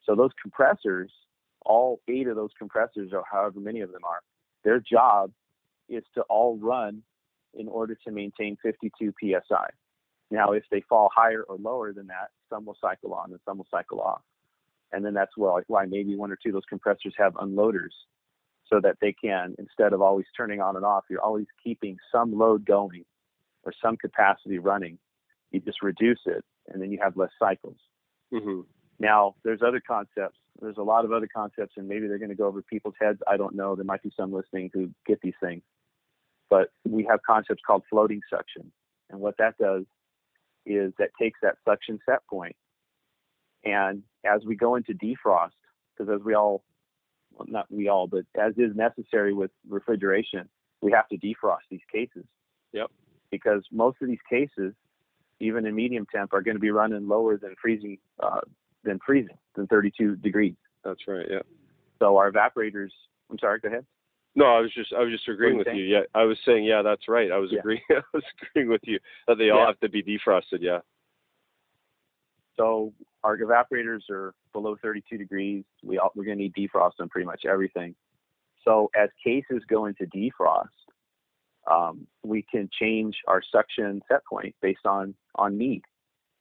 So 0.03 0.15
those 0.15 0.31
compressors, 0.41 1.11
all 1.65 2.01
eight 2.07 2.27
of 2.27 2.35
those 2.35 2.49
compressors, 2.57 3.11
or 3.13 3.23
however 3.31 3.59
many 3.59 3.81
of 3.81 3.91
them 3.91 4.03
are, 4.03 4.21
their 4.63 4.79
job 4.79 5.31
is 5.87 6.03
to 6.15 6.21
all 6.23 6.57
run 6.57 7.03
in 7.53 7.67
order 7.67 7.95
to 8.03 8.11
maintain 8.11 8.57
52 8.63 9.13
psi. 9.21 9.67
Now, 10.31 10.53
if 10.53 10.63
they 10.71 10.81
fall 10.81 11.11
higher 11.15 11.43
or 11.43 11.57
lower 11.57 11.93
than 11.93 12.07
that, 12.07 12.31
some 12.49 12.65
will 12.65 12.77
cycle 12.81 13.13
on 13.13 13.31
and 13.31 13.39
some 13.45 13.57
will 13.57 13.67
cycle 13.69 14.01
off. 14.01 14.21
And 14.93 15.03
then 15.03 15.13
that's 15.13 15.35
why, 15.35 15.61
why 15.67 15.85
maybe 15.85 16.15
one 16.15 16.31
or 16.31 16.37
two 16.41 16.49
of 16.49 16.53
those 16.53 16.63
compressors 16.69 17.13
have 17.17 17.33
unloaders 17.33 17.91
so 18.71 18.79
that 18.81 18.97
they 19.01 19.11
can, 19.11 19.55
instead 19.57 19.91
of 19.91 20.01
always 20.01 20.25
turning 20.37 20.61
on 20.61 20.75
and 20.75 20.85
off, 20.85 21.03
you're 21.09 21.21
always 21.21 21.47
keeping 21.61 21.97
some 22.11 22.37
load 22.37 22.65
going 22.65 23.03
or 23.63 23.73
some 23.81 23.97
capacity 23.97 24.59
running. 24.59 24.97
You 25.51 25.59
just 25.59 25.81
reduce 25.81 26.21
it 26.25 26.45
and 26.67 26.81
then 26.81 26.91
you 26.91 26.99
have 27.01 27.17
less 27.17 27.31
cycles. 27.37 27.77
hmm 28.31 28.61
Now, 28.99 29.35
there's 29.43 29.61
other 29.65 29.81
concepts. 29.85 30.37
There's 30.61 30.77
a 30.77 30.83
lot 30.83 31.03
of 31.03 31.11
other 31.11 31.27
concepts, 31.27 31.73
and 31.77 31.87
maybe 31.87 32.07
they're 32.07 32.19
going 32.19 32.29
to 32.29 32.35
go 32.35 32.45
over 32.45 32.61
people's 32.61 32.93
heads. 33.01 33.19
I 33.27 33.37
don't 33.37 33.55
know. 33.55 33.75
There 33.75 33.83
might 33.83 34.03
be 34.03 34.11
some 34.15 34.31
listening 34.31 34.69
who 34.73 34.91
get 35.07 35.19
these 35.21 35.33
things. 35.41 35.63
But 36.49 36.69
we 36.85 37.03
have 37.09 37.19
concepts 37.25 37.63
called 37.65 37.83
floating 37.89 38.21
suction. 38.29 38.71
And 39.09 39.19
what 39.19 39.35
that 39.39 39.57
does 39.57 39.85
is 40.65 40.93
that 40.99 41.09
takes 41.19 41.39
that 41.41 41.55
suction 41.67 41.99
set 42.07 42.19
point, 42.29 42.55
and 43.63 44.03
as 44.25 44.41
we 44.45 44.55
go 44.55 44.75
into 44.75 44.93
defrost, 44.93 45.51
because 45.97 46.13
as 46.13 46.23
we 46.23 46.33
all 46.33 46.63
well, 47.35 47.47
not 47.49 47.65
we 47.71 47.87
all, 47.87 48.07
but 48.07 48.25
as 48.39 48.53
is 48.57 48.75
necessary 48.75 49.33
with 49.33 49.51
refrigeration, 49.67 50.47
we 50.81 50.91
have 50.91 51.07
to 51.09 51.17
defrost 51.17 51.65
these 51.69 51.81
cases. 51.91 52.25
Yep. 52.73 52.91
Because 53.31 53.63
most 53.71 53.97
of 54.01 54.07
these 54.07 54.19
cases, 54.29 54.73
even 55.39 55.65
in 55.65 55.73
medium 55.75 56.05
temp, 56.13 56.33
are 56.33 56.41
going 56.41 56.55
to 56.55 56.61
be 56.61 56.69
running 56.71 57.07
lower 57.07 57.37
than 57.37 57.55
freezing, 57.61 57.97
uh, 58.21 58.41
than 58.83 58.99
freezing, 59.05 59.37
than 59.55 59.65
32 59.67 60.17
degrees. 60.17 60.55
That's 60.83 61.07
right. 61.07 61.25
Yeah. 61.29 61.39
So 61.99 62.17
our 62.17 62.31
evaporators, 62.31 62.89
I'm 63.31 63.39
sorry, 63.39 63.59
go 63.59 63.69
ahead. 63.69 63.85
No, 64.35 64.45
I 64.45 64.59
was 64.59 64.73
just 64.73 64.91
I 64.93 64.99
was 64.99 65.11
just 65.11 65.27
agreeing 65.27 65.57
with 65.57 65.67
saying? 65.67 65.77
you. 65.77 65.85
Yeah, 65.85 66.01
I 66.15 66.23
was 66.23 66.37
saying 66.45 66.63
yeah, 66.63 66.81
that's 66.81 67.07
right. 67.07 67.31
I 67.31 67.37
was 67.37 67.51
Yeah. 67.51 67.59
agreeing. 67.59 67.81
I 67.91 68.01
was 68.13 68.23
agreeing 68.41 68.67
with 68.69 68.81
you 68.83 68.99
that 69.27 69.37
they 69.37 69.51
all 69.51 69.59
Yeah. 69.59 69.67
have 69.67 69.79
to 69.81 69.89
be 69.89 70.01
defrosted. 70.01 70.59
Yeah. 70.59 70.79
So 72.57 72.93
our 73.23 73.37
evaporators 73.37 74.09
are 74.09 74.33
below 74.51 74.75
32 74.81 75.17
degrees. 75.17 75.63
We 75.81 75.97
all, 75.97 76.11
we're 76.15 76.25
going 76.25 76.37
to 76.37 76.43
need 76.43 76.53
defrost 76.53 76.93
on 76.99 77.09
pretty 77.09 77.25
much 77.25 77.43
everything. 77.49 77.95
So 78.65 78.89
as 78.95 79.09
cases 79.23 79.63
go 79.69 79.85
into 79.85 80.05
defrost, 80.05 80.67
um, 81.69 82.07
we 82.23 82.45
can 82.49 82.69
change 82.79 83.15
our 83.27 83.41
suction 83.51 84.01
set 84.09 84.25
point 84.25 84.55
based 84.61 84.85
on 84.85 85.15
on 85.35 85.57
need. 85.57 85.83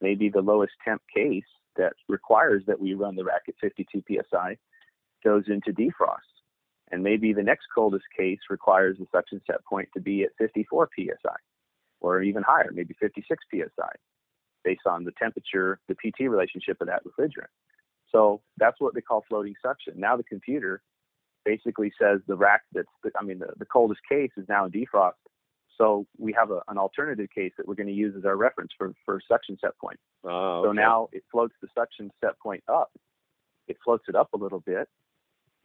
Maybe 0.01 0.29
the 0.29 0.41
lowest 0.41 0.73
temp 0.83 1.01
case 1.13 1.43
that 1.77 1.93
requires 2.09 2.63
that 2.67 2.79
we 2.79 2.93
run 2.93 3.15
the 3.15 3.23
rack 3.23 3.43
at 3.47 3.55
52 3.61 4.03
psi 4.07 4.57
goes 5.23 5.43
into 5.47 5.71
defrost, 5.71 6.17
and 6.91 7.01
maybe 7.01 7.31
the 7.31 7.41
next 7.41 7.67
coldest 7.73 8.03
case 8.17 8.39
requires 8.49 8.97
the 8.97 9.07
suction 9.11 9.41
set 9.47 9.63
point 9.65 9.87
to 9.93 10.01
be 10.01 10.23
at 10.23 10.31
54 10.37 10.89
psi, 10.95 11.13
or 12.01 12.21
even 12.21 12.43
higher, 12.43 12.71
maybe 12.73 12.93
56 12.99 13.43
psi 13.49 13.87
based 14.63 14.85
on 14.85 15.03
the 15.03 15.11
temperature, 15.19 15.79
the 15.87 15.95
PT 15.95 16.29
relationship 16.29 16.77
of 16.81 16.87
that 16.87 17.01
refrigerant. 17.05 17.51
So 18.11 18.41
that's 18.57 18.79
what 18.79 18.93
they 18.93 19.01
call 19.01 19.23
floating 19.27 19.55
suction. 19.61 19.93
Now 19.97 20.15
the 20.15 20.23
computer 20.23 20.81
basically 21.45 21.91
says 21.99 22.19
the 22.27 22.35
rack 22.35 22.61
that's, 22.73 22.87
the, 23.03 23.11
I 23.19 23.23
mean, 23.23 23.39
the, 23.39 23.53
the 23.57 23.65
coldest 23.65 24.01
case 24.09 24.31
is 24.37 24.45
now 24.47 24.65
in 24.65 24.71
defrost. 24.71 25.13
So 25.77 26.05
we 26.17 26.33
have 26.37 26.51
a, 26.51 26.61
an 26.67 26.77
alternative 26.77 27.27
case 27.33 27.51
that 27.57 27.67
we're 27.67 27.75
going 27.75 27.87
to 27.87 27.93
use 27.93 28.13
as 28.17 28.25
our 28.25 28.37
reference 28.37 28.71
for, 28.77 28.93
for 29.05 29.19
suction 29.27 29.57
set 29.59 29.71
point. 29.79 29.99
Ah, 30.25 30.61
So 30.61 30.71
now 30.71 31.09
it 31.11 31.23
floats 31.31 31.55
the 31.61 31.67
suction 31.75 32.11
set 32.23 32.37
point 32.39 32.63
up. 32.67 32.91
It 33.67 33.77
floats 33.83 34.03
it 34.07 34.15
up 34.15 34.29
a 34.33 34.37
little 34.37 34.59
bit. 34.59 34.87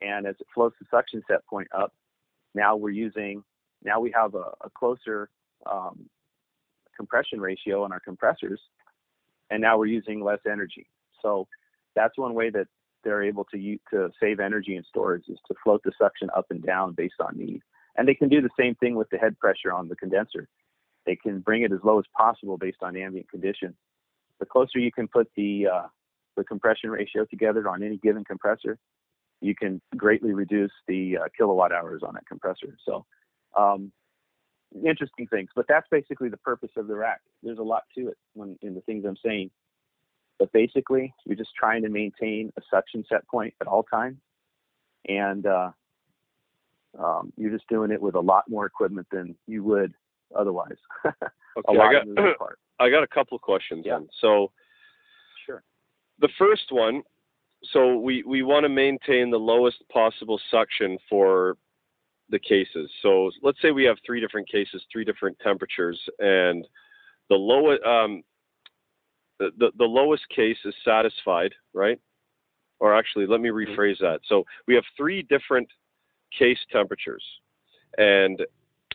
And 0.01 0.27
as 0.27 0.37
it 0.41 0.47
floats 0.55 0.77
the 0.81 0.87
suction 0.91 1.23
set 1.31 1.45
point 1.47 1.69
up, 1.77 1.93
now 2.55 2.77
we're 2.77 2.91
using, 2.91 3.43
now 3.85 4.01
we 4.01 4.11
have 4.15 4.35
a, 4.35 4.53
a 4.65 4.71
closer 4.77 5.29
um, 5.71 6.09
compression 6.97 7.41
ratio 7.41 7.85
on 7.85 7.93
our 7.93 8.01
compressors. 8.01 8.61
And 9.51 9.61
now 9.61 9.79
we're 9.79 9.87
using 9.87 10.23
less 10.23 10.41
energy. 10.51 10.87
So 11.23 11.49
that's 11.95 12.17
one 12.19 12.35
way 12.35 12.51
that 12.51 12.67
they're 13.05 13.23
able 13.23 13.45
to 13.47 13.59
use, 13.59 13.81
to 13.93 14.11
save 14.21 14.41
energy 14.41 14.77
in 14.77 14.85
storage 14.85 15.25
is 15.29 15.39
to 15.49 15.55
float 15.63 15.83
the 15.85 15.93
suction 16.01 16.29
up 16.37 16.47
and 16.51 16.63
down 16.63 16.93
based 16.93 17.21
on 17.21 17.37
need. 17.37 17.63
And 17.97 18.07
they 18.07 18.15
can 18.15 18.29
do 18.29 18.41
the 18.41 18.51
same 18.59 18.75
thing 18.77 18.95
with 18.95 19.09
the 19.11 19.19
head 19.19 19.39
pressure 19.39 19.73
on 19.73 19.89
the 19.89 19.97
condenser. 19.97 20.49
They 21.07 21.17
can 21.17 21.41
bring 21.41 21.63
it 21.63 21.73
as 21.73 21.79
low 21.83 21.99
as 21.99 22.05
possible 22.17 22.59
based 22.59 22.83
on 22.83 22.97
ambient 22.97 23.31
conditions 23.31 23.75
the 24.39 24.47
closer 24.47 24.79
you 24.79 24.93
can 24.93 25.09
put 25.09 25.29
the 25.37 25.67
uh, 25.73 25.87
the 26.37 26.45
compression 26.45 26.91
ratio 26.91 27.25
together 27.25 27.69
on 27.69 27.83
any 27.83 27.97
given 27.99 28.25
compressor, 28.25 28.79
you 29.41 29.55
can 29.55 29.81
greatly 29.97 30.33
reduce 30.33 30.71
the 30.87 31.19
uh, 31.19 31.29
kilowatt 31.37 31.73
hours 31.73 32.03
on 32.07 32.15
that 32.15 32.27
compressor. 32.27 32.77
So, 32.85 33.05
um, 33.57 33.93
interesting 34.85 35.27
things. 35.27 35.51
But 35.55 35.67
that's 35.69 35.87
basically 35.91 36.29
the 36.29 36.37
purpose 36.39 36.71
of 36.77 36.87
the 36.89 36.95
rack. 36.97 37.21
There's 37.43 37.59
a 37.59 37.63
lot 37.63 37.85
to 37.97 38.09
it 38.09 38.17
when 38.35 38.59
in 38.63 38.75
the 38.75 38.81
things 38.83 39.05
I'm 39.05 39.17
saying. 39.25 39.51
But 40.39 40.53
basically, 40.53 41.13
you're 41.27 41.37
just 41.37 41.55
trying 41.59 41.83
to 41.83 41.89
maintain 41.89 42.53
a 42.57 42.63
suction 42.71 43.05
set 43.09 43.27
point 43.27 43.55
at 43.61 43.67
all 43.67 43.83
times, 43.83 44.19
and 45.09 45.45
uh, 45.47 45.71
um, 46.99 47.33
you're 47.37 47.51
just 47.51 47.69
doing 47.69 47.91
it 47.91 48.01
with 48.01 48.15
a 48.15 48.21
lot 48.21 48.45
more 48.49 48.65
equipment 48.65 49.09
than 49.11 49.35
you 49.47 49.65
would 49.65 49.95
otherwise. 50.37 50.77
Okay, 51.57 51.77
I 51.77 51.93
got. 51.93 52.05
I 52.79 52.89
got 52.89 53.03
a 53.03 53.09
couple 53.09 53.35
of 53.35 53.43
questions 53.43 53.85
Yeah. 53.85 53.95
then. 53.99 54.09
So 54.21 54.53
Sure. 55.45 55.65
the 56.21 56.29
first 56.39 56.71
one, 56.71 57.03
so 57.73 57.97
we 57.97 58.23
we 58.23 58.43
want 58.43 58.63
to 58.63 58.69
maintain 58.69 59.31
the 59.31 59.39
lowest 59.41 59.83
possible 59.89 60.41
suction 60.53 60.99
for 61.09 61.57
the 62.31 62.39
cases. 62.39 62.91
So 63.03 63.31
let's 63.43 63.61
say 63.63 63.71
we 63.71 63.85
have 63.85 63.97
three 64.05 64.21
different 64.21 64.49
cases, 64.51 64.83
three 64.93 65.05
different 65.05 65.39
temperatures, 65.41 65.99
and 66.19 66.67
the 67.29 67.37
lowest 67.37 67.83
um, 67.85 68.23
the, 69.39 69.51
the 69.59 69.71
the 69.79 69.85
lowest 69.85 70.29
case 70.35 70.57
is 70.65 70.75
satisfied, 70.85 71.55
right? 71.73 72.01
Or 72.81 72.95
actually, 72.95 73.27
let 73.27 73.41
me 73.41 73.49
Mhm. 73.49 73.75
rephrase 73.75 73.99
that. 74.01 74.21
So 74.27 74.45
we 74.67 74.75
have 74.75 74.85
three 74.97 75.23
different 75.23 75.69
case 76.37 76.59
temperatures, 76.71 77.25
and 77.97 78.45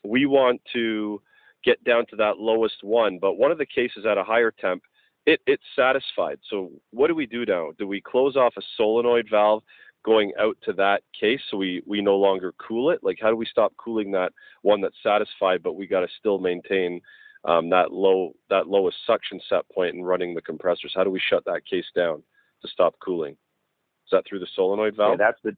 we 0.03 0.25
want 0.25 0.61
to 0.73 1.21
get 1.63 1.83
down 1.83 2.05
to 2.07 2.15
that 2.17 2.37
lowest 2.37 2.83
one. 2.83 3.19
But 3.19 3.33
one 3.33 3.51
of 3.51 3.57
the 3.57 3.65
cases 3.65 4.05
at 4.05 4.17
a 4.17 4.23
higher 4.23 4.51
temp, 4.51 4.83
it, 5.25 5.41
it's 5.47 5.63
satisfied. 5.75 6.39
So 6.49 6.71
what 6.91 7.07
do 7.07 7.15
we 7.15 7.25
do 7.25 7.45
now? 7.45 7.71
Do 7.77 7.87
we 7.87 8.01
close 8.01 8.35
off 8.35 8.53
a 8.57 8.61
solenoid 8.75 9.27
valve 9.29 9.63
going 10.03 10.31
out 10.39 10.57
to 10.63 10.73
that 10.73 11.01
case 11.19 11.39
so 11.49 11.57
we, 11.57 11.81
we 11.85 12.01
no 12.01 12.17
longer 12.17 12.53
cool 12.65 12.89
it? 12.89 12.99
Like 13.03 13.17
how 13.21 13.29
do 13.29 13.35
we 13.35 13.45
stop 13.45 13.73
cooling 13.77 14.11
that 14.11 14.33
one 14.61 14.81
that's 14.81 14.95
satisfied, 15.01 15.63
but 15.63 15.75
we 15.75 15.87
got 15.87 16.01
to 16.01 16.07
still 16.19 16.39
maintain 16.39 17.01
um, 17.45 17.69
that 17.69 17.91
low 17.91 18.33
that 18.49 18.67
lowest 18.67 18.97
suction 19.05 19.39
set 19.49 19.67
point 19.69 19.95
and 19.95 20.05
running 20.05 20.33
the 20.33 20.41
compressors? 20.41 20.93
How 20.95 21.03
do 21.03 21.09
we 21.09 21.21
shut 21.29 21.43
that 21.45 21.65
case 21.65 21.85
down 21.95 22.23
to 22.61 22.67
stop 22.67 22.95
cooling? 23.03 23.33
Is 23.33 24.11
that 24.11 24.23
through 24.27 24.39
the 24.39 24.47
solenoid 24.55 24.95
Yeah, 24.97 25.05
valve? 25.05 25.17
that's 25.17 25.39
the 25.43 25.55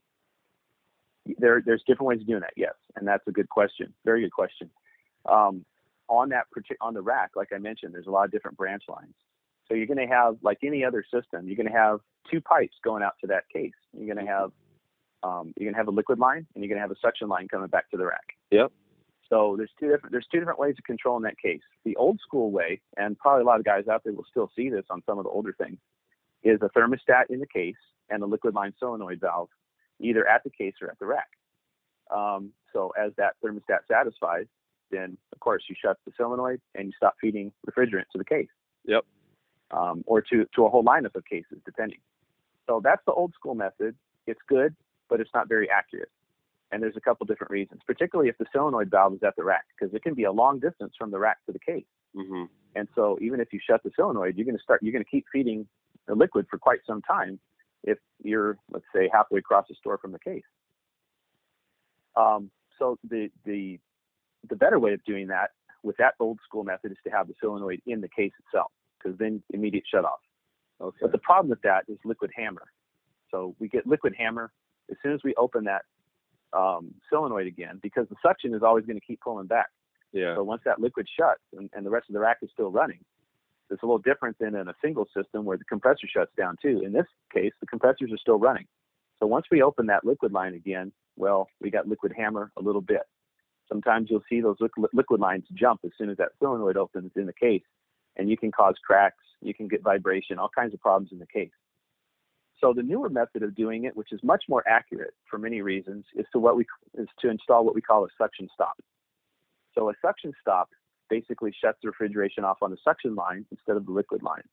there. 1.37 1.61
There's 1.65 1.83
different 1.87 2.07
ways 2.07 2.21
of 2.21 2.27
doing 2.27 2.41
that. 2.41 2.53
Yes, 2.55 2.73
and 2.95 3.07
that's 3.07 3.27
a 3.27 3.31
good 3.31 3.49
question. 3.49 3.93
Very 4.03 4.21
good 4.21 4.31
question. 4.31 4.69
Um, 5.27 5.65
on 6.07 6.29
that 6.29 6.45
on 6.81 6.93
the 6.93 7.01
rack, 7.01 7.31
like 7.35 7.49
I 7.53 7.57
mentioned, 7.57 7.93
there's 7.93 8.07
a 8.07 8.11
lot 8.11 8.25
of 8.25 8.31
different 8.31 8.57
branch 8.57 8.83
lines. 8.87 9.15
So 9.67 9.73
you're 9.73 9.87
going 9.87 10.05
to 10.05 10.13
have, 10.13 10.37
like 10.41 10.59
any 10.63 10.83
other 10.83 11.03
system, 11.03 11.47
you're 11.47 11.55
going 11.55 11.71
to 11.71 11.77
have 11.77 11.99
two 12.31 12.41
pipes 12.41 12.75
going 12.83 13.03
out 13.03 13.13
to 13.21 13.27
that 13.27 13.43
case. 13.51 13.73
You're 13.97 14.13
going 14.13 14.25
to 14.25 14.31
have 14.31 14.51
um, 15.23 15.53
you're 15.57 15.65
going 15.65 15.73
to 15.73 15.79
have 15.79 15.87
a 15.87 15.91
liquid 15.91 16.19
line 16.19 16.45
and 16.53 16.63
you're 16.63 16.69
going 16.69 16.77
to 16.77 16.81
have 16.81 16.91
a 16.91 16.99
suction 17.01 17.27
line 17.27 17.47
coming 17.47 17.67
back 17.67 17.89
to 17.89 17.97
the 17.97 18.05
rack. 18.05 18.35
Yep. 18.51 18.71
So 19.27 19.55
there's 19.57 19.71
two 19.79 19.89
different 19.89 20.11
there's 20.11 20.27
two 20.31 20.39
different 20.39 20.59
ways 20.59 20.75
of 20.77 20.83
controlling 20.83 21.23
that 21.23 21.39
case. 21.39 21.61
The 21.83 21.95
old 21.95 22.19
school 22.25 22.51
way, 22.51 22.81
and 22.95 23.17
probably 23.17 23.41
a 23.41 23.45
lot 23.45 23.59
of 23.59 23.65
guys 23.65 23.87
out 23.87 24.03
there 24.03 24.13
will 24.13 24.25
still 24.29 24.51
see 24.55 24.69
this 24.69 24.85
on 24.89 25.01
some 25.05 25.17
of 25.17 25.23
the 25.23 25.31
older 25.31 25.55
things, 25.57 25.79
is 26.43 26.59
a 26.61 26.69
thermostat 26.77 27.25
in 27.29 27.39
the 27.39 27.47
case 27.47 27.75
and 28.09 28.21
a 28.21 28.25
liquid 28.25 28.53
line 28.53 28.73
solenoid 28.79 29.19
valve, 29.19 29.49
either 29.99 30.27
at 30.27 30.43
the 30.43 30.51
case 30.51 30.75
or 30.81 30.91
at 30.91 30.99
the 30.99 31.07
rack. 31.07 31.29
Um, 32.15 32.51
so 32.71 32.93
as 32.99 33.13
that 33.17 33.33
thermostat 33.43 33.87
satisfies, 33.91 34.45
then 34.91 35.17
of 35.33 35.39
course 35.39 35.63
you 35.67 35.75
shut 35.81 35.97
the 36.05 36.11
solenoid 36.15 36.61
and 36.75 36.85
you 36.87 36.91
stop 36.95 37.15
feeding 37.19 37.51
refrigerant 37.67 38.05
to 38.11 38.19
the 38.19 38.25
case. 38.25 38.49
Yep. 38.85 39.05
Um, 39.71 40.03
or 40.05 40.21
to 40.21 40.45
to 40.55 40.65
a 40.65 40.69
whole 40.69 40.83
lineup 40.83 41.15
of 41.15 41.25
cases, 41.25 41.57
depending. 41.65 41.99
So 42.67 42.81
that's 42.83 43.01
the 43.05 43.13
old 43.13 43.33
school 43.33 43.55
method. 43.55 43.95
It's 44.27 44.39
good, 44.47 44.75
but 45.09 45.19
it's 45.19 45.31
not 45.33 45.47
very 45.49 45.69
accurate. 45.69 46.09
And 46.71 46.81
there's 46.81 46.97
a 46.97 47.01
couple 47.01 47.25
different 47.25 47.51
reasons, 47.51 47.81
particularly 47.85 48.29
if 48.29 48.37
the 48.37 48.45
solenoid 48.51 48.89
valve 48.89 49.13
is 49.13 49.23
at 49.23 49.35
the 49.35 49.43
rack, 49.43 49.65
because 49.77 49.93
it 49.93 50.03
can 50.03 50.13
be 50.13 50.23
a 50.23 50.31
long 50.31 50.59
distance 50.59 50.93
from 50.97 51.11
the 51.11 51.19
rack 51.19 51.37
to 51.45 51.51
the 51.51 51.59
case. 51.59 51.85
hmm 52.15 52.45
And 52.75 52.87
so 52.95 53.17
even 53.21 53.39
if 53.39 53.53
you 53.53 53.59
shut 53.65 53.81
the 53.83 53.91
solenoid, 53.95 54.35
you're 54.35 54.45
going 54.45 54.57
to 54.57 54.63
start, 54.63 54.81
you're 54.83 54.91
going 54.91 55.03
to 55.03 55.09
keep 55.09 55.25
feeding 55.31 55.67
the 56.07 56.15
liquid 56.15 56.47
for 56.49 56.57
quite 56.57 56.79
some 56.85 57.01
time 57.01 57.39
if 57.83 57.97
you're, 58.23 58.57
let's 58.71 58.85
say, 58.93 59.09
halfway 59.11 59.39
across 59.39 59.65
the 59.69 59.75
store 59.75 59.97
from 59.97 60.11
the 60.11 60.19
case. 60.19 60.43
Um, 62.15 62.49
so 62.79 62.97
the, 63.07 63.29
the, 63.45 63.79
the 64.49 64.55
better 64.55 64.79
way 64.79 64.93
of 64.93 65.03
doing 65.05 65.27
that 65.27 65.51
with 65.83 65.97
that 65.97 66.15
old 66.19 66.39
school 66.45 66.63
method 66.63 66.91
is 66.91 66.97
to 67.03 67.11
have 67.11 67.27
the 67.27 67.35
solenoid 67.39 67.81
in 67.85 68.01
the 68.01 68.09
case 68.09 68.31
itself, 68.45 68.71
because 69.05 69.17
then 69.19 69.41
immediate 69.53 69.83
shut 69.91 70.05
off. 70.05 70.19
Okay. 70.81 70.97
But 71.01 71.11
the 71.11 71.19
problem 71.19 71.49
with 71.49 71.61
that 71.61 71.85
is 71.87 71.97
liquid 72.03 72.31
hammer. 72.35 72.63
So 73.31 73.55
we 73.59 73.67
get 73.67 73.87
liquid 73.87 74.13
hammer 74.17 74.51
as 74.89 74.97
soon 75.03 75.13
as 75.13 75.21
we 75.23 75.33
open 75.35 75.65
that 75.65 75.83
um, 76.53 76.93
solenoid 77.09 77.47
again, 77.47 77.79
because 77.81 78.07
the 78.09 78.15
suction 78.21 78.53
is 78.53 78.63
always 78.63 78.85
going 78.85 78.99
to 78.99 79.05
keep 79.05 79.21
pulling 79.21 79.47
back. 79.47 79.67
Yeah. 80.11 80.35
So 80.35 80.43
once 80.43 80.61
that 80.65 80.79
liquid 80.79 81.07
shuts 81.17 81.41
and, 81.57 81.69
and 81.73 81.85
the 81.85 81.89
rest 81.89 82.09
of 82.09 82.13
the 82.13 82.19
rack 82.19 82.37
is 82.41 82.49
still 82.53 82.71
running, 82.71 82.99
it's 83.69 83.81
a 83.81 83.85
little 83.85 83.99
different 83.99 84.37
than 84.39 84.55
in 84.55 84.67
a 84.67 84.75
single 84.81 85.07
system 85.15 85.43
where 85.43 85.57
the 85.57 85.65
compressor 85.65 86.07
shuts 86.07 86.31
down 86.37 86.55
too. 86.61 86.81
In 86.85 86.93
this 86.93 87.07
case, 87.33 87.51
the 87.59 87.67
compressors 87.67 88.11
are 88.11 88.17
still 88.17 88.37
running. 88.37 88.65
So 89.19 89.25
once 89.25 89.45
we 89.49 89.61
open 89.61 89.87
that 89.87 90.05
liquid 90.05 90.33
line 90.33 90.53
again, 90.53 90.91
well, 91.15 91.47
we 91.61 91.71
got 91.71 91.87
liquid 91.87 92.13
hammer 92.15 92.51
a 92.57 92.61
little 92.61 92.81
bit. 92.81 93.01
Sometimes 93.67 94.09
you'll 94.09 94.23
see 94.29 94.41
those 94.41 94.57
liquid, 94.59 94.89
liquid 94.93 95.19
lines 95.19 95.45
jump 95.53 95.81
as 95.83 95.91
soon 95.97 96.09
as 96.09 96.17
that 96.17 96.29
solenoid 96.39 96.77
opens 96.77 97.11
in 97.15 97.25
the 97.25 97.33
case, 97.33 97.63
and 98.17 98.29
you 98.29 98.37
can 98.37 98.51
cause 98.51 98.75
cracks, 98.85 99.23
you 99.41 99.53
can 99.53 99.67
get 99.67 99.83
vibration, 99.83 100.39
all 100.39 100.49
kinds 100.55 100.73
of 100.73 100.79
problems 100.79 101.11
in 101.11 101.19
the 101.19 101.27
case. 101.27 101.51
So 102.61 102.73
the 102.73 102.83
newer 102.83 103.09
method 103.09 103.43
of 103.43 103.55
doing 103.55 103.83
it, 103.83 103.95
which 103.95 104.11
is 104.11 104.19
much 104.23 104.45
more 104.47 104.63
accurate 104.67 105.13
for 105.29 105.37
many 105.37 105.61
reasons, 105.61 106.05
is 106.15 106.25
to 106.31 106.39
what 106.39 106.55
we 106.55 106.65
is 106.97 107.07
to 107.19 107.29
install 107.29 107.65
what 107.65 107.75
we 107.75 107.81
call 107.81 108.05
a 108.05 108.07
suction 108.17 108.47
stop. 108.53 108.77
So 109.73 109.89
a 109.89 109.93
suction 110.01 110.31
stop 110.41 110.69
basically 111.09 111.53
shuts 111.61 111.77
the 111.83 111.89
refrigeration 111.89 112.43
off 112.43 112.57
on 112.61 112.71
the 112.71 112.77
suction 112.83 113.13
line 113.15 113.45
instead 113.51 113.75
of 113.75 113.85
the 113.85 113.91
liquid 113.91 114.23
line. 114.23 114.43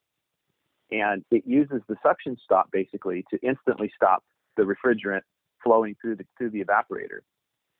And 0.91 1.25
it 1.31 1.45
uses 1.47 1.81
the 1.89 1.97
suction 2.03 2.37
stop 2.45 2.71
basically 2.73 3.25
to 3.31 3.39
instantly 3.41 3.91
stop 3.95 4.25
the 4.57 4.65
refrigerant 4.65 5.23
flowing 5.63 5.97
through 6.03 6.17
the 6.17 6.25
through 6.37 6.51
the 6.51 6.65
evaporator 6.65 7.21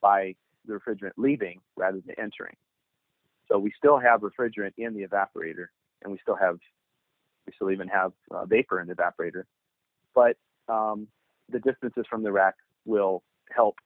by 0.01 0.35
the 0.67 0.75
refrigerant 0.75 1.13
leaving 1.17 1.61
rather 1.77 2.01
than 2.07 2.15
entering. 2.19 2.57
So 3.53 3.59
we 3.59 3.71
still 3.77 3.99
have 3.99 4.23
refrigerant 4.23 4.73
in 4.79 4.95
the 4.95 5.07
evaporator, 5.07 5.67
and 6.03 6.11
we 6.13 6.19
still 6.23 6.37
have 6.37 6.59
we 7.47 7.53
still 7.55 7.71
even 7.71 7.87
have 7.89 8.13
uh, 8.31 8.47
vapor 8.47 8.81
in 8.81 8.89
the 8.89 8.95
evaporator, 8.95 9.43
but 10.15 10.37
um, 10.69 11.07
the 11.51 11.59
distances 11.59 12.05
from 12.09 12.23
the 12.23 12.33
rack 12.33 12.55
will 12.87 13.23
help 13.55 13.77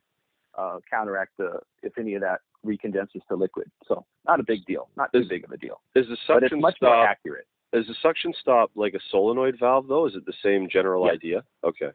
uh, 0.57 0.79
counteract 0.89 1.33
the 1.39 1.59
if 1.83 1.99
any 1.99 2.15
of 2.15 2.21
that 2.21 2.41
recondenses 2.65 3.23
to 3.29 3.35
liquid. 3.35 3.69
So 3.89 4.05
not 4.27 4.39
a 4.39 4.45
big 4.45 4.65
deal, 4.67 4.89
not 4.97 5.13
too 5.13 5.21
Is- 5.21 5.29
big 5.29 5.45
of 5.45 5.51
a 5.51 5.57
deal. 5.57 5.81
Is 5.97 6.07
the 6.07 6.17
But 6.29 6.45
it's 6.45 6.51
suction 6.51 6.61
much 6.61 6.77
more 6.81 6.93
stop 6.93 7.09
accurate. 7.09 7.47
is 7.73 7.87
the 7.89 7.95
suction 8.03 8.33
stop 8.41 8.71
like 8.77 8.95
a 8.95 9.01
solenoid 9.11 9.57
valve 9.59 9.89
though? 9.89 10.07
Is 10.07 10.15
it 10.15 10.27
the 10.27 10.35
same 10.45 10.69
general 10.69 11.07
Yes. 11.07 11.15
idea? 11.17 11.45
Okay. 11.65 11.91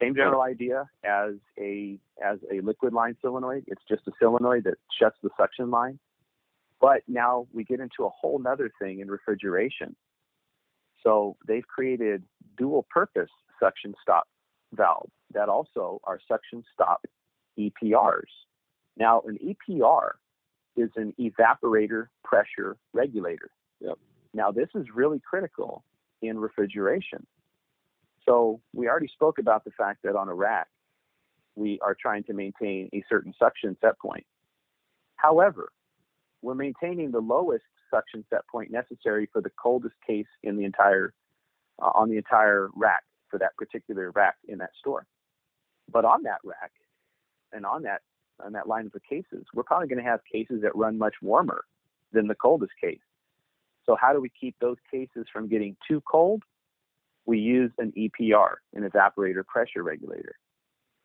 Same 0.00 0.16
general 0.16 0.40
idea 0.40 0.90
as 1.04 1.34
a 1.58 1.96
as 2.24 2.40
a 2.50 2.60
liquid 2.60 2.92
line 2.92 3.16
solenoid. 3.20 3.62
It's 3.68 3.84
just 3.88 4.08
a 4.08 4.12
solenoid 4.18 4.64
that 4.64 4.78
shuts 4.98 5.16
the 5.22 5.30
suction 5.36 5.70
line. 5.70 6.00
But 6.82 7.02
now 7.06 7.46
we 7.52 7.62
get 7.62 7.78
into 7.78 8.04
a 8.04 8.10
whole 8.10 8.40
nother 8.40 8.70
thing 8.80 8.98
in 8.98 9.08
refrigeration. 9.08 9.94
So 11.04 11.36
they've 11.46 11.66
created 11.66 12.24
dual 12.58 12.86
purpose 12.90 13.30
suction 13.60 13.94
stop 14.02 14.26
valves 14.72 15.12
that 15.32 15.48
also 15.48 16.00
are 16.02 16.18
suction 16.26 16.64
stop 16.74 17.00
EPRs. 17.56 18.32
Now 18.96 19.22
an 19.26 19.38
EPR 19.38 20.10
is 20.76 20.90
an 20.96 21.14
evaporator 21.20 22.08
pressure 22.24 22.76
regulator. 22.92 23.50
Yep. 23.80 23.98
Now 24.34 24.50
this 24.50 24.68
is 24.74 24.86
really 24.92 25.20
critical 25.20 25.84
in 26.20 26.36
refrigeration. 26.36 27.24
So 28.26 28.60
we 28.74 28.88
already 28.88 29.08
spoke 29.08 29.38
about 29.38 29.64
the 29.64 29.70
fact 29.70 30.00
that 30.02 30.16
on 30.16 30.28
a 30.28 30.34
rack, 30.34 30.66
we 31.54 31.78
are 31.80 31.96
trying 32.00 32.24
to 32.24 32.32
maintain 32.32 32.88
a 32.92 33.04
certain 33.08 33.32
suction 33.38 33.76
set 33.80 33.98
point. 34.00 34.26
However, 35.16 35.70
we're 36.42 36.54
maintaining 36.54 37.10
the 37.10 37.20
lowest 37.20 37.64
suction 37.90 38.24
set 38.30 38.46
point 38.48 38.70
necessary 38.70 39.28
for 39.32 39.40
the 39.40 39.50
coldest 39.60 39.94
case 40.06 40.26
in 40.42 40.56
the 40.56 40.64
entire 40.64 41.14
uh, 41.80 41.90
on 41.94 42.10
the 42.10 42.16
entire 42.16 42.68
rack 42.76 43.02
for 43.30 43.38
that 43.38 43.56
particular 43.56 44.10
rack 44.10 44.36
in 44.48 44.58
that 44.58 44.70
store. 44.78 45.06
But 45.90 46.04
on 46.04 46.22
that 46.24 46.38
rack 46.44 46.72
and 47.52 47.64
on 47.64 47.82
that 47.82 48.02
on 48.44 48.52
that 48.52 48.66
line 48.66 48.90
of 48.92 49.02
cases, 49.08 49.44
we're 49.54 49.62
probably 49.62 49.88
going 49.88 50.02
to 50.02 50.10
have 50.10 50.20
cases 50.30 50.62
that 50.62 50.74
run 50.74 50.98
much 50.98 51.14
warmer 51.22 51.64
than 52.12 52.26
the 52.26 52.34
coldest 52.34 52.72
case. 52.80 52.98
So 53.86 53.96
how 54.00 54.12
do 54.12 54.20
we 54.20 54.30
keep 54.40 54.56
those 54.60 54.76
cases 54.90 55.26
from 55.32 55.48
getting 55.48 55.76
too 55.88 56.02
cold? 56.10 56.42
We 57.24 57.38
use 57.38 57.70
an 57.78 57.92
EPR, 57.96 58.54
an 58.74 58.88
evaporator 58.88 59.46
pressure 59.46 59.82
regulator. 59.82 60.34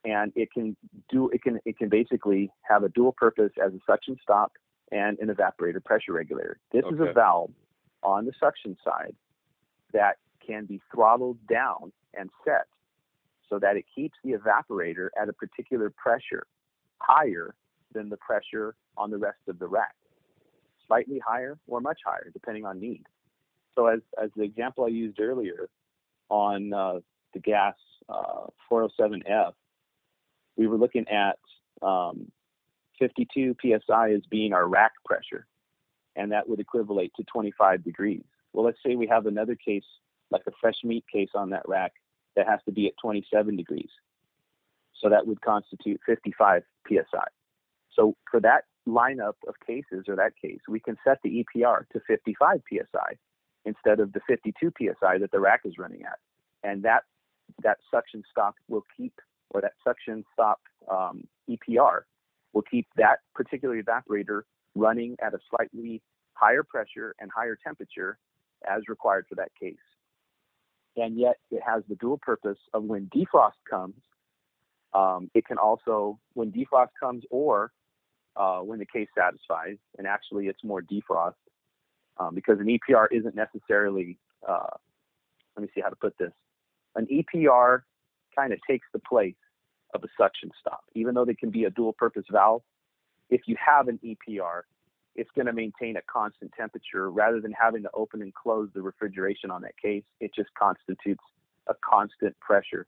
And 0.03 0.31
it 0.35 0.51
can 0.51 0.75
do 1.09 1.29
it 1.29 1.43
can 1.43 1.59
it 1.65 1.77
can 1.77 1.89
basically 1.89 2.49
have 2.61 2.83
a 2.83 2.89
dual 2.89 3.11
purpose 3.11 3.51
as 3.63 3.73
a 3.73 3.79
suction 3.85 4.17
stop 4.21 4.53
and 4.91 5.17
an 5.19 5.27
evaporator 5.27 5.83
pressure 5.83 6.13
regulator. 6.13 6.59
This 6.71 6.83
is 6.91 6.99
a 6.99 7.11
valve 7.13 7.51
on 8.03 8.25
the 8.25 8.31
suction 8.39 8.77
side 8.83 9.15
that 9.93 10.17
can 10.45 10.65
be 10.65 10.81
throttled 10.93 11.37
down 11.47 11.91
and 12.13 12.29
set 12.45 12.67
so 13.49 13.59
that 13.59 13.77
it 13.77 13.85
keeps 13.93 14.15
the 14.23 14.31
evaporator 14.31 15.09
at 15.21 15.29
a 15.29 15.33
particular 15.33 15.89
pressure 15.89 16.45
higher 16.99 17.55
than 17.93 18.09
the 18.09 18.17
pressure 18.17 18.75
on 18.97 19.09
the 19.11 19.17
rest 19.17 19.39
of 19.47 19.59
the 19.59 19.67
rack. 19.67 19.95
Slightly 20.87 21.19
higher 21.25 21.57
or 21.67 21.81
much 21.81 21.99
higher, 22.05 22.29
depending 22.33 22.65
on 22.65 22.79
need. 22.79 23.03
So, 23.75 23.87
as, 23.87 23.99
as 24.21 24.29
the 24.35 24.43
example 24.43 24.85
I 24.85 24.87
used 24.87 25.19
earlier 25.19 25.69
on 26.29 26.73
uh, 26.73 26.99
the 27.33 27.39
gas 27.39 27.75
uh, 28.09 28.47
407F, 28.71 29.53
we 30.55 30.67
were 30.67 30.77
looking 30.77 31.05
at 31.07 31.37
um, 31.81 32.31
52 32.99 33.55
psi 33.61 34.11
as 34.11 34.21
being 34.29 34.53
our 34.53 34.67
rack 34.67 34.93
pressure, 35.05 35.45
and 36.15 36.31
that 36.31 36.47
would 36.47 36.59
equivalent 36.59 37.11
to 37.17 37.23
25 37.23 37.83
degrees. 37.83 38.23
Well, 38.53 38.65
let's 38.65 38.79
say 38.85 38.95
we 38.95 39.07
have 39.07 39.25
another 39.25 39.55
case, 39.55 39.85
like 40.31 40.43
a 40.47 40.51
fresh 40.59 40.83
meat 40.83 41.05
case 41.11 41.29
on 41.35 41.49
that 41.51 41.67
rack, 41.67 41.93
that 42.35 42.47
has 42.47 42.59
to 42.65 42.71
be 42.71 42.87
at 42.87 42.93
27 43.01 43.55
degrees. 43.55 43.89
So 45.01 45.09
that 45.09 45.27
would 45.27 45.41
constitute 45.41 45.99
55 46.05 46.63
psi. 46.87 47.23
So 47.93 48.15
for 48.29 48.39
that 48.41 48.65
lineup 48.87 49.33
of 49.47 49.55
cases 49.65 50.05
or 50.07 50.15
that 50.15 50.33
case, 50.41 50.59
we 50.67 50.79
can 50.79 50.97
set 51.03 51.19
the 51.23 51.43
EPR 51.43 51.87
to 51.89 51.99
55 52.07 52.61
psi 52.69 53.17
instead 53.65 53.99
of 53.99 54.13
the 54.13 54.21
52 54.27 54.71
psi 54.77 55.17
that 55.17 55.31
the 55.31 55.39
rack 55.39 55.61
is 55.65 55.77
running 55.77 56.03
at, 56.03 56.19
and 56.63 56.83
that 56.83 57.03
that 57.63 57.77
suction 57.91 58.23
stop 58.29 58.55
will 58.67 58.85
keep, 58.95 59.13
or 59.49 59.61
that 59.61 59.73
suction 59.83 60.23
stop 60.33 60.59
um, 60.89 61.27
EPR 61.49 62.01
will 62.53 62.63
keep 62.63 62.87
that 62.95 63.19
particular 63.35 63.81
evaporator 63.81 64.41
running 64.75 65.15
at 65.21 65.33
a 65.33 65.39
slightly 65.49 66.01
higher 66.33 66.63
pressure 66.63 67.15
and 67.19 67.29
higher 67.35 67.57
temperature 67.63 68.17
as 68.69 68.83
required 68.87 69.25
for 69.27 69.35
that 69.35 69.49
case. 69.59 69.75
And 70.95 71.17
yet 71.17 71.37
it 71.51 71.61
has 71.65 71.83
the 71.89 71.95
dual 71.95 72.17
purpose 72.17 72.57
of 72.73 72.83
when 72.83 73.09
defrost 73.15 73.51
comes, 73.69 73.95
um, 74.93 75.29
it 75.33 75.45
can 75.45 75.57
also, 75.57 76.19
when 76.33 76.51
defrost 76.51 76.89
comes 76.99 77.23
or 77.29 77.71
uh, 78.35 78.59
when 78.59 78.79
the 78.79 78.85
case 78.85 79.07
satisfies, 79.15 79.77
and 79.97 80.07
actually 80.07 80.47
it's 80.47 80.63
more 80.63 80.81
defrost 80.81 81.33
um, 82.19 82.33
because 82.33 82.59
an 82.59 82.67
EPR 82.67 83.07
isn't 83.11 83.35
necessarily, 83.35 84.17
uh, 84.47 84.75
let 85.55 85.63
me 85.63 85.69
see 85.75 85.81
how 85.81 85.89
to 85.89 85.95
put 85.95 86.17
this. 86.17 86.31
An 86.95 87.07
EPR 87.11 87.81
kind 88.35 88.53
of 88.53 88.59
takes 88.67 88.87
the 88.93 88.99
place 88.99 89.35
of 89.93 90.03
a 90.03 90.07
suction 90.19 90.51
stop. 90.59 90.83
Even 90.95 91.15
though 91.15 91.25
they 91.25 91.35
can 91.35 91.49
be 91.49 91.65
a 91.65 91.69
dual 91.69 91.93
purpose 91.93 92.25
valve, 92.31 92.61
if 93.29 93.41
you 93.45 93.55
have 93.63 93.87
an 93.87 93.99
EPR, 94.03 94.61
it's 95.15 95.29
going 95.35 95.47
to 95.47 95.53
maintain 95.53 95.97
a 95.97 96.01
constant 96.11 96.51
temperature 96.55 97.09
rather 97.09 97.41
than 97.41 97.51
having 97.51 97.83
to 97.83 97.89
open 97.93 98.21
and 98.21 98.33
close 98.33 98.69
the 98.73 98.81
refrigeration 98.81 99.49
on 99.49 99.61
that 99.63 99.77
case. 99.77 100.03
It 100.19 100.31
just 100.35 100.49
constitutes 100.57 101.23
a 101.67 101.73
constant 101.83 102.39
pressure. 102.39 102.85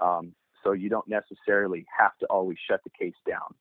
Um, 0.00 0.32
so 0.62 0.72
you 0.72 0.88
don't 0.88 1.08
necessarily 1.08 1.86
have 1.98 2.16
to 2.18 2.26
always 2.26 2.58
shut 2.68 2.80
the 2.84 2.90
case 2.90 3.14
down 3.28 3.54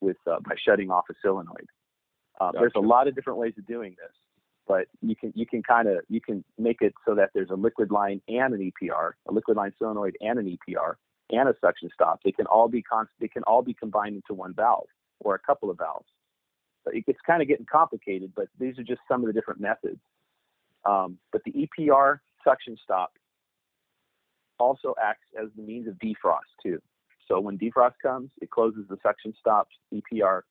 with 0.00 0.16
uh, 0.26 0.40
by 0.40 0.54
shutting 0.64 0.90
off 0.90 1.04
a 1.10 1.14
solenoid. 1.22 1.66
Uh, 2.40 2.52
There's 2.52 2.72
a 2.76 2.80
lot 2.80 3.06
of 3.06 3.14
different 3.14 3.38
ways 3.38 3.54
of 3.58 3.66
doing 3.66 3.96
this, 4.02 4.12
but 4.66 4.86
you 5.00 5.14
can 5.14 5.32
you 5.34 5.46
can 5.46 5.62
kind 5.62 5.88
of 5.88 5.98
you 6.08 6.20
can 6.20 6.44
make 6.58 6.80
it 6.80 6.94
so 7.06 7.14
that 7.14 7.30
there's 7.34 7.50
a 7.50 7.54
liquid 7.54 7.90
line 7.90 8.20
and 8.28 8.54
an 8.54 8.72
EPR, 8.72 9.12
a 9.28 9.32
liquid 9.32 9.56
line 9.56 9.72
solenoid 9.78 10.16
and 10.20 10.38
an 10.38 10.46
EPR, 10.46 10.94
and 11.32 11.48
a 11.48 11.54
suction 11.60 11.90
stop. 11.92 12.20
They 12.24 12.32
can 12.32 12.46
all 12.46 12.68
be 12.68 12.82
con- 12.82 13.08
they 13.20 13.28
can 13.28 13.42
all 13.44 13.62
be 13.62 13.74
combined 13.74 14.16
into 14.16 14.34
one 14.34 14.54
valve 14.54 14.88
or 15.20 15.34
a 15.34 15.38
couple 15.38 15.70
of 15.70 15.78
valves. 15.78 16.06
So 16.84 16.90
it 16.92 17.06
gets 17.06 17.18
kind 17.26 17.42
of 17.42 17.48
getting 17.48 17.66
complicated, 17.70 18.32
but 18.34 18.48
these 18.58 18.78
are 18.78 18.82
just 18.82 19.00
some 19.08 19.20
of 19.20 19.26
the 19.26 19.32
different 19.32 19.60
methods. 19.60 20.00
Um, 20.84 21.18
but 21.30 21.42
the 21.44 21.52
EPR 21.52 22.20
suction 22.42 22.76
stop 22.82 23.12
also 24.58 24.94
acts 25.02 25.26
as 25.40 25.48
the 25.56 25.62
means 25.62 25.88
of 25.88 25.94
defrost 25.94 26.52
too. 26.62 26.80
So 27.28 27.38
when 27.38 27.58
defrost 27.58 27.94
comes, 28.02 28.30
it 28.40 28.50
closes 28.50 28.84
the 28.88 28.96
suction 29.02 29.34
stops. 29.38 29.74
EPR 29.92 30.42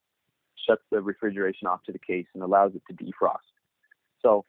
shuts 0.68 0.84
the 0.92 1.02
refrigeration 1.02 1.68
off 1.68 1.84
to 1.84 1.92
the 1.92 2.00
case 2.00 2.28
and 2.34 2.44
allows 2.44 2.74
it 2.76 2.82
to 2.90 3.04
defrost. 3.04 3.38
So 4.22 4.46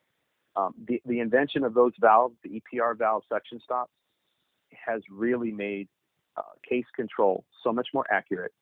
um, 0.57 0.74
the, 0.87 1.01
the 1.07 1.20
invention 1.20 1.64
of 1.64 1.74
those 1.74 1.93
valves, 2.01 2.37
the 2.43 2.61
EPR 2.61 2.97
valve 2.97 3.22
suction 3.28 3.61
stops, 3.62 3.93
has 4.87 5.03
really 5.11 5.51
made 5.51 5.89
uh, 6.41 6.53
case 6.68 6.84
control 6.95 7.45
so 7.62 7.72
much 7.72 7.88
more 7.93 8.07
accurate 8.11 8.53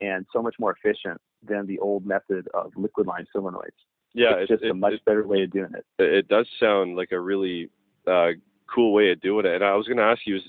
and 0.00 0.26
so 0.32 0.42
much 0.42 0.54
more 0.58 0.76
efficient 0.76 1.20
than 1.42 1.66
the 1.66 1.78
old 1.78 2.04
method 2.04 2.48
of 2.54 2.72
liquid 2.76 3.06
line 3.06 3.26
solenoids. 3.34 3.70
Yeah, 4.14 4.34
it's 4.38 4.50
it, 4.50 4.54
just 4.54 4.64
it, 4.64 4.70
a 4.70 4.74
much 4.74 4.94
it, 4.94 5.04
better 5.04 5.26
way 5.26 5.42
of 5.42 5.50
doing 5.50 5.72
it. 5.74 5.84
it 5.98 6.28
does 6.28 6.46
sound 6.60 6.96
like 6.96 7.12
a 7.12 7.20
really 7.20 7.70
uh, 8.06 8.30
cool 8.72 8.92
way 8.92 9.10
of 9.10 9.20
doing 9.20 9.46
it. 9.46 9.54
And 9.54 9.64
I 9.64 9.74
was 9.74 9.86
going 9.86 9.98
to 9.98 10.02
ask 10.02 10.20
you, 10.26 10.36
is, 10.36 10.42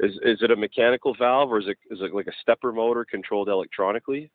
is 0.00 0.12
is 0.22 0.38
it 0.42 0.50
a 0.50 0.56
mechanical 0.56 1.14
valve 1.18 1.50
or 1.50 1.58
is 1.60 1.66
it 1.68 1.78
is 1.90 2.00
it 2.00 2.14
like 2.14 2.26
a 2.26 2.32
stepper 2.42 2.72
motor 2.72 3.04
controlled 3.04 3.48
electronically? 3.48 4.30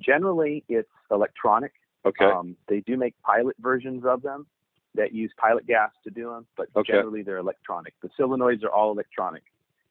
Generally, 0.00 0.64
it's 0.68 0.88
electronic. 1.10 1.72
Okay. 2.06 2.24
Um, 2.24 2.56
they 2.68 2.80
do 2.80 2.96
make 2.96 3.14
pilot 3.22 3.56
versions 3.60 4.04
of 4.06 4.22
them 4.22 4.46
that 4.94 5.12
use 5.12 5.32
pilot 5.36 5.66
gas 5.66 5.90
to 6.04 6.10
do 6.10 6.30
them, 6.30 6.46
but 6.56 6.68
Okay. 6.74 6.92
generally 6.92 7.22
they're 7.22 7.36
electronic. 7.36 7.94
The 8.02 8.08
solenoids 8.18 8.64
are 8.64 8.70
all 8.70 8.90
electronic. 8.90 9.42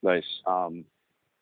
Nice. 0.04 0.24
Um, 0.46 0.86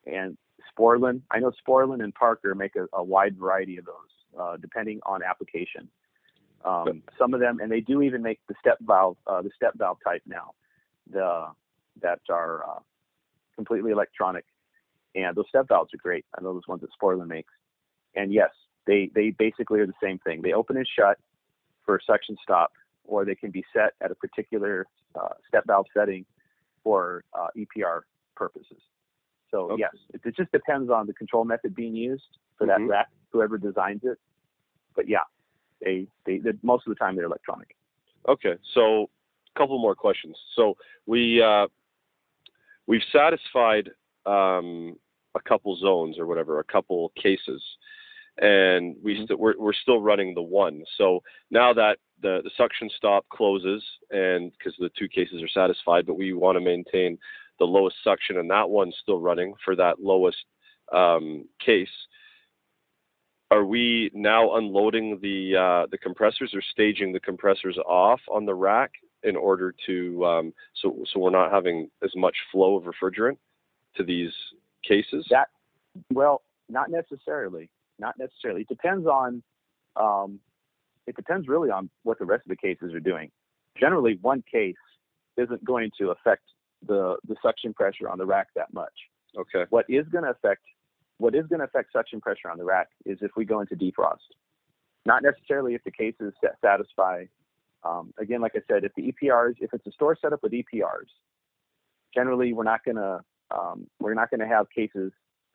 and 0.06 0.36
Sporlan, 0.72 1.20
I 1.30 1.38
know 1.38 1.52
Sporlan 1.66 2.02
and 2.02 2.14
Parker 2.14 2.54
make 2.54 2.76
a, 2.76 2.86
a 2.92 3.02
wide 3.02 3.36
variety 3.36 3.78
of 3.78 3.84
those, 3.84 4.40
uh, 4.40 4.56
depending 4.56 5.00
on 5.04 5.22
application. 5.22 5.88
Um, 6.64 7.02
some 7.18 7.34
of 7.34 7.40
them, 7.40 7.60
and 7.60 7.70
they 7.70 7.80
do 7.80 8.02
even 8.02 8.22
make 8.22 8.40
the 8.48 8.54
step 8.60 8.78
valve, 8.80 9.16
uh, 9.26 9.42
the 9.42 9.50
step 9.54 9.74
valve 9.76 9.98
type 10.04 10.22
now, 10.26 10.54
the 11.10 11.46
that 12.00 12.20
are 12.28 12.64
uh, 12.64 12.78
completely 13.54 13.92
electronic. 13.92 14.44
And 15.14 15.36
those 15.36 15.46
step 15.48 15.68
valves 15.68 15.94
are 15.94 15.98
great. 15.98 16.24
I 16.36 16.42
know 16.42 16.52
those 16.52 16.68
ones 16.68 16.82
that 16.82 16.90
Sporlan 17.00 17.28
makes. 17.28 17.52
And 18.14 18.32
yes, 18.32 18.50
they 18.86 19.10
they 19.14 19.30
basically 19.30 19.80
are 19.80 19.86
the 19.86 19.92
same 20.02 20.18
thing. 20.20 20.42
They 20.42 20.52
open 20.52 20.76
and 20.76 20.86
shut 20.98 21.18
for 21.84 21.96
a 21.96 22.00
suction 22.06 22.36
stop, 22.42 22.72
or 23.04 23.24
they 23.24 23.34
can 23.34 23.50
be 23.50 23.64
set 23.72 23.92
at 24.00 24.10
a 24.10 24.14
particular 24.14 24.86
uh, 25.14 25.34
step 25.46 25.64
valve 25.66 25.86
setting 25.96 26.24
for 26.82 27.24
uh, 27.38 27.48
EPR 27.56 28.00
purposes. 28.38 28.80
So 29.50 29.70
Okay. 29.72 29.80
yes, 29.80 29.94
it, 30.14 30.20
it 30.24 30.36
just 30.36 30.52
depends 30.52 30.90
on 30.90 31.06
the 31.06 31.14
control 31.14 31.44
method 31.44 31.74
being 31.74 31.94
used 31.94 32.38
for 32.56 32.66
that 32.66 32.80
rack, 32.82 33.08
whoever 33.32 33.58
designs 33.58 34.02
it. 34.04 34.18
But 34.94 35.08
yeah, 35.08 35.26
they, 35.80 36.06
they 36.26 36.38
they 36.38 36.52
most 36.62 36.86
of 36.86 36.90
the 36.90 36.96
time 36.96 37.16
they're 37.16 37.24
electronic. 37.24 37.74
Okay, 38.28 38.56
so 38.74 39.10
a 39.54 39.58
couple 39.58 39.78
more 39.78 39.94
questions. 39.94 40.36
So 40.54 40.76
we 41.06 41.42
uh, 41.42 41.66
we've 42.86 43.02
satisfied 43.12 43.90
um, 44.26 44.96
a 45.34 45.40
couple 45.40 45.76
zones 45.76 46.18
or 46.18 46.26
whatever, 46.26 46.58
a 46.58 46.64
couple 46.64 47.12
cases, 47.20 47.62
and 48.38 48.96
we 49.02 49.14
mm-hmm. 49.14 49.24
st- 49.24 49.38
we're 49.38 49.54
we're 49.58 49.72
still 49.72 50.00
running 50.00 50.34
the 50.34 50.42
one. 50.42 50.82
So 50.98 51.22
now 51.50 51.72
that 51.72 51.98
the 52.20 52.40
the 52.44 52.50
suction 52.56 52.90
stop 52.96 53.24
closes, 53.30 53.82
and 54.10 54.52
because 54.52 54.74
the 54.78 54.90
two 54.98 55.08
cases 55.08 55.42
are 55.42 55.48
satisfied, 55.48 56.06
but 56.06 56.18
we 56.18 56.32
want 56.32 56.56
to 56.56 56.60
maintain 56.60 57.18
the 57.58 57.64
lowest 57.64 57.96
suction, 58.04 58.38
and 58.38 58.50
that 58.50 58.68
one's 58.68 58.96
still 59.02 59.20
running 59.20 59.54
for 59.64 59.76
that 59.76 60.00
lowest 60.00 60.44
um, 60.92 61.44
case. 61.64 61.88
Are 63.50 63.64
we 63.64 64.10
now 64.12 64.56
unloading 64.56 65.18
the 65.22 65.56
uh, 65.56 65.86
the 65.90 65.98
compressors 65.98 66.52
or 66.54 66.62
staging 66.72 67.12
the 67.12 67.20
compressors 67.20 67.78
off 67.86 68.20
on 68.30 68.44
the 68.44 68.54
rack 68.54 68.90
in 69.22 69.36
order 69.36 69.74
to 69.86 70.24
um, 70.24 70.54
so 70.82 71.02
so 71.12 71.18
we're 71.18 71.30
not 71.30 71.50
having 71.50 71.88
as 72.02 72.10
much 72.14 72.36
flow 72.52 72.76
of 72.76 72.84
refrigerant 72.84 73.38
to 73.96 74.04
these 74.04 74.32
cases? 74.86 75.26
That 75.30 75.48
well, 76.12 76.42
not 76.68 76.90
necessarily. 76.90 77.70
Not 77.98 78.14
necessarily. 78.18 78.62
It 78.62 78.68
depends 78.68 79.06
on. 79.06 79.42
Um, 79.96 80.40
it 81.06 81.16
depends 81.16 81.48
really 81.48 81.70
on 81.70 81.88
what 82.02 82.18
the 82.18 82.26
rest 82.26 82.42
of 82.44 82.50
the 82.50 82.56
cases 82.56 82.92
are 82.92 83.00
doing. 83.00 83.30
Generally, 83.80 84.18
one 84.20 84.44
case 84.50 84.76
isn't 85.38 85.64
going 85.64 85.90
to 85.98 86.10
affect 86.10 86.42
the 86.86 87.16
the 87.26 87.36
suction 87.42 87.74
pressure 87.74 88.08
on 88.08 88.18
the 88.18 88.26
rack 88.26 88.48
that 88.54 88.72
much. 88.72 88.92
Okay. 89.36 89.64
What 89.70 89.86
is 89.88 90.06
going 90.10 90.24
to 90.24 90.30
affect 90.30 90.62
what 91.18 91.34
is 91.34 91.46
going 91.46 91.58
to 91.58 91.64
affect 91.64 91.92
suction 91.92 92.20
pressure 92.20 92.50
on 92.50 92.58
the 92.58 92.64
rack 92.64 92.88
is 93.04 93.18
if 93.22 93.32
we 93.36 93.44
go 93.44 93.60
into 93.60 93.74
defrost. 93.74 94.18
Not 95.04 95.22
necessarily 95.22 95.74
if 95.74 95.82
the 95.84 95.90
cases 95.90 96.32
satisfy 96.62 97.24
um, 97.84 98.12
again, 98.18 98.40
like 98.40 98.52
I 98.56 98.60
said, 98.68 98.84
if 98.84 98.92
the 98.96 99.12
EPRs, 99.12 99.54
if 99.60 99.72
it's 99.72 99.86
a 99.86 99.92
store 99.92 100.16
set 100.20 100.32
up 100.32 100.42
with 100.42 100.52
EPRs, 100.52 101.08
generally 102.14 102.52
we're 102.52 102.64
not 102.64 102.80
gonna 102.84 103.20
um, 103.50 103.86
we're 104.00 104.14
not 104.14 104.30
gonna 104.30 104.48
have 104.48 104.66
cases 104.70 105.12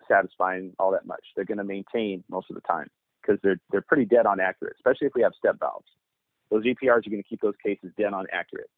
satisfying 0.08 0.74
all 0.80 0.92
that 0.92 1.06
much. 1.06 1.24
They're 1.36 1.46
gonna 1.46 1.64
maintain 1.64 2.24
most 2.30 2.50
of 2.50 2.56
the 2.56 2.62
time 2.62 2.90
because 3.22 3.40
they're 3.44 3.60
they're 3.72 3.82
pretty 3.82 4.06
dead 4.06 4.26
on 4.26 4.40
accurate, 4.40 4.76
especially 4.78 5.08
if 5.08 5.14
we 5.16 5.22
have 5.22 5.34
step 5.38 5.60
valves. 5.60 5.88
Those 6.50 6.64
EPRs 6.64 7.06
are 7.06 7.10
gonna 7.10 7.24
keep 7.24 7.42
those 7.42 7.56
cases 7.64 7.92
dead 7.98 8.14
on 8.14 8.26
accurate 8.32 8.70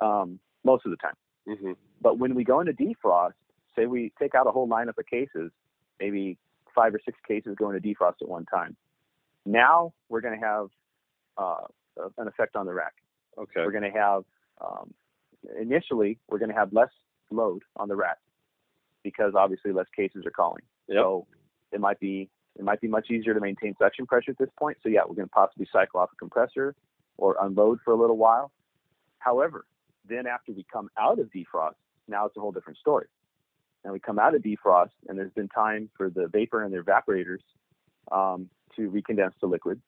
um, 0.00 0.38
most 0.64 0.84
of 0.84 0.90
the 0.90 0.96
time. 0.96 1.14
Mm-hmm. 1.48 1.72
But 2.00 2.18
when 2.18 2.34
we 2.34 2.44
go 2.44 2.60
into 2.60 2.72
defrost, 2.72 3.32
say 3.76 3.86
we 3.86 4.12
take 4.20 4.34
out 4.34 4.46
a 4.46 4.50
whole 4.50 4.68
lineup 4.68 4.98
of 4.98 5.06
cases, 5.06 5.50
maybe 6.00 6.38
five 6.74 6.94
or 6.94 7.00
six 7.04 7.18
cases 7.26 7.54
go 7.58 7.70
into 7.70 7.86
defrost 7.86 8.22
at 8.22 8.28
one 8.28 8.44
time. 8.46 8.76
Now 9.44 9.92
we're 10.08 10.20
going 10.20 10.38
to 10.38 10.46
have 10.46 10.66
uh, 11.36 11.66
an 12.18 12.28
effect 12.28 12.56
on 12.56 12.66
the 12.66 12.72
rack. 12.72 12.94
Okay. 13.38 13.60
We're 13.64 13.72
going 13.72 13.90
to 13.90 13.98
have 13.98 14.24
um, 14.60 14.94
initially 15.60 16.18
we're 16.28 16.38
going 16.38 16.50
to 16.50 16.56
have 16.56 16.72
less 16.72 16.90
load 17.30 17.62
on 17.76 17.88
the 17.88 17.96
rack 17.96 18.18
because 19.02 19.32
obviously 19.36 19.72
less 19.72 19.86
cases 19.94 20.24
are 20.26 20.30
calling. 20.30 20.62
Yep. 20.88 20.98
So 20.98 21.26
it 21.72 21.80
might 21.80 22.00
be 22.00 22.28
it 22.58 22.64
might 22.64 22.80
be 22.80 22.88
much 22.88 23.10
easier 23.10 23.34
to 23.34 23.40
maintain 23.40 23.74
suction 23.78 24.06
pressure 24.06 24.30
at 24.30 24.38
this 24.38 24.50
point. 24.58 24.78
So 24.82 24.88
yeah, 24.88 25.00
we're 25.06 25.16
going 25.16 25.28
to 25.28 25.32
possibly 25.32 25.66
cycle 25.72 26.00
off 26.00 26.10
a 26.12 26.16
compressor 26.16 26.74
or 27.16 27.36
unload 27.40 27.80
for 27.84 27.92
a 27.92 27.96
little 27.96 28.16
while. 28.16 28.52
However, 29.18 29.64
then 30.08 30.26
after 30.26 30.52
we 30.52 30.64
come 30.72 30.88
out 30.98 31.18
of 31.18 31.30
defrost, 31.30 31.74
now 32.08 32.26
it's 32.26 32.36
a 32.36 32.40
whole 32.40 32.52
different 32.52 32.78
story. 32.78 33.06
Now 33.84 33.92
we 33.92 34.00
come 34.00 34.18
out 34.18 34.34
of 34.34 34.42
defrost, 34.42 34.90
and 35.08 35.18
there's 35.18 35.32
been 35.32 35.48
time 35.48 35.90
for 35.96 36.10
the 36.10 36.28
vapor 36.28 36.62
and 36.62 36.72
the 36.72 36.78
evaporators 36.78 37.40
um, 38.12 38.48
to 38.76 38.90
recondense 38.90 39.38
to 39.40 39.46
liquid. 39.46 39.80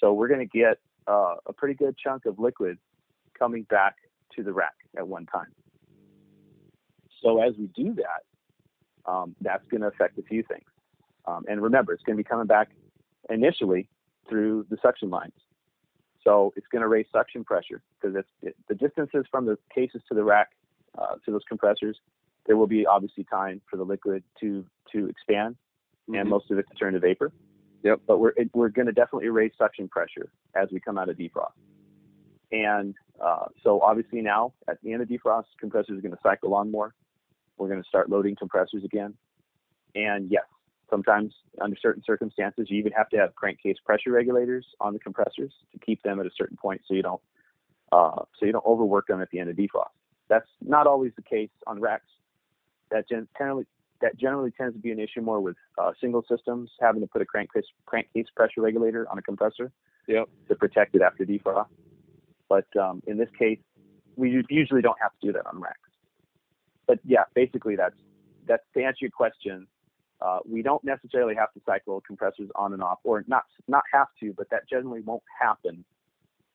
So 0.00 0.12
we're 0.12 0.28
going 0.28 0.40
to 0.40 0.58
get 0.58 0.78
uh, 1.06 1.36
a 1.46 1.52
pretty 1.52 1.74
good 1.74 1.96
chunk 1.96 2.26
of 2.26 2.38
liquid 2.38 2.78
coming 3.38 3.62
back 3.64 3.94
to 4.34 4.42
the 4.42 4.52
rack 4.52 4.74
at 4.96 5.06
one 5.06 5.26
time. 5.26 5.52
So 7.22 7.40
as 7.40 7.54
we 7.58 7.68
do 7.68 7.94
that, 7.94 9.10
um, 9.10 9.34
that's 9.40 9.66
going 9.68 9.80
to 9.80 9.88
affect 9.88 10.18
a 10.18 10.22
few 10.22 10.42
things. 10.42 10.64
Um, 11.26 11.44
and 11.48 11.62
remember, 11.62 11.92
it's 11.92 12.02
going 12.02 12.16
to 12.16 12.22
be 12.22 12.28
coming 12.28 12.46
back 12.46 12.70
initially 13.30 13.88
through 14.28 14.66
the 14.70 14.76
suction 14.82 15.10
lines. 15.10 15.32
So 16.26 16.52
it's 16.56 16.66
going 16.72 16.82
to 16.82 16.88
raise 16.88 17.06
suction 17.12 17.44
pressure 17.44 17.80
because 18.00 18.16
it, 18.42 18.56
the 18.68 18.74
distances 18.74 19.24
from 19.30 19.46
the 19.46 19.56
cases 19.72 20.02
to 20.08 20.14
the 20.14 20.24
rack 20.24 20.48
uh, 20.98 21.14
to 21.24 21.30
those 21.30 21.44
compressors, 21.48 21.96
there 22.46 22.56
will 22.56 22.66
be 22.66 22.84
obviously 22.84 23.24
time 23.24 23.62
for 23.70 23.76
the 23.76 23.84
liquid 23.84 24.24
to 24.40 24.64
to 24.92 25.06
expand 25.06 25.54
mm-hmm. 26.08 26.16
and 26.16 26.28
most 26.28 26.50
of 26.50 26.58
it 26.58 26.66
to 26.68 26.74
turn 26.74 26.94
to 26.94 26.98
vapor. 26.98 27.32
Yep. 27.84 28.00
But 28.08 28.18
we're 28.18 28.32
it, 28.36 28.50
we're 28.54 28.70
going 28.70 28.86
to 28.86 28.92
definitely 28.92 29.28
raise 29.28 29.52
suction 29.56 29.88
pressure 29.88 30.28
as 30.56 30.68
we 30.72 30.80
come 30.80 30.98
out 30.98 31.08
of 31.08 31.16
defrost. 31.16 31.52
And 32.50 32.94
uh, 33.24 33.46
so 33.62 33.80
obviously 33.80 34.20
now 34.20 34.52
at 34.68 34.78
the 34.82 34.92
end 34.92 35.02
of 35.02 35.08
defrost, 35.08 35.44
compressors 35.60 35.98
are 35.98 36.02
going 36.02 36.14
to 36.14 36.20
cycle 36.24 36.54
on 36.54 36.72
more. 36.72 36.92
We're 37.56 37.68
going 37.68 37.82
to 37.82 37.88
start 37.88 38.10
loading 38.10 38.34
compressors 38.36 38.82
again. 38.84 39.14
And 39.94 40.28
yes, 40.30 40.44
sometimes 40.90 41.34
under 41.60 41.76
certain 41.80 42.02
circumstances, 42.04 42.66
you 42.68 42.78
even 42.78 42.92
have 42.92 43.08
to 43.10 43.16
have 43.16 43.34
crankcase 43.34 43.76
pressure 43.84 44.12
regulators 44.12 44.66
on 44.80 44.92
the 44.92 44.98
compressors 44.98 45.52
to 45.72 45.78
keep 45.78 46.02
them 46.02 46.20
at 46.20 46.26
a 46.26 46.30
certain 46.36 46.56
point 46.56 46.80
so 46.86 46.94
you 46.94 47.02
don't 47.02 47.20
uh, 47.92 48.22
so 48.38 48.46
you 48.46 48.52
don't 48.52 48.66
overwork 48.66 49.06
them 49.06 49.20
at 49.20 49.30
the 49.30 49.38
end 49.38 49.48
of 49.48 49.56
defrost. 49.56 49.94
That's 50.28 50.48
not 50.60 50.86
always 50.86 51.12
the 51.16 51.22
case 51.22 51.50
on 51.66 51.80
racks. 51.80 52.10
That 52.90 53.08
generally 53.08 53.66
that 54.00 54.18
generally 54.18 54.50
tends 54.50 54.74
to 54.74 54.80
be 54.80 54.90
an 54.90 55.00
issue 55.00 55.20
more 55.20 55.40
with 55.40 55.56
uh, 55.78 55.92
single 56.00 56.24
systems 56.28 56.70
having 56.80 57.00
to 57.00 57.06
put 57.06 57.22
a 57.22 57.24
crankcase, 57.24 57.64
crankcase 57.86 58.26
pressure 58.34 58.60
regulator 58.60 59.06
on 59.10 59.18
a 59.18 59.22
compressor 59.22 59.72
yep. 60.06 60.28
to 60.48 60.54
protect 60.54 60.94
it 60.94 61.02
after 61.02 61.24
defrost. 61.24 61.68
But 62.48 62.66
um, 62.76 63.02
in 63.06 63.16
this 63.16 63.28
case, 63.38 63.58
we 64.16 64.44
usually 64.48 64.82
don't 64.82 64.98
have 65.00 65.12
to 65.20 65.26
do 65.26 65.32
that 65.32 65.46
on 65.46 65.60
racks. 65.60 65.80
But 66.86 67.00
yeah, 67.04 67.24
basically 67.34 67.76
that's 67.76 67.96
that's 68.46 68.62
to 68.74 68.82
answer 68.82 68.98
your 69.00 69.10
question. 69.10 69.66
Uh, 70.20 70.38
we 70.48 70.62
don't 70.62 70.82
necessarily 70.82 71.34
have 71.34 71.52
to 71.52 71.60
cycle 71.66 72.02
compressors 72.06 72.48
on 72.54 72.72
and 72.72 72.82
off, 72.82 72.98
or 73.04 73.24
not 73.26 73.44
not 73.68 73.82
have 73.92 74.08
to, 74.20 74.32
but 74.36 74.48
that 74.50 74.68
generally 74.68 75.00
won't 75.02 75.22
happen 75.40 75.84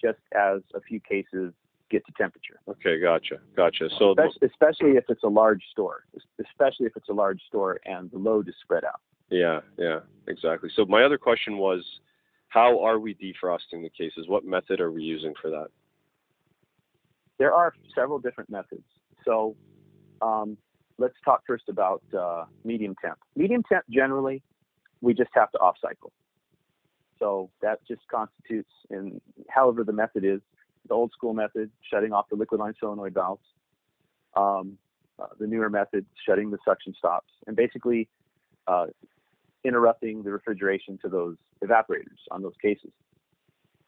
just 0.02 0.20
as 0.34 0.62
a 0.74 0.82
few 0.82 1.00
cases 1.00 1.54
get 1.92 2.06
to 2.06 2.12
temperature. 2.14 2.60
Okay, 2.68 3.00
gotcha, 3.00 3.36
gotcha. 3.56 3.90
So 4.00 4.12
especially, 4.12 4.48
especially 4.48 4.92
if 4.98 5.04
it's 5.10 5.24
a 5.24 5.30
large 5.30 5.62
store, 5.72 6.06
especially 6.40 6.88
if 6.88 6.94
it's 6.96 7.10
a 7.10 7.14
large 7.14 7.42
store 7.48 7.80
and 7.86 8.10
the 8.12 8.18
load 8.18 8.48
is 8.48 8.56
spread 8.64 8.84
out. 8.84 9.02
Yeah, 9.30 9.60
yeah, 9.78 10.00
exactly. 10.28 10.70
So 10.76 10.86
my 10.86 11.04
other 11.04 11.18
question 11.18 11.58
was, 11.58 11.84
how 12.48 12.84
are 12.84 13.00
we 13.00 13.14
defrosting 13.14 13.84
the 13.84 13.90
cases? 13.90 14.28
What 14.28 14.44
method 14.46 14.82
are 14.82 14.92
we 14.92 15.04
using 15.04 15.34
for 15.42 15.52
that? 15.52 15.68
There 17.38 17.54
are 17.54 17.74
several 17.96 18.20
different 18.20 18.50
methods. 18.50 18.84
So 19.26 19.56
um, 20.22 20.58
let's 21.02 21.16
talk 21.26 21.42
first 21.48 21.68
about 21.68 22.02
uh, 22.18 22.46
medium 22.64 22.96
temp. 23.04 23.18
Medium 23.36 23.64
temp 23.64 23.84
generally, 23.90 24.42
we 25.02 25.14
just 25.14 25.32
have 25.34 25.52
to 25.52 25.58
off 25.58 25.76
cycle. 25.82 26.12
So 27.20 27.50
that 27.62 27.80
just 27.88 28.02
constitutes, 28.10 28.72
in 28.90 29.20
however 29.50 29.84
the 29.84 29.94
method 29.94 30.24
is, 30.24 30.42
the 30.88 30.94
old 30.94 31.12
school 31.12 31.34
method, 31.34 31.70
shutting 31.92 32.14
off 32.14 32.26
the 32.30 32.36
liquid 32.36 32.60
line 32.60 32.74
solenoid 32.80 33.14
valves. 33.14 33.44
Um, 34.36 34.78
uh, 35.20 35.28
the 35.40 35.46
newer 35.46 35.70
method, 35.70 36.06
shutting 36.26 36.50
the 36.50 36.58
suction 36.66 36.94
stops, 36.98 37.30
and 37.46 37.56
basically 37.56 38.08
uh, 38.68 38.88
interrupting 39.64 40.24
the 40.24 40.32
refrigeration 40.32 40.98
to 41.04 41.10
those 41.10 41.36
evaporators 41.64 42.22
on 42.32 42.42
those 42.42 42.56
cases. 42.62 42.92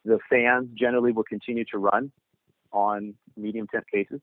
The 0.04 0.18
fans 0.30 0.68
generally 0.78 1.12
will 1.12 1.24
continue 1.24 1.64
to 1.72 1.78
run 1.78 2.12
on 2.72 3.14
medium 3.36 3.66
temp 3.66 3.86
cases, 3.92 4.20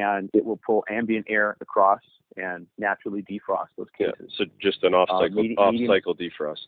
and 0.00 0.30
it 0.32 0.44
will 0.44 0.58
pull 0.64 0.84
ambient 0.90 1.26
air 1.28 1.56
across 1.60 2.00
and 2.36 2.66
naturally 2.78 3.22
defrost 3.22 3.68
those 3.76 3.86
cases. 3.96 4.14
Yeah, 4.20 4.26
so 4.38 4.44
just 4.60 4.82
an 4.82 4.94
off 4.94 5.08
cycle, 5.08 5.38
uh, 5.38 5.42
medi- 5.42 5.56
off 5.56 5.74
cycle 5.86 6.14
defrost. 6.14 6.66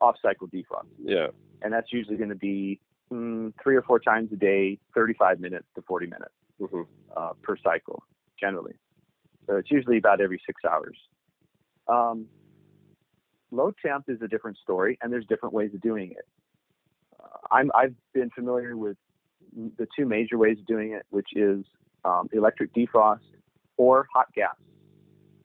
Off 0.00 0.16
cycle 0.22 0.48
defrost. 0.48 0.86
Yeah. 0.98 1.28
And 1.62 1.72
that's 1.72 1.92
usually 1.92 2.16
going 2.16 2.30
to 2.30 2.34
be 2.34 2.80
mm, 3.12 3.52
three 3.62 3.76
or 3.76 3.82
four 3.82 4.00
times 4.00 4.30
a 4.32 4.36
day, 4.36 4.78
35 4.94 5.40
minutes 5.40 5.66
to 5.74 5.82
40 5.82 6.06
minutes 6.06 6.34
mm-hmm. 6.60 6.82
uh, 7.16 7.32
per 7.42 7.56
cycle, 7.62 8.02
generally. 8.40 8.74
So 9.46 9.56
it's 9.56 9.70
usually 9.70 9.98
about 9.98 10.20
every 10.20 10.40
six 10.46 10.62
hours. 10.64 10.96
Um, 11.88 12.26
low 13.50 13.72
temp 13.84 14.06
is 14.08 14.22
a 14.22 14.28
different 14.28 14.56
story, 14.58 14.98
and 15.02 15.12
there's 15.12 15.26
different 15.26 15.54
ways 15.54 15.70
of 15.74 15.80
doing 15.80 16.12
it. 16.12 16.26
Uh, 17.20 17.26
I'm, 17.50 17.70
I've 17.74 17.94
been 18.14 18.30
familiar 18.30 18.76
with 18.76 18.96
the 19.78 19.86
two 19.96 20.06
major 20.06 20.38
ways 20.38 20.58
of 20.58 20.66
doing 20.66 20.92
it, 20.92 21.04
which 21.10 21.28
is 21.34 21.64
um, 22.04 22.28
electric 22.32 22.72
defrost 22.74 23.20
or 23.76 24.06
hot 24.12 24.32
gas. 24.34 24.56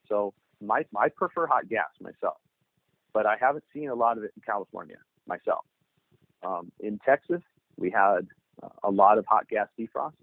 So 0.08 0.34
my, 0.62 0.86
I 0.96 1.10
prefer 1.10 1.48
hot 1.48 1.70
gas 1.70 1.90
myself, 2.02 2.38
but 3.14 3.26
I 3.26 3.36
haven't 3.40 3.64
seen 3.74 3.90
a 3.90 3.96
lot 3.96 4.18
of 4.18 4.24
it 4.24 4.32
in 4.36 4.42
California 4.46 4.98
myself. 5.28 5.66
Um, 6.44 6.72
in 6.80 7.00
Texas, 7.06 7.42
we 7.78 7.92
had 7.92 8.28
uh, 8.64 8.70
a 8.84 8.92
lot 8.92 9.18
of 9.18 9.26
hot 9.26 9.48
gas 9.50 9.68
defrost. 9.80 10.14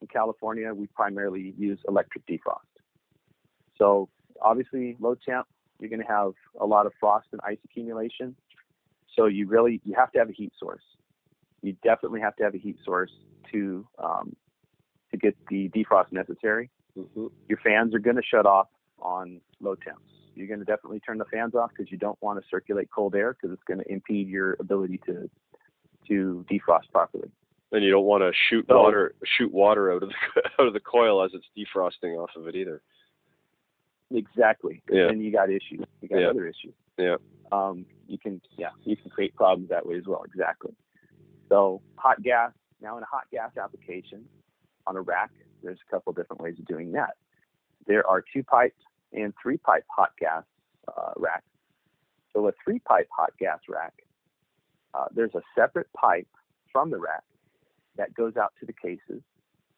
In 0.00 0.06
California, 0.08 0.72
we 0.74 0.86
primarily 0.88 1.54
use 1.56 1.78
electric 1.88 2.26
defrost. 2.26 2.60
So 3.78 4.08
obviously, 4.40 4.96
low 5.00 5.14
temp, 5.14 5.46
you're 5.80 5.90
going 5.90 6.00
to 6.00 6.06
have 6.06 6.32
a 6.60 6.66
lot 6.66 6.86
of 6.86 6.92
frost 7.00 7.28
and 7.32 7.40
ice 7.44 7.58
accumulation. 7.64 8.36
So 9.14 9.26
you 9.26 9.46
really 9.46 9.80
you 9.84 9.94
have 9.94 10.12
to 10.12 10.18
have 10.18 10.28
a 10.28 10.32
heat 10.32 10.52
source. 10.58 10.82
You 11.62 11.74
definitely 11.82 12.20
have 12.20 12.36
to 12.36 12.44
have 12.44 12.54
a 12.54 12.58
heat 12.58 12.76
source 12.84 13.10
to 13.52 13.86
um, 13.98 14.36
to 15.18 15.26
get 15.26 15.36
the 15.48 15.68
defrost 15.70 16.12
necessary. 16.12 16.70
Mm-hmm. 16.98 17.26
Your 17.48 17.58
fans 17.62 17.94
are 17.94 17.98
going 17.98 18.16
to 18.16 18.22
shut 18.22 18.46
off 18.46 18.68
on 19.00 19.40
low 19.60 19.74
temps. 19.74 20.00
You're 20.34 20.46
going 20.48 20.60
to 20.60 20.64
definitely 20.66 21.00
turn 21.00 21.18
the 21.18 21.24
fans 21.26 21.54
off 21.54 21.70
because 21.70 21.90
you 21.90 21.98
don't 21.98 22.20
want 22.22 22.40
to 22.40 22.46
circulate 22.50 22.88
cold 22.94 23.14
air 23.14 23.32
because 23.34 23.52
it's 23.54 23.62
going 23.64 23.80
to 23.80 23.90
impede 23.92 24.28
your 24.28 24.56
ability 24.60 25.00
to 25.06 25.28
to 26.08 26.44
defrost 26.50 26.90
properly. 26.92 27.28
And 27.72 27.82
you 27.82 27.90
don't 27.90 28.04
want 28.04 28.22
to 28.22 28.32
shoot 28.48 28.64
So- 28.68 28.80
water 28.82 29.14
shoot 29.24 29.52
water 29.52 29.92
out 29.92 30.02
of 30.02 30.10
the 30.10 30.42
out 30.60 30.66
of 30.68 30.72
the 30.72 30.80
coil 30.80 31.24
as 31.24 31.32
it's 31.34 31.46
defrosting 31.56 32.16
off 32.16 32.30
of 32.36 32.46
it 32.48 32.54
either. 32.54 32.82
Exactly. 34.10 34.82
Yeah. 34.90 35.08
And 35.08 35.22
you 35.22 35.32
got 35.32 35.50
issues. 35.50 35.84
You 36.00 36.08
got 36.08 36.18
Yeah. 36.20 36.28
other 36.28 36.46
issues. 36.46 36.74
Yeah. 36.98 37.16
Um, 37.52 37.84
you 38.06 38.18
can 38.18 38.40
yeah, 38.56 38.70
you 38.84 38.96
can 38.96 39.10
create 39.10 39.34
problems 39.34 39.68
that 39.70 39.84
way 39.86 39.96
as 39.96 40.04
well. 40.06 40.22
Exactly. 40.24 40.72
So 41.48 41.82
hot 41.96 42.22
gas. 42.22 42.52
Now 42.80 42.96
in 42.98 43.02
a 43.02 43.06
hot 43.06 43.24
gas 43.32 43.50
application 43.56 44.24
on 44.86 44.96
a 44.96 45.00
rack, 45.00 45.30
there's 45.62 45.78
a 45.86 45.90
couple 45.90 46.12
different 46.12 46.42
ways 46.42 46.56
of 46.58 46.66
doing 46.66 46.92
that. 46.92 47.16
There 47.86 48.06
are 48.06 48.22
two 48.32 48.42
pipe 48.42 48.74
and 49.12 49.32
three 49.40 49.56
pipe 49.58 49.84
hot 49.94 50.10
gas 50.18 50.44
uh, 50.88 51.12
racks. 51.16 51.46
So 52.32 52.46
a 52.48 52.52
three 52.64 52.80
pipe 52.80 53.08
hot 53.16 53.32
gas 53.38 53.60
rack, 53.68 53.94
uh, 54.94 55.06
there's 55.14 55.34
a 55.34 55.42
separate 55.54 55.88
pipe 55.92 56.28
from 56.72 56.90
the 56.90 56.98
rack 56.98 57.24
that 57.96 58.14
goes 58.14 58.36
out 58.36 58.52
to 58.60 58.66
the 58.66 58.72
cases 58.72 59.22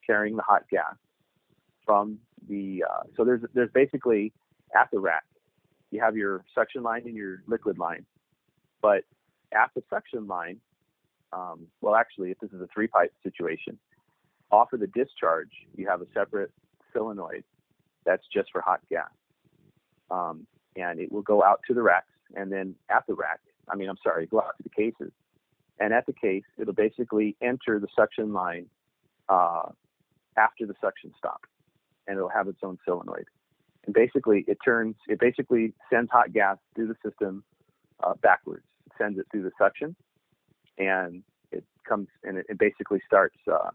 carrying 0.06 0.36
the 0.36 0.42
hot 0.42 0.64
gas 0.70 0.94
from 1.84 2.18
the 2.48 2.84
uh, 2.88 3.02
so 3.16 3.24
there's 3.24 3.42
there's 3.54 3.70
basically 3.72 4.32
at 4.74 4.88
the 4.92 4.98
rack 4.98 5.24
you 5.90 6.00
have 6.00 6.16
your 6.16 6.44
suction 6.54 6.82
line 6.82 7.02
and 7.06 7.14
your 7.14 7.42
liquid 7.46 7.78
line 7.78 8.04
but 8.82 9.04
at 9.52 9.70
the 9.74 9.82
suction 9.90 10.26
line 10.26 10.58
um, 11.32 11.66
well 11.80 11.94
actually 11.94 12.30
if 12.30 12.38
this 12.40 12.50
is 12.52 12.60
a 12.60 12.68
three 12.72 12.86
pipe 12.86 13.12
situation 13.22 13.78
off 14.50 14.72
of 14.72 14.80
the 14.80 14.86
discharge 14.88 15.50
you 15.76 15.86
have 15.86 16.00
a 16.00 16.06
separate 16.14 16.50
solenoid 16.92 17.44
that's 18.04 18.24
just 18.32 18.50
for 18.50 18.60
hot 18.60 18.80
gas 18.88 19.10
um, 20.10 20.46
and 20.76 21.00
it 21.00 21.10
will 21.12 21.22
go 21.22 21.42
out 21.42 21.60
to 21.66 21.74
the 21.74 21.82
racks 21.82 22.06
and 22.34 22.50
then 22.50 22.74
at 22.90 23.04
the 23.06 23.14
rack 23.14 23.40
i 23.68 23.76
mean 23.76 23.88
i'm 23.88 23.98
sorry 24.02 24.26
go 24.26 24.38
out 24.38 24.56
to 24.56 24.62
the 24.62 24.70
cases 24.70 25.12
and 25.78 25.92
at 25.92 26.06
the 26.06 26.12
case 26.12 26.44
it'll 26.58 26.72
basically 26.72 27.36
enter 27.42 27.78
the 27.78 27.88
suction 27.94 28.32
line 28.32 28.66
uh, 29.28 29.68
after 30.36 30.66
the 30.66 30.74
suction 30.80 31.12
stop 31.16 31.42
and 32.08 32.16
it'll 32.16 32.30
have 32.30 32.48
its 32.48 32.58
own 32.64 32.78
solenoid. 32.84 33.26
And 33.84 33.94
basically, 33.94 34.44
it 34.48 34.58
turns, 34.64 34.96
it 35.06 35.20
basically 35.20 35.74
sends 35.92 36.10
hot 36.10 36.32
gas 36.32 36.56
through 36.74 36.88
the 36.88 36.96
system 37.08 37.44
uh, 38.02 38.14
backwards. 38.22 38.64
It 38.86 38.92
sends 38.98 39.18
it 39.18 39.26
through 39.30 39.44
the 39.44 39.52
suction, 39.58 39.94
and 40.78 41.22
it 41.52 41.64
comes 41.88 42.08
and 42.24 42.38
it, 42.38 42.46
it 42.48 42.58
basically 42.58 43.00
starts 43.06 43.36
uh, 43.50 43.70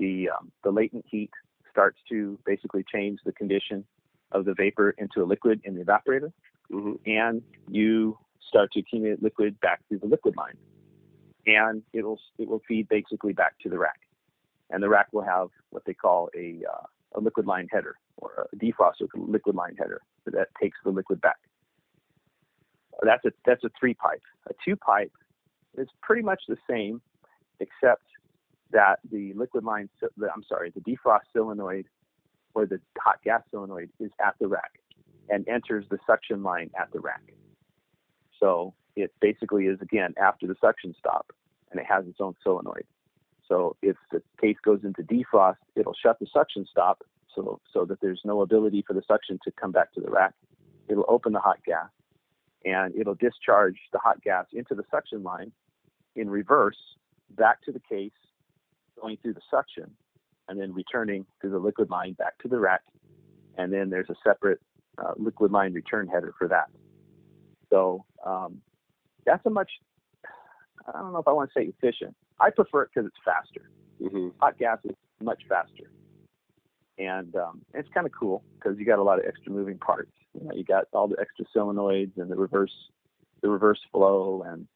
the 0.00 0.30
um, 0.30 0.50
the 0.64 0.72
latent 0.72 1.04
heat 1.08 1.30
starts 1.70 1.98
to 2.08 2.36
basically 2.44 2.84
change 2.92 3.20
the 3.24 3.32
condition 3.32 3.84
of 4.32 4.44
the 4.44 4.54
vapor 4.54 4.90
into 4.98 5.22
a 5.22 5.26
liquid 5.26 5.60
in 5.64 5.76
the 5.76 5.84
evaporator, 5.84 6.32
hmm 6.70 6.94
and 7.06 7.42
you 7.68 8.18
start 8.48 8.72
to 8.72 8.80
accumulate 8.80 9.22
liquid 9.22 9.60
back 9.60 9.80
through 9.86 9.98
the 9.98 10.06
liquid 10.06 10.34
line, 10.36 10.56
and 11.46 11.82
it'll 11.92 12.18
it 12.38 12.48
will 12.48 12.62
feed 12.66 12.88
basically 12.88 13.32
back 13.32 13.54
to 13.62 13.68
the 13.68 13.78
rack, 13.78 14.00
and 14.70 14.82
the 14.82 14.88
rack 14.88 15.08
will 15.12 15.22
have 15.22 15.48
what 15.70 15.84
they 15.84 15.94
call 15.94 16.28
a 16.36 16.62
uh, 16.68 16.86
a 17.14 17.20
liquid 17.20 17.46
line 17.46 17.68
header 17.70 17.96
or 18.16 18.48
a 18.52 18.56
defrost 18.56 19.00
with 19.00 19.10
a 19.14 19.20
liquid 19.20 19.54
line 19.54 19.76
header 19.76 20.00
that 20.26 20.48
takes 20.60 20.78
the 20.84 20.90
liquid 20.90 21.20
back. 21.20 21.38
That's 23.02 23.24
a 23.24 23.32
that's 23.44 23.64
a 23.64 23.70
three 23.78 23.94
pipe. 23.94 24.22
A 24.48 24.54
two 24.64 24.76
pipe 24.76 25.12
is 25.76 25.88
pretty 26.02 26.22
much 26.22 26.42
the 26.48 26.56
same, 26.68 27.00
except 27.60 28.04
that 28.72 29.00
the 29.10 29.32
liquid 29.34 29.64
line, 29.64 29.88
I'm 30.02 30.44
sorry, 30.48 30.70
the 30.70 30.80
defrost 30.80 31.32
solenoid 31.32 31.86
or 32.54 32.66
the 32.66 32.80
hot 32.98 33.22
gas 33.24 33.42
solenoid 33.50 33.90
is 33.98 34.10
at 34.24 34.34
the 34.40 34.48
rack 34.48 34.80
and 35.28 35.46
enters 35.48 35.84
the 35.90 35.98
suction 36.06 36.42
line 36.42 36.70
at 36.78 36.90
the 36.92 37.00
rack. 37.00 37.22
So 38.38 38.74
it 38.96 39.12
basically 39.20 39.66
is 39.66 39.80
again 39.80 40.14
after 40.20 40.46
the 40.46 40.56
suction 40.60 40.94
stop, 40.98 41.32
and 41.70 41.80
it 41.80 41.86
has 41.86 42.06
its 42.06 42.20
own 42.20 42.34
solenoid. 42.42 42.84
So 43.46 43.76
if 43.82 43.96
the 44.10 44.22
case 44.40 44.56
goes 44.64 44.80
into 44.84 45.02
defrost, 45.02 45.56
it'll 45.76 45.94
shut 45.94 46.18
the 46.18 46.26
suction 46.32 46.66
stop 46.70 47.02
so 47.34 47.60
so 47.72 47.84
that 47.84 48.00
there's 48.00 48.20
no 48.24 48.40
ability 48.42 48.84
for 48.86 48.94
the 48.94 49.02
suction 49.06 49.38
to 49.44 49.52
come 49.52 49.72
back 49.72 49.92
to 49.94 50.00
the 50.00 50.10
rack. 50.10 50.34
It'll 50.88 51.06
open 51.08 51.32
the 51.32 51.40
hot 51.40 51.58
gas 51.64 51.88
and 52.64 52.94
it'll 52.96 53.14
discharge 53.14 53.76
the 53.92 53.98
hot 53.98 54.22
gas 54.22 54.46
into 54.52 54.74
the 54.74 54.84
suction 54.90 55.22
line 55.22 55.52
in 56.16 56.28
reverse 56.28 56.76
back 57.30 57.62
to 57.62 57.72
the 57.72 57.80
case, 57.80 58.10
going 59.00 59.16
through 59.22 59.34
the 59.34 59.40
suction, 59.50 59.90
and 60.48 60.60
then 60.60 60.72
returning 60.72 61.26
through 61.40 61.50
the 61.50 61.58
liquid 61.58 61.90
line 61.90 62.12
back 62.14 62.38
to 62.38 62.48
the 62.48 62.58
rack. 62.58 62.82
And 63.56 63.72
then 63.72 63.90
there's 63.90 64.10
a 64.10 64.16
separate 64.24 64.60
uh, 64.98 65.12
liquid 65.16 65.52
line 65.52 65.72
return 65.72 66.08
header 66.08 66.34
for 66.38 66.48
that. 66.48 66.70
So 67.70 68.04
um, 68.24 68.60
that's 69.24 69.44
a 69.46 69.50
much, 69.50 69.70
I 70.86 70.98
don't 70.98 71.12
know 71.12 71.18
if 71.18 71.28
I 71.28 71.32
want 71.32 71.50
to 71.52 71.60
say 71.60 71.66
efficient. 71.66 72.14
I 72.40 72.50
prefer 72.50 72.82
it 72.82 72.90
because 72.94 73.06
it's 73.08 73.16
faster. 73.24 73.70
hmm 74.00 74.28
Hot 74.40 74.58
gas 74.58 74.78
is 74.84 74.96
much 75.22 75.42
faster. 75.48 75.90
And 76.98 77.34
um, 77.36 77.62
it's 77.74 77.88
kind 77.94 78.06
of 78.06 78.12
cool 78.12 78.42
because 78.58 78.78
you 78.78 78.84
got 78.84 78.98
a 78.98 79.02
lot 79.02 79.18
of 79.18 79.24
extra 79.26 79.52
moving 79.52 79.78
parts. 79.78 80.12
You 80.34 80.46
know, 80.46 80.54
you 80.54 80.64
got 80.64 80.84
all 80.92 81.08
the 81.08 81.16
extra 81.20 81.44
solenoids 81.56 82.16
and 82.16 82.30
the 82.30 82.36
reverse, 82.36 82.74
the 83.40 83.48
reverse 83.48 83.80
flow, 83.90 84.44
and 84.46 84.66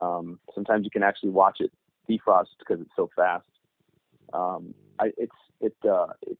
um, 0.00 0.38
sometimes 0.54 0.84
you 0.84 0.90
can 0.90 1.02
actually 1.02 1.30
watch 1.30 1.58
it 1.60 1.72
defrost 2.08 2.46
because 2.58 2.80
it's 2.80 2.90
so 2.96 3.10
fast. 3.14 3.46
Um, 4.32 4.74
I, 4.98 5.12
it's 5.16 5.32
it, 5.60 5.74
uh, 5.88 6.08
it. 6.22 6.38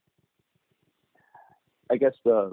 I 1.91 1.97
guess 1.97 2.13
the 2.23 2.51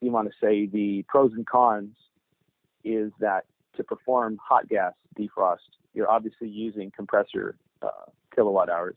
you 0.00 0.10
want 0.10 0.28
to 0.28 0.34
say 0.40 0.66
the 0.66 1.04
pros 1.08 1.32
and 1.32 1.46
cons 1.46 1.94
is 2.84 3.12
that 3.20 3.44
to 3.76 3.84
perform 3.84 4.38
hot 4.46 4.68
gas 4.68 4.92
defrost, 5.18 5.58
you're 5.94 6.10
obviously 6.10 6.48
using 6.48 6.92
compressor 6.94 7.56
uh, 7.82 8.10
kilowatt 8.34 8.68
hours 8.68 8.96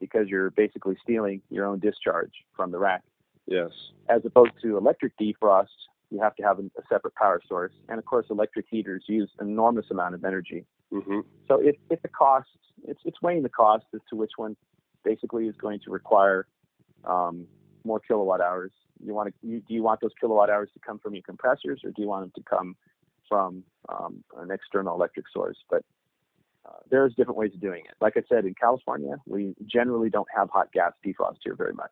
because 0.00 0.28
you're 0.28 0.50
basically 0.50 0.96
stealing 1.02 1.40
your 1.50 1.64
own 1.66 1.78
discharge 1.78 2.32
from 2.56 2.70
the 2.70 2.78
rack. 2.78 3.02
Yes. 3.46 3.70
As 4.08 4.22
opposed 4.24 4.52
to 4.62 4.76
electric 4.76 5.16
defrost, 5.18 5.66
you 6.10 6.20
have 6.20 6.34
to 6.36 6.42
have 6.42 6.58
a, 6.58 6.62
a 6.62 6.82
separate 6.88 7.14
power 7.14 7.40
source, 7.48 7.72
and 7.88 7.98
of 7.98 8.04
course, 8.04 8.26
electric 8.30 8.66
heaters 8.70 9.04
use 9.08 9.30
an 9.38 9.48
enormous 9.48 9.86
amount 9.90 10.14
of 10.14 10.24
energy. 10.24 10.64
Hmm 10.92 11.20
So 11.48 11.60
it, 11.60 11.78
it's 11.90 12.04
a 12.04 12.08
cost. 12.08 12.48
It's 12.86 13.00
it's 13.04 13.20
weighing 13.22 13.42
the 13.42 13.48
cost 13.48 13.84
as 13.94 14.00
to 14.10 14.16
which 14.16 14.32
one 14.36 14.56
basically 15.04 15.46
is 15.46 15.56
going 15.56 15.80
to 15.84 15.90
require 15.90 16.46
um, 17.04 17.46
more 17.84 18.00
kilowatt 18.00 18.40
hours. 18.40 18.72
You 19.04 19.14
want 19.14 19.28
to 19.28 19.46
you, 19.46 19.60
do 19.60 19.74
you 19.74 19.82
want 19.82 20.00
those 20.00 20.12
kilowatt 20.20 20.50
hours 20.50 20.70
to 20.74 20.80
come 20.80 20.98
from 20.98 21.14
your 21.14 21.22
compressors, 21.22 21.80
or 21.84 21.90
do 21.90 22.02
you 22.02 22.08
want 22.08 22.22
them 22.24 22.32
to 22.36 22.42
come 22.48 22.76
from 23.28 23.64
um, 23.88 24.22
an 24.38 24.50
external 24.50 24.94
electric 24.94 25.26
source? 25.32 25.56
But 25.70 25.82
uh, 26.66 26.74
there's 26.90 27.14
different 27.14 27.38
ways 27.38 27.52
of 27.54 27.60
doing 27.60 27.82
it. 27.88 27.94
Like 28.00 28.16
I 28.16 28.22
said, 28.28 28.44
in 28.44 28.54
California, 28.54 29.16
we 29.26 29.54
generally 29.66 30.10
don't 30.10 30.28
have 30.36 30.50
hot 30.50 30.70
gas 30.72 30.92
defrost 31.04 31.38
here 31.42 31.54
very 31.56 31.72
much. 31.72 31.90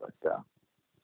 But 0.00 0.30
uh, 0.30 0.38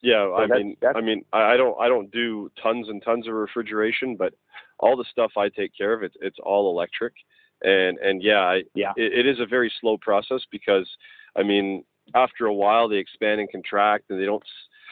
Yeah, 0.03 0.31
I 0.37 0.43
that's- 0.47 0.59
mean, 0.59 0.77
that's- 0.81 0.97
I 0.97 1.05
mean, 1.05 1.25
I 1.33 1.55
I 1.55 1.57
don't, 1.57 1.77
I 1.81 1.89
don't 1.89 2.11
do 2.13 2.51
tons 2.63 2.89
and 2.89 3.03
tons 3.03 3.27
of 3.27 3.35
refrigeration, 3.35 4.15
but 4.17 4.35
all 4.81 4.97
the 4.97 5.05
stuff 5.11 5.33
I 5.37 5.49
take 5.49 5.73
care 5.77 5.93
of, 5.93 6.03
it's 6.03 6.17
it's 6.21 6.39
all 6.43 6.71
electric, 6.71 7.15
and 7.63 7.99
and 7.99 8.23
yeah, 8.23 8.41
I, 8.41 8.63
Yeah. 8.75 8.93
it, 8.97 9.13
it 9.21 9.27
is 9.27 9.41
a 9.41 9.47
very 9.47 9.73
slow 9.81 9.97
process 9.99 10.43
because, 10.51 10.89
I 11.37 11.43
mean, 11.43 11.85
after 12.15 12.47
a 12.47 12.55
while 12.55 12.89
they 12.89 12.97
expand 12.97 13.41
and 13.41 13.51
contract, 13.51 14.11
and 14.11 14.21
they 14.21 14.27
don't 14.27 14.43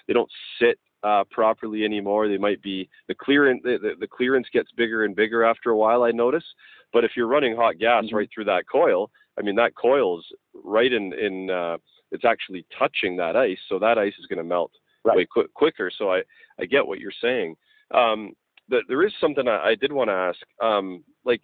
they 0.06 0.12
don't 0.14 0.30
sit 0.60 0.78
uh, 1.02 1.24
properly 1.30 1.84
anymore. 1.84 2.28
They 2.28 2.38
might 2.38 2.62
be 2.62 2.88
the 3.08 3.14
clearance 3.14 3.60
the, 3.62 3.94
the, 4.00 4.06
clearance 4.08 4.48
gets 4.52 4.70
bigger 4.72 5.04
and 5.04 5.14
bigger 5.14 5.44
after 5.44 5.70
a 5.70 5.76
while. 5.76 6.02
I 6.02 6.10
notice, 6.10 6.44
but 6.92 7.04
if 7.04 7.12
you're 7.16 7.28
running 7.28 7.54
hot 7.54 7.78
gas 7.78 8.04
Mhm. 8.06 8.12
right 8.14 8.30
through 8.34 8.44
that 8.46 8.64
coil, 8.68 9.10
I 9.38 9.42
mean 9.42 9.54
that 9.56 9.76
coil's 9.76 10.26
right 10.54 10.92
in 10.92 11.12
in 11.12 11.50
uh, 11.50 11.76
it's 12.10 12.24
actually 12.24 12.64
touching 12.76 13.16
that 13.16 13.36
ice, 13.36 13.58
so 13.68 13.78
that 13.78 13.98
ice 13.98 14.14
is 14.18 14.26
going 14.26 14.38
to 14.38 14.44
melt 14.44 14.72
Right. 15.04 15.16
way 15.18 15.26
qu- 15.32 15.48
quicker. 15.54 15.90
So 15.96 16.12
I 16.12 16.22
I 16.58 16.64
get 16.64 16.84
what 16.86 16.98
you're 16.98 17.12
saying. 17.20 17.56
Um, 17.92 18.34
th- 18.70 18.84
there 18.88 19.04
is 19.06 19.12
something 19.20 19.48
I, 19.48 19.70
I 19.70 19.74
did 19.74 19.92
want 19.92 20.08
to 20.08 20.14
ask. 20.14 20.38
Um, 20.62 21.04
like, 21.24 21.42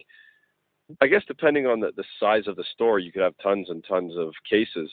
I 1.01 1.07
guess 1.07 1.23
depending 1.27 1.65
on 1.65 1.79
the, 1.79 1.91
the 1.95 2.03
size 2.19 2.47
of 2.47 2.55
the 2.55 2.65
store, 2.73 2.99
you 2.99 3.11
could 3.11 3.21
have 3.21 3.35
tons 3.41 3.69
and 3.69 3.83
tons 3.87 4.13
of 4.17 4.33
cases, 4.49 4.91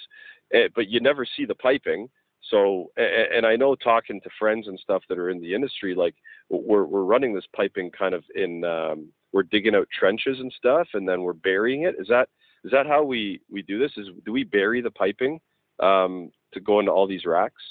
eh, 0.53 0.69
but 0.75 0.89
you 0.89 1.01
never 1.01 1.27
see 1.37 1.45
the 1.45 1.55
piping. 1.55 2.09
So, 2.51 2.91
a- 2.99 3.03
a- 3.03 3.37
and 3.37 3.45
I 3.47 3.57
know 3.57 3.75
talking 3.75 4.21
to 4.23 4.31
friends 4.39 4.67
and 4.69 4.79
stuff 4.79 5.03
that 5.09 5.19
are 5.19 5.31
in 5.31 5.41
the 5.41 5.55
industry, 5.55 5.95
like 5.95 6.15
we're 6.49 6.85
we're 6.85 7.05
running 7.05 7.35
this 7.35 7.47
piping 7.55 7.91
kind 7.91 8.15
of 8.15 8.25
in, 8.35 8.65
um, 8.65 9.09
we're 9.33 9.43
digging 9.45 9.75
out 9.75 9.89
trenches 9.97 10.39
and 10.41 10.53
stuff, 10.57 10.89
and 10.95 11.09
then 11.09 11.23
we're 11.23 11.33
burying 11.35 11.83
it. 11.83 11.97
Is 11.99 12.09
that 12.09 12.29
is 12.65 12.71
that 12.73 12.87
how 12.87 13.03
we 13.03 13.41
we 13.51 13.63
do 13.63 13.79
this? 13.79 13.93
Is 13.97 14.09
do 14.25 14.33
we 14.33 14.45
bury 14.45 14.81
the 14.81 14.91
piping 14.91 15.39
um, 15.81 16.31
to 16.53 16.61
go 16.61 16.81
into 16.81 16.93
all 16.93 17.07
these 17.07 17.25
racks, 17.27 17.63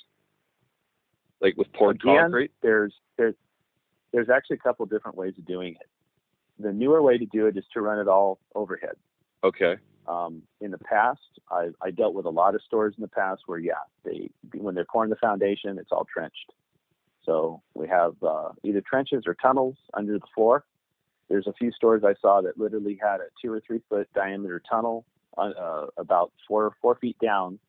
like 1.42 1.56
with 1.58 1.72
poured 1.74 1.96
Again, 1.98 2.18
concrete? 2.18 2.52
there's 2.62 2.94
there's 3.18 3.36
there's 4.12 4.30
actually 4.30 4.58
a 4.58 4.60
couple 4.60 4.86
different 4.86 5.18
ways 5.18 5.34
of 5.38 5.46
doing 5.46 5.76
it. 5.80 5.88
The 6.60 6.74
newer 6.74 7.02
way 7.02 7.18
to 7.18 7.26
do 7.26 7.48
it 7.48 7.58
is 7.58 7.64
to 7.74 7.82
run 7.82 8.00
it 8.00 8.08
all 8.08 8.40
overhead. 8.56 8.96
Okay. 9.44 9.76
Um, 10.08 10.42
in 10.60 10.72
the 10.72 10.78
past, 10.80 11.20
I, 11.52 11.70
I 11.82 11.92
dealt 11.92 12.14
with 12.14 12.26
a 12.26 12.30
lot 12.30 12.56
of 12.56 12.62
stores 12.64 12.96
in 12.98 13.02
the 13.02 13.08
past 13.08 13.44
where, 13.46 13.60
yeah, 13.60 13.74
they 14.04 14.30
when 14.58 14.76
they're 14.76 14.86
pouring 14.86 15.10
the 15.10 15.16
foundation, 15.16 15.78
it's 15.78 15.92
all 15.92 16.06
trenched. 16.12 16.52
So 17.26 17.62
we 17.76 17.88
have 17.88 18.16
uh, 18.24 18.50
either 18.64 18.82
trenches 18.82 19.24
or 19.28 19.36
tunnels 19.36 19.78
under 19.94 20.14
the 20.14 20.26
floor. 20.34 20.66
There's 21.30 21.46
a 21.46 21.54
few 21.54 21.72
stores 21.72 22.04
I 22.04 22.16
saw 22.20 22.42
that 22.42 22.58
literally 22.58 22.98
had 23.00 23.18
a 23.18 23.28
two 23.40 23.54
or 23.54 23.62
three 23.66 23.82
foot 23.88 24.10
diameter 24.16 24.62
tunnel 24.68 25.06
uh, 25.38 25.86
about 25.98 26.32
four 26.48 26.74
four 26.82 26.96
feet 26.96 27.18
down. 27.22 27.60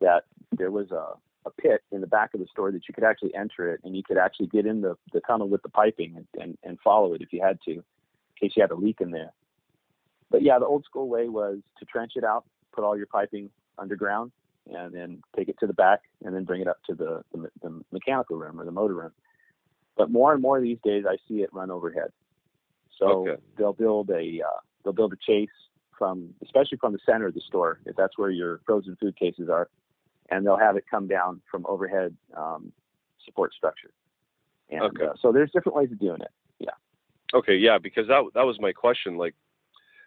That 0.00 0.24
there 0.56 0.70
was 0.70 0.90
a, 0.90 1.12
a 1.44 1.50
pit 1.50 1.82
in 1.90 2.00
the 2.00 2.06
back 2.06 2.34
of 2.34 2.40
the 2.40 2.46
store 2.46 2.70
that 2.70 2.86
you 2.88 2.94
could 2.94 3.04
actually 3.04 3.34
enter 3.34 3.72
it, 3.72 3.80
and 3.84 3.96
you 3.96 4.02
could 4.02 4.18
actually 4.18 4.46
get 4.46 4.66
in 4.66 4.80
the, 4.80 4.96
the 5.12 5.20
tunnel 5.20 5.48
with 5.48 5.62
the 5.62 5.68
piping 5.68 6.14
and, 6.16 6.26
and, 6.40 6.58
and 6.62 6.78
follow 6.80 7.14
it 7.14 7.22
if 7.22 7.32
you 7.32 7.42
had 7.42 7.58
to, 7.64 7.72
in 7.72 7.82
case 8.40 8.52
you 8.56 8.62
had 8.62 8.70
a 8.70 8.76
leak 8.76 9.00
in 9.00 9.10
there. 9.10 9.32
But 10.30 10.42
yeah, 10.42 10.58
the 10.58 10.66
old 10.66 10.84
school 10.84 11.08
way 11.08 11.28
was 11.28 11.58
to 11.78 11.84
trench 11.84 12.12
it 12.16 12.24
out, 12.24 12.44
put 12.72 12.84
all 12.84 12.96
your 12.96 13.06
piping 13.06 13.50
underground, 13.78 14.32
and 14.72 14.94
then 14.94 15.22
take 15.36 15.48
it 15.48 15.56
to 15.60 15.66
the 15.66 15.72
back, 15.72 16.00
and 16.24 16.34
then 16.34 16.44
bring 16.44 16.60
it 16.60 16.68
up 16.68 16.78
to 16.88 16.94
the, 16.94 17.22
the, 17.32 17.50
the 17.62 17.82
mechanical 17.90 18.36
room 18.36 18.60
or 18.60 18.64
the 18.64 18.70
motor 18.70 18.94
room. 18.94 19.12
But 19.96 20.10
more 20.10 20.32
and 20.32 20.40
more 20.40 20.60
these 20.60 20.78
days, 20.84 21.04
I 21.08 21.16
see 21.28 21.42
it 21.42 21.52
run 21.52 21.70
overhead. 21.70 22.12
So 22.98 23.28
Okay. 23.28 23.42
they'll 23.58 23.72
build 23.72 24.10
a 24.10 24.40
uh, 24.46 24.60
they'll 24.82 24.92
build 24.92 25.12
a 25.12 25.16
chase 25.16 25.50
from, 25.98 26.30
especially 26.42 26.78
from 26.78 26.92
the 26.92 26.98
center 27.04 27.26
of 27.26 27.34
the 27.34 27.40
store, 27.40 27.80
if 27.84 27.96
that's 27.96 28.16
where 28.16 28.30
your 28.30 28.60
frozen 28.64 28.96
food 29.00 29.16
cases 29.16 29.48
are, 29.48 29.68
and 30.32 30.46
they'll 30.46 30.56
have 30.56 30.76
it 30.76 30.84
come 30.90 31.06
down 31.06 31.40
from 31.50 31.64
overhead 31.68 32.16
um, 32.36 32.72
support 33.24 33.52
structure. 33.52 33.90
And 34.70 34.82
Okay. 34.84 35.04
uh, 35.04 35.12
so 35.20 35.30
there's 35.30 35.50
different 35.52 35.76
ways 35.76 35.92
of 35.92 35.98
doing 35.98 36.22
it. 36.22 36.30
Yeah. 36.58 36.70
Okay, 37.34 37.56
yeah, 37.56 37.78
because 37.78 38.08
that 38.08 38.24
that 38.34 38.46
was 38.46 38.58
my 38.58 38.72
question. 38.72 39.16
Like, 39.16 39.34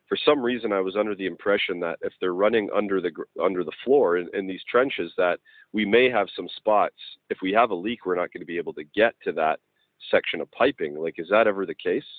for 0.07 0.17
some 0.17 0.41
reason, 0.41 0.71
I 0.73 0.81
was 0.81 0.95
under 0.95 1.15
the 1.15 1.27
impression 1.27 1.79
that 1.81 1.99
if 2.01 2.13
they're 2.19 2.33
running 2.33 2.69
under 2.73 2.99
the 3.01 3.11
under 3.41 3.63
the 3.63 3.71
floor 3.83 4.17
in, 4.17 4.27
in 4.33 4.47
these 4.47 4.63
trenches, 4.69 5.13
that 5.17 5.39
we 5.71 5.85
may 5.85 6.09
have 6.09 6.27
some 6.35 6.49
spots. 6.55 6.97
If 7.29 7.37
we 7.41 7.51
have 7.53 7.69
a 7.69 7.75
leak, 7.75 8.05
we're 8.05 8.15
not 8.15 8.33
going 8.33 8.41
to 8.41 8.45
be 8.47 8.57
able 8.57 8.73
to 8.73 8.83
get 8.83 9.13
to 9.25 9.31
that 9.33 9.59
section 10.11 10.41
of 10.41 10.51
piping. 10.51 10.95
Like, 10.95 11.15
is 11.19 11.29
that 11.29 11.47
ever 11.47 11.65
the 11.65 11.75
case? 11.75 12.09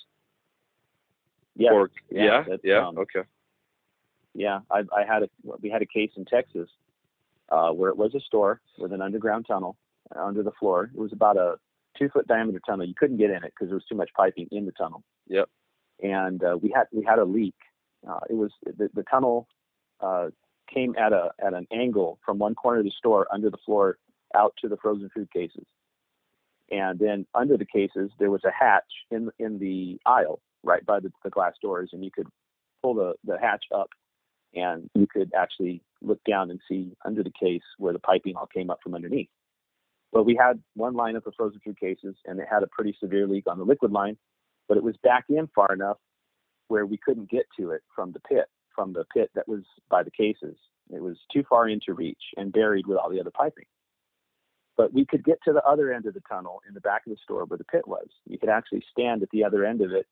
Yeah, 1.55 1.71
Or 1.71 1.89
yeah, 2.09 2.43
yeah, 2.47 2.57
yeah, 2.63 2.87
um, 2.87 2.97
okay, 2.99 3.23
Yeah, 4.33 4.59
I, 4.71 4.79
I 4.95 5.03
had 5.05 5.23
a 5.23 5.29
we 5.61 5.69
had 5.69 5.81
a 5.81 5.85
case 5.85 6.11
in 6.15 6.23
Texas 6.25 6.69
uh, 7.49 7.69
where 7.71 7.89
it 7.89 7.97
was 7.97 8.13
a 8.15 8.19
store 8.19 8.61
with 8.77 8.93
an 8.93 9.01
underground 9.01 9.45
tunnel 9.47 9.77
under 10.15 10.43
the 10.43 10.51
floor. 10.59 10.89
It 10.93 10.99
was 10.99 11.13
about 11.13 11.37
a 11.37 11.55
two 11.97 12.09
foot 12.09 12.27
diameter 12.27 12.61
tunnel. 12.65 12.85
You 12.85 12.93
couldn't 12.95 13.17
get 13.17 13.29
in 13.29 13.37
it 13.37 13.53
because 13.55 13.67
there 13.67 13.75
was 13.75 13.85
too 13.89 13.95
much 13.95 14.09
piping 14.15 14.47
in 14.51 14.65
the 14.65 14.71
tunnel. 14.73 15.03
Yep. 15.27 15.49
And 16.03 16.43
uh, 16.43 16.57
we 16.61 16.71
had 16.75 16.85
we 16.91 17.03
had 17.03 17.19
a 17.19 17.25
leak. 17.25 17.55
Uh, 18.07 18.19
it 18.29 18.35
was 18.35 18.51
the, 18.65 18.89
the 18.93 19.03
tunnel 19.03 19.47
uh, 19.99 20.27
came 20.73 20.95
at 20.97 21.13
a 21.13 21.31
at 21.43 21.53
an 21.53 21.67
angle 21.71 22.19
from 22.25 22.37
one 22.37 22.55
corner 22.55 22.79
of 22.79 22.85
the 22.85 22.91
store 22.97 23.27
under 23.33 23.49
the 23.49 23.57
floor 23.65 23.97
out 24.35 24.53
to 24.61 24.67
the 24.67 24.77
frozen 24.77 25.09
food 25.13 25.31
cases. 25.31 25.65
And 26.69 26.99
then 26.99 27.25
under 27.33 27.57
the 27.57 27.65
cases 27.65 28.11
there 28.19 28.29
was 28.29 28.43
a 28.43 28.51
hatch 28.51 28.83
in 29.09 29.29
in 29.39 29.59
the 29.59 29.99
aisle 30.05 30.39
right 30.63 30.85
by 30.85 30.99
the, 30.99 31.11
the 31.23 31.29
glass 31.29 31.53
doors, 31.61 31.91
and 31.93 32.03
you 32.03 32.11
could 32.11 32.27
pull 32.83 32.93
the, 32.93 33.13
the 33.23 33.39
hatch 33.39 33.63
up 33.73 33.89
and 34.53 34.89
you 34.93 35.07
could 35.07 35.31
actually 35.35 35.81
look 36.01 36.19
down 36.29 36.51
and 36.51 36.59
see 36.67 36.95
under 37.05 37.23
the 37.23 37.31
case 37.39 37.63
where 37.77 37.93
the 37.93 37.99
piping 37.99 38.35
all 38.35 38.47
came 38.47 38.69
up 38.69 38.79
from 38.83 38.95
underneath. 38.95 39.29
But 40.11 40.25
we 40.25 40.35
had 40.35 40.61
one 40.75 40.93
line 40.93 41.15
of 41.15 41.23
frozen 41.35 41.59
food 41.63 41.79
cases, 41.79 42.15
and 42.25 42.39
it 42.39 42.47
had 42.49 42.63
a 42.63 42.67
pretty 42.67 42.95
severe 42.99 43.27
leak 43.27 43.45
on 43.47 43.57
the 43.57 43.65
liquid 43.65 43.91
line, 43.91 44.17
but 44.67 44.77
it 44.77 44.83
was 44.83 44.95
back 45.03 45.25
in 45.29 45.47
far 45.53 45.73
enough 45.73 45.97
where 46.69 46.85
we 46.85 46.97
couldn't 46.97 47.29
get 47.29 47.45
to 47.59 47.71
it 47.71 47.81
from 47.95 48.11
the 48.11 48.19
pit, 48.21 48.45
from 48.73 48.93
the 48.93 49.05
pit 49.13 49.29
that 49.35 49.47
was 49.47 49.63
by 49.89 50.03
the 50.03 50.11
cases. 50.11 50.55
It 50.89 51.01
was 51.01 51.17
too 51.31 51.43
far 51.49 51.67
into 51.67 51.93
reach 51.93 52.21
and 52.37 52.51
buried 52.51 52.87
with 52.87 52.97
all 52.97 53.09
the 53.09 53.19
other 53.19 53.31
piping. 53.31 53.65
But 54.77 54.93
we 54.93 55.05
could 55.05 55.23
get 55.23 55.39
to 55.45 55.53
the 55.53 55.63
other 55.63 55.91
end 55.91 56.05
of 56.05 56.13
the 56.13 56.21
tunnel 56.29 56.61
in 56.67 56.73
the 56.73 56.81
back 56.81 57.05
of 57.05 57.11
the 57.11 57.19
store 57.23 57.45
where 57.45 57.57
the 57.57 57.63
pit 57.63 57.87
was. 57.87 58.07
You 58.27 58.37
could 58.37 58.49
actually 58.49 58.83
stand 58.91 59.23
at 59.23 59.29
the 59.31 59.43
other 59.43 59.65
end 59.65 59.81
of 59.81 59.91
it, 59.91 60.05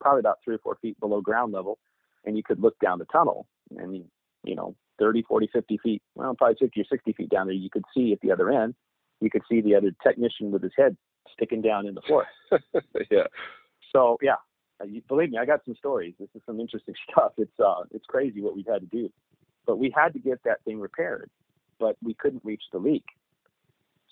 probably 0.00 0.20
about 0.20 0.38
three 0.44 0.54
or 0.54 0.58
four 0.58 0.78
feet 0.80 0.98
below 0.98 1.20
ground 1.20 1.52
level, 1.52 1.78
and 2.24 2.36
you 2.36 2.42
could 2.42 2.60
look 2.60 2.78
down 2.80 2.98
the 2.98 3.04
tunnel 3.06 3.46
and 3.76 4.04
you 4.44 4.54
know 4.54 4.74
30 4.98 5.22
40 5.22 5.48
50 5.52 5.78
feet 5.78 6.02
well 6.14 6.34
probably 6.34 6.56
50 6.58 6.80
or 6.80 6.84
60 6.84 7.12
feet 7.12 7.28
down 7.28 7.46
there 7.46 7.54
you 7.54 7.70
could 7.70 7.84
see 7.94 8.12
at 8.12 8.20
the 8.20 8.32
other 8.32 8.50
end 8.50 8.74
you 9.20 9.30
could 9.30 9.42
see 9.48 9.60
the 9.60 9.74
other 9.74 9.92
technician 10.02 10.50
with 10.50 10.62
his 10.62 10.72
head 10.76 10.96
sticking 11.32 11.62
down 11.62 11.86
in 11.86 11.94
the 11.94 12.02
floor. 12.02 12.26
Yeah, 13.10 13.26
so 13.92 14.18
yeah 14.22 14.36
uh, 14.80 14.84
you, 14.84 15.02
believe 15.08 15.30
me 15.30 15.38
i 15.38 15.44
got 15.44 15.64
some 15.64 15.74
stories. 15.76 16.14
This 16.18 16.28
is 16.34 16.42
some 16.46 16.60
interesting 16.60 16.94
stuff. 17.10 17.32
It's 17.38 17.58
uh 17.58 17.82
it's 17.92 18.06
crazy 18.06 18.40
what 18.40 18.54
we've 18.54 18.66
had 18.66 18.80
to 18.80 18.86
do. 18.86 19.10
But 19.66 19.78
we 19.78 19.92
had 19.94 20.12
to 20.12 20.18
get 20.18 20.42
that 20.44 20.62
thing 20.64 20.80
repaired 20.80 21.30
but 21.78 21.96
we 22.02 22.14
couldn't 22.14 22.42
reach 22.42 22.62
the 22.72 22.78
leak. 22.78 23.04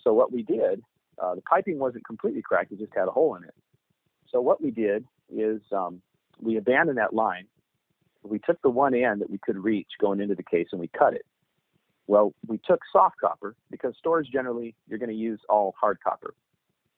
So 0.03 0.13
what 0.13 0.33
we 0.33 0.43
did 0.43 0.83
uh, 1.23 1.35
the 1.35 1.43
piping 1.43 1.79
wasn't 1.79 2.07
completely 2.07 2.43
cracked 2.43 2.73
it 2.73 2.79
just 2.79 2.93
had 2.95 3.09
a 3.09 3.13
hole 3.13 3.37
in 3.37 3.45
it. 3.45 3.55
So 4.31 4.41
what 4.41 4.61
we 4.61 4.71
did 4.71 5.05
is 5.31 5.61
um, 5.73 6.03
we 6.41 6.57
abandoned 6.57 6.99
that 6.99 7.15
line 7.15 7.47
we 8.25 8.39
took 8.39 8.61
the 8.63 8.71
one 8.71 8.95
end 8.95 9.21
that 9.21 9.31
we 9.31 9.39
could 9.39 9.63
reach 9.63 9.89
going 10.01 10.21
into 10.21 10.35
the 10.35 10.43
case 10.43 10.69
and 10.73 10.81
we 10.81 10.89
cut 10.89 11.15
it. 11.15 11.27
Well, 12.07 12.35
we 12.47 12.59
took 12.59 12.81
soft 12.93 13.17
copper 13.21 13.55
because 13.71 13.95
stores 13.99 14.29
generally 14.31 14.75
you're 14.89 14.99
going 14.99 15.11
to 15.11 15.15
use 15.15 15.41
all 15.49 15.75
hard 15.81 15.99
copper, 16.03 16.35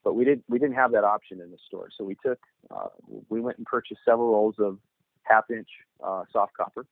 but 0.03 0.15
we 0.15 0.25
didn't 0.25 0.45
we 0.49 0.59
didn't 0.59 0.75
have 0.75 0.93
that 0.93 1.05
option 1.05 1.41
in 1.41 1.51
the 1.51 1.59
store. 1.67 1.89
So 1.97 2.05
we 2.05 2.17
took 2.25 2.39
uh, 2.71 2.89
we 3.29 3.41
went 3.41 3.59
and 3.59 3.67
purchased 3.67 4.01
several 4.05 4.33
rolls 4.33 4.57
of 4.59 4.79
half 5.23 5.51
inch 5.51 5.69
uh, 6.03 6.25
soft 6.33 6.57
copper, 6.57 6.87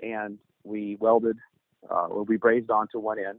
and 0.00 0.38
we 0.64 0.96
welded 0.98 1.36
uh, 1.88 2.06
or 2.06 2.24
we 2.24 2.36
brazed 2.36 2.70
onto 2.70 2.98
one 2.98 3.18
end 3.18 3.38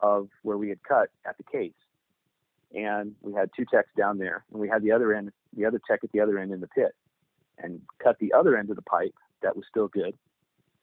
of 0.00 0.28
where 0.42 0.56
we 0.56 0.70
had 0.70 0.82
cut 0.82 1.10
at 1.26 1.36
the 1.36 1.44
case, 1.44 1.72
and 2.74 3.14
we 3.20 3.34
had 3.34 3.50
two 3.54 3.66
techs 3.66 3.90
down 3.98 4.16
there, 4.16 4.44
and 4.50 4.60
we 4.60 4.68
had 4.68 4.82
the 4.82 4.92
other 4.92 5.12
end 5.12 5.30
the 5.54 5.66
other 5.66 5.80
tech 5.86 6.00
at 6.02 6.12
the 6.12 6.20
other 6.20 6.38
end 6.38 6.52
in 6.52 6.60
the 6.60 6.68
pit 6.68 6.94
and 7.58 7.80
cut 8.02 8.18
the 8.18 8.32
other 8.32 8.56
end 8.56 8.70
of 8.70 8.76
the 8.76 8.82
pipe 8.82 9.14
that 9.42 9.56
was 9.56 9.64
still 9.68 9.88
good 9.88 10.14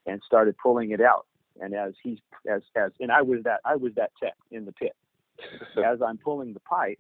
and 0.06 0.22
started 0.26 0.56
pulling 0.58 0.92
it 0.92 1.02
out 1.02 1.26
and 1.60 1.74
as 1.74 1.94
he's 2.02 2.20
as 2.52 2.62
as 2.76 2.92
and 3.00 3.12
i 3.12 3.22
was 3.22 3.40
that 3.44 3.60
i 3.66 3.76
was 3.76 3.94
that 3.96 4.12
tech 4.22 4.34
in 4.52 4.66
the 4.66 4.72
pit 4.72 4.96
as 5.86 6.02
i'm 6.02 6.18
pulling 6.18 6.54
the 6.54 6.60
pipe 6.62 7.00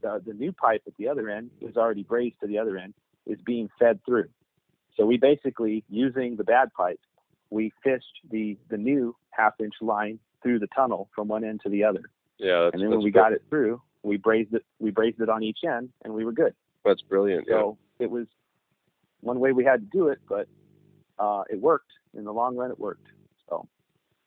the, 0.00 0.22
the 0.26 0.32
new 0.32 0.52
pipe 0.52 0.82
at 0.86 0.92
the 0.96 1.08
other 1.08 1.28
end 1.28 1.50
is 1.60 1.76
already 1.76 2.02
brazed 2.02 2.36
to 2.40 2.46
the 2.46 2.58
other 2.58 2.76
end 2.78 2.94
is 3.26 3.38
being 3.44 3.68
fed 3.78 4.00
through 4.06 4.28
so 4.96 5.04
we 5.04 5.16
basically 5.16 5.84
using 5.88 6.36
the 6.36 6.44
bad 6.44 6.72
pipe 6.72 7.00
we 7.50 7.72
fished 7.82 8.04
the 8.30 8.56
the 8.70 8.76
new 8.76 9.14
half 9.30 9.54
inch 9.60 9.74
line 9.80 10.18
through 10.42 10.58
the 10.58 10.68
tunnel 10.74 11.08
from 11.14 11.28
one 11.28 11.44
end 11.44 11.60
to 11.62 11.68
the 11.68 11.84
other 11.84 12.02
yeah. 12.38 12.64
That's, 12.64 12.74
and 12.74 12.82
then 12.82 12.90
when 12.90 13.02
we 13.02 13.10
got 13.10 13.32
it 13.32 13.42
through 13.50 13.82
we 14.02 14.16
brazed 14.16 14.54
it 14.54 14.64
we 14.78 14.90
brazed 14.90 15.20
it 15.20 15.28
on 15.28 15.42
each 15.42 15.58
end 15.64 15.90
and 16.04 16.14
we 16.14 16.24
were 16.24 16.32
good 16.32 16.54
that's 16.84 17.02
brilliant. 17.02 17.46
Yeah. 17.48 17.54
so 17.54 17.78
it 17.98 18.10
was 18.10 18.26
one 19.20 19.40
way 19.40 19.52
we 19.52 19.64
had 19.64 19.80
to 19.80 19.86
do 19.98 20.08
it, 20.08 20.18
but 20.28 20.48
uh, 21.18 21.42
it 21.50 21.60
worked. 21.60 21.90
In 22.16 22.24
the 22.24 22.32
long 22.32 22.56
run, 22.56 22.70
it 22.70 22.78
worked. 22.78 23.06
So, 23.48 23.68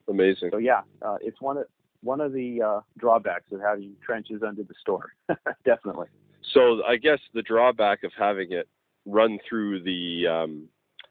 Amazing. 0.08 0.50
so 0.52 0.58
yeah, 0.58 0.82
uh, 1.02 1.18
it's 1.22 1.42
one 1.42 1.58
of 1.58 1.66
one 2.04 2.20
of 2.20 2.34
the 2.34 2.62
uh, 2.62 2.82
drawbacks 2.98 3.52
of 3.52 3.62
having 3.62 3.96
trenches 4.04 4.42
under 4.46 4.64
the 4.64 4.74
store. 4.82 5.12
Definitely. 5.66 6.08
So 6.54 6.84
I 6.84 6.98
guess 6.98 7.20
the 7.34 7.44
drawback 7.44 8.04
of 8.04 8.12
having 8.18 8.52
it 8.52 8.68
run 9.06 9.40
through 9.48 9.84
the 9.84 10.28
um, 10.28 10.68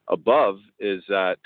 above 0.09 0.57
is 0.79 1.03
that 1.09 1.37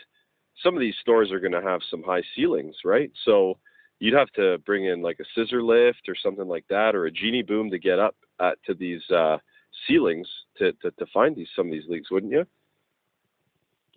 some 0.62 0.74
of 0.74 0.80
these 0.80 0.95
stores 1.01 1.30
are 1.30 1.41
going 1.41 1.53
to 1.53 1.62
have 1.62 1.80
some 1.91 2.03
high 2.03 2.22
ceilings, 2.35 2.74
right? 2.85 3.11
So 3.24 3.59
you'd 3.99 4.14
have 4.14 4.30
to 4.32 4.59
bring 4.59 4.87
in 4.87 5.03
like 5.03 5.18
a 5.20 5.24
scissor 5.35 5.62
lift 5.62 6.09
or 6.09 6.14
something 6.22 6.49
like 6.49 6.64
that, 6.70 6.95
or 6.95 7.07
a 7.07 7.11
genie 7.11 7.43
boom 7.43 7.70
to 7.70 7.78
get 7.78 7.99
up 7.99 8.16
at, 8.41 8.62
to 8.64 8.74
these 8.74 9.03
uh, 9.11 9.39
ceilings 9.87 10.29
to, 10.59 10.72
to 10.75 10.91
to 10.93 11.07
find 11.12 11.37
these 11.37 11.49
some 11.57 11.66
of 11.66 11.72
these 11.72 11.89
leaks, 11.89 12.11
wouldn't 12.11 12.33
you? 12.33 12.47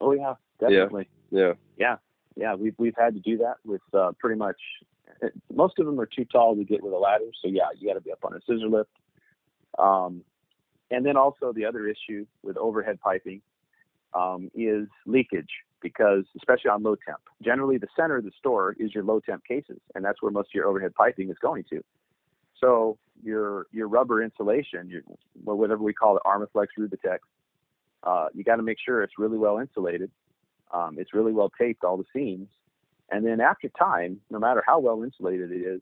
Oh 0.01 0.11
yeah, 0.11 0.35
definitely. 0.59 1.09
Yeah. 1.31 1.53
Yeah, 1.77 1.97
Yeah. 2.35 2.55
we've 2.55 2.75
we've 2.77 2.95
had 2.97 3.13
to 3.15 3.19
do 3.19 3.37
that 3.37 3.55
with 3.65 3.81
uh, 3.93 4.11
pretty 4.19 4.37
much. 4.37 4.57
Most 5.53 5.79
of 5.79 5.85
them 5.85 5.99
are 5.99 6.05
too 6.05 6.25
tall 6.25 6.55
to 6.55 6.63
get 6.63 6.83
with 6.83 6.93
a 6.93 6.97
ladder, 6.97 7.25
so 7.41 7.47
yeah, 7.47 7.69
you 7.77 7.87
got 7.87 7.95
to 7.95 8.01
be 8.01 8.11
up 8.11 8.23
on 8.23 8.33
a 8.33 8.39
scissor 8.41 8.67
lift. 8.67 8.89
Um, 9.79 10.23
and 10.91 11.05
then 11.05 11.17
also 11.17 11.51
the 11.53 11.65
other 11.65 11.87
issue 11.87 12.25
with 12.43 12.55
overhead 12.57 12.99
piping 12.99 13.41
um, 14.13 14.51
is 14.53 14.87
leakage 15.05 15.49
because 15.81 16.25
especially 16.37 16.69
on 16.69 16.83
low 16.83 16.95
temp. 16.95 17.19
Generally, 17.41 17.77
the 17.79 17.87
center 17.95 18.17
of 18.17 18.25
the 18.25 18.31
store 18.37 18.75
is 18.79 18.93
your 18.93 19.03
low 19.03 19.19
temp 19.19 19.43
cases, 19.45 19.79
and 19.95 20.03
that's 20.03 20.21
where 20.21 20.31
most 20.31 20.47
of 20.47 20.53
your 20.55 20.67
overhead 20.67 20.93
piping 20.95 21.29
is 21.29 21.37
going 21.41 21.63
to. 21.69 21.83
So 22.59 22.97
your 23.23 23.67
your 23.71 23.87
rubber 23.87 24.23
insulation, 24.23 24.89
your 24.89 25.01
whatever 25.43 25.83
we 25.83 25.93
call 25.93 26.17
it, 26.17 26.23
Armaflex 26.25 26.67
Rubatex, 26.77 27.19
uh, 28.03 28.27
you 28.33 28.43
got 28.43 28.57
to 28.57 28.63
make 28.63 28.77
sure 28.83 29.01
it's 29.01 29.17
really 29.17 29.37
well 29.37 29.59
insulated. 29.59 30.11
Um, 30.73 30.97
it's 30.99 31.13
really 31.13 31.31
well 31.31 31.51
taped, 31.57 31.83
all 31.83 31.97
the 31.97 32.03
seams, 32.13 32.49
and 33.09 33.25
then 33.25 33.39
after 33.39 33.69
time, 33.69 34.19
no 34.29 34.39
matter 34.39 34.61
how 34.65 34.79
well 34.79 35.01
insulated 35.03 35.51
it 35.51 35.61
is, 35.61 35.81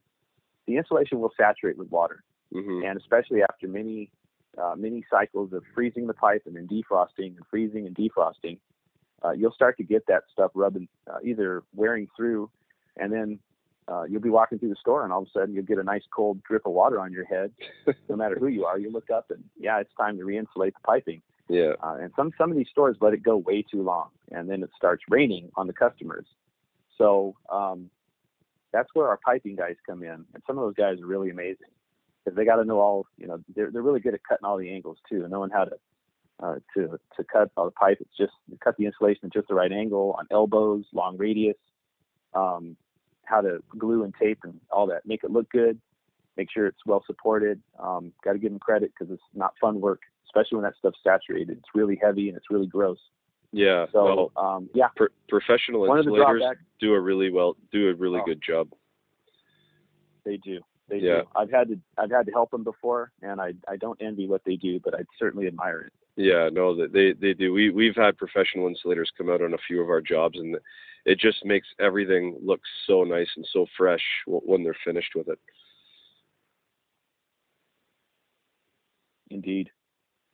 the 0.66 0.76
insulation 0.76 1.20
will 1.20 1.32
saturate 1.36 1.76
with 1.76 1.90
water, 1.90 2.22
hmm 2.52 2.82
and 2.84 2.98
especially 2.98 3.42
after 3.42 3.66
many 3.66 4.10
uh, 4.58 4.74
many 4.76 5.04
cycles 5.10 5.52
of 5.52 5.62
freezing 5.74 6.06
the 6.06 6.14
pipe 6.14 6.42
and 6.46 6.56
then 6.56 6.68
defrosting 6.68 7.36
and 7.36 7.40
freezing 7.50 7.86
and 7.86 7.96
defrosting, 7.96 8.58
uh, 9.24 9.32
you'll 9.32 9.52
start 9.52 9.76
to 9.76 9.82
get 9.84 10.06
that 10.06 10.22
stuff 10.32 10.50
rubbing, 10.54 10.88
uh, 11.10 11.18
either 11.24 11.62
wearing 11.74 12.08
through, 12.16 12.50
and 12.96 13.12
then 13.12 13.38
uh, 13.88 14.02
you'll 14.04 14.20
be 14.20 14.30
walking 14.30 14.58
through 14.58 14.68
the 14.68 14.76
store, 14.80 15.04
and 15.04 15.12
all 15.12 15.22
of 15.22 15.28
a 15.28 15.30
sudden 15.30 15.54
you'll 15.54 15.64
get 15.64 15.78
a 15.78 15.82
nice 15.82 16.02
cold 16.14 16.42
drip 16.42 16.66
of 16.66 16.72
water 16.72 17.00
on 17.00 17.12
your 17.12 17.24
head. 17.24 17.52
no 18.08 18.16
matter 18.16 18.36
who 18.38 18.48
you 18.48 18.64
are, 18.64 18.78
you 18.78 18.90
look 18.90 19.10
up 19.10 19.30
and 19.30 19.44
yeah, 19.58 19.78
it's 19.78 19.92
time 19.98 20.16
to 20.18 20.24
re-insulate 20.24 20.74
the 20.74 20.80
piping. 20.84 21.22
Yeah. 21.48 21.74
Uh, 21.82 21.98
and 22.00 22.12
some 22.16 22.32
some 22.36 22.50
of 22.50 22.56
these 22.56 22.66
stores 22.70 22.96
let 23.00 23.14
it 23.14 23.22
go 23.22 23.36
way 23.36 23.62
too 23.62 23.82
long, 23.82 24.08
and 24.32 24.50
then 24.50 24.62
it 24.62 24.70
starts 24.76 25.04
raining 25.08 25.50
on 25.56 25.66
the 25.66 25.72
customers. 25.72 26.26
So 26.98 27.36
um, 27.50 27.90
that's 28.72 28.88
where 28.94 29.08
our 29.08 29.18
piping 29.24 29.54
guys 29.54 29.76
come 29.86 30.02
in, 30.02 30.10
and 30.10 30.42
some 30.46 30.58
of 30.58 30.64
those 30.64 30.74
guys 30.74 31.00
are 31.00 31.06
really 31.06 31.30
amazing 31.30 31.68
because 32.24 32.36
they 32.36 32.44
got 32.44 32.56
to 32.56 32.64
know 32.64 32.80
all. 32.80 33.06
You 33.16 33.28
know, 33.28 33.38
they're 33.54 33.70
they're 33.70 33.82
really 33.82 34.00
good 34.00 34.14
at 34.14 34.20
cutting 34.28 34.44
all 34.44 34.58
the 34.58 34.70
angles 34.70 34.98
too, 35.08 35.22
and 35.22 35.30
knowing 35.30 35.50
how 35.50 35.64
to 35.64 35.76
uh, 36.42 36.56
to 36.74 36.98
to 37.16 37.24
cut 37.32 37.50
all 37.56 37.66
the 37.66 37.70
pipe. 37.70 37.98
It's 38.00 38.16
just 38.18 38.32
cut 38.62 38.76
the 38.76 38.86
insulation 38.86 39.26
at 39.26 39.32
just 39.32 39.46
the 39.46 39.54
right 39.54 39.70
angle 39.70 40.16
on 40.18 40.26
elbows, 40.32 40.84
long 40.92 41.16
radius, 41.16 41.56
um, 42.34 42.76
how 43.26 43.40
to 43.40 43.62
glue 43.78 44.04
and 44.04 44.14
tape 44.20 44.38
and 44.44 44.58
all 44.70 44.86
that. 44.86 45.06
Make 45.06 45.24
it 45.24 45.30
look 45.30 45.50
good. 45.50 45.78
Make 46.36 46.48
sure 46.52 46.66
it's 46.66 46.84
well 46.86 47.02
supported. 47.06 47.60
Um, 47.78 48.12
got 48.22 48.32
to 48.32 48.38
give 48.38 48.50
them 48.50 48.58
credit 48.58 48.92
because 48.96 49.12
it's 49.12 49.22
not 49.34 49.54
fun 49.60 49.80
work 49.80 50.00
especially 50.36 50.56
when 50.56 50.64
that 50.64 50.74
stuff's 50.78 50.98
saturated. 51.02 51.58
It's 51.58 51.68
really 51.74 51.98
heavy 52.02 52.28
and 52.28 52.36
it's 52.36 52.50
really 52.50 52.66
gross. 52.66 52.98
Yeah. 53.52 53.86
So 53.92 54.30
well, 54.36 54.56
um, 54.56 54.68
yeah, 54.74 54.88
pro- 54.96 55.08
professional 55.28 55.86
One 55.86 55.98
insulators 55.98 56.42
do 56.80 56.94
a 56.94 57.00
really 57.00 57.30
well, 57.30 57.56
do 57.72 57.88
a 57.88 57.94
really 57.94 58.20
oh, 58.20 58.26
good 58.26 58.42
job. 58.46 58.68
They 60.24 60.36
do. 60.38 60.60
They 60.88 60.98
yeah. 60.98 61.20
do. 61.20 61.28
I've 61.36 61.50
had 61.50 61.68
to 61.68 61.78
I've 61.96 62.10
had 62.10 62.26
to 62.26 62.32
help 62.32 62.50
them 62.50 62.64
before, 62.64 63.12
and 63.22 63.40
I 63.40 63.52
I 63.68 63.76
don't 63.76 64.00
envy 64.02 64.26
what 64.26 64.42
they 64.44 64.56
do, 64.56 64.80
but 64.84 64.94
I 64.94 65.02
certainly 65.18 65.46
admire 65.46 65.82
it. 65.82 65.92
Yeah, 66.16 66.48
no, 66.52 66.86
they 66.86 67.12
they 67.12 67.34
do. 67.34 67.52
We 67.52 67.70
we've 67.70 67.96
had 67.96 68.16
professional 68.18 68.66
insulators 68.66 69.10
come 69.16 69.30
out 69.30 69.42
on 69.42 69.54
a 69.54 69.58
few 69.66 69.80
of 69.80 69.88
our 69.88 70.00
jobs, 70.00 70.38
and 70.38 70.56
it 71.06 71.20
just 71.20 71.44
makes 71.44 71.68
everything 71.80 72.36
look 72.44 72.60
so 72.86 73.04
nice 73.04 73.28
and 73.36 73.46
so 73.52 73.64
fresh 73.76 74.02
when 74.26 74.64
they're 74.64 74.76
finished 74.84 75.12
with 75.14 75.28
it. 75.28 75.38
Indeed. 79.30 79.70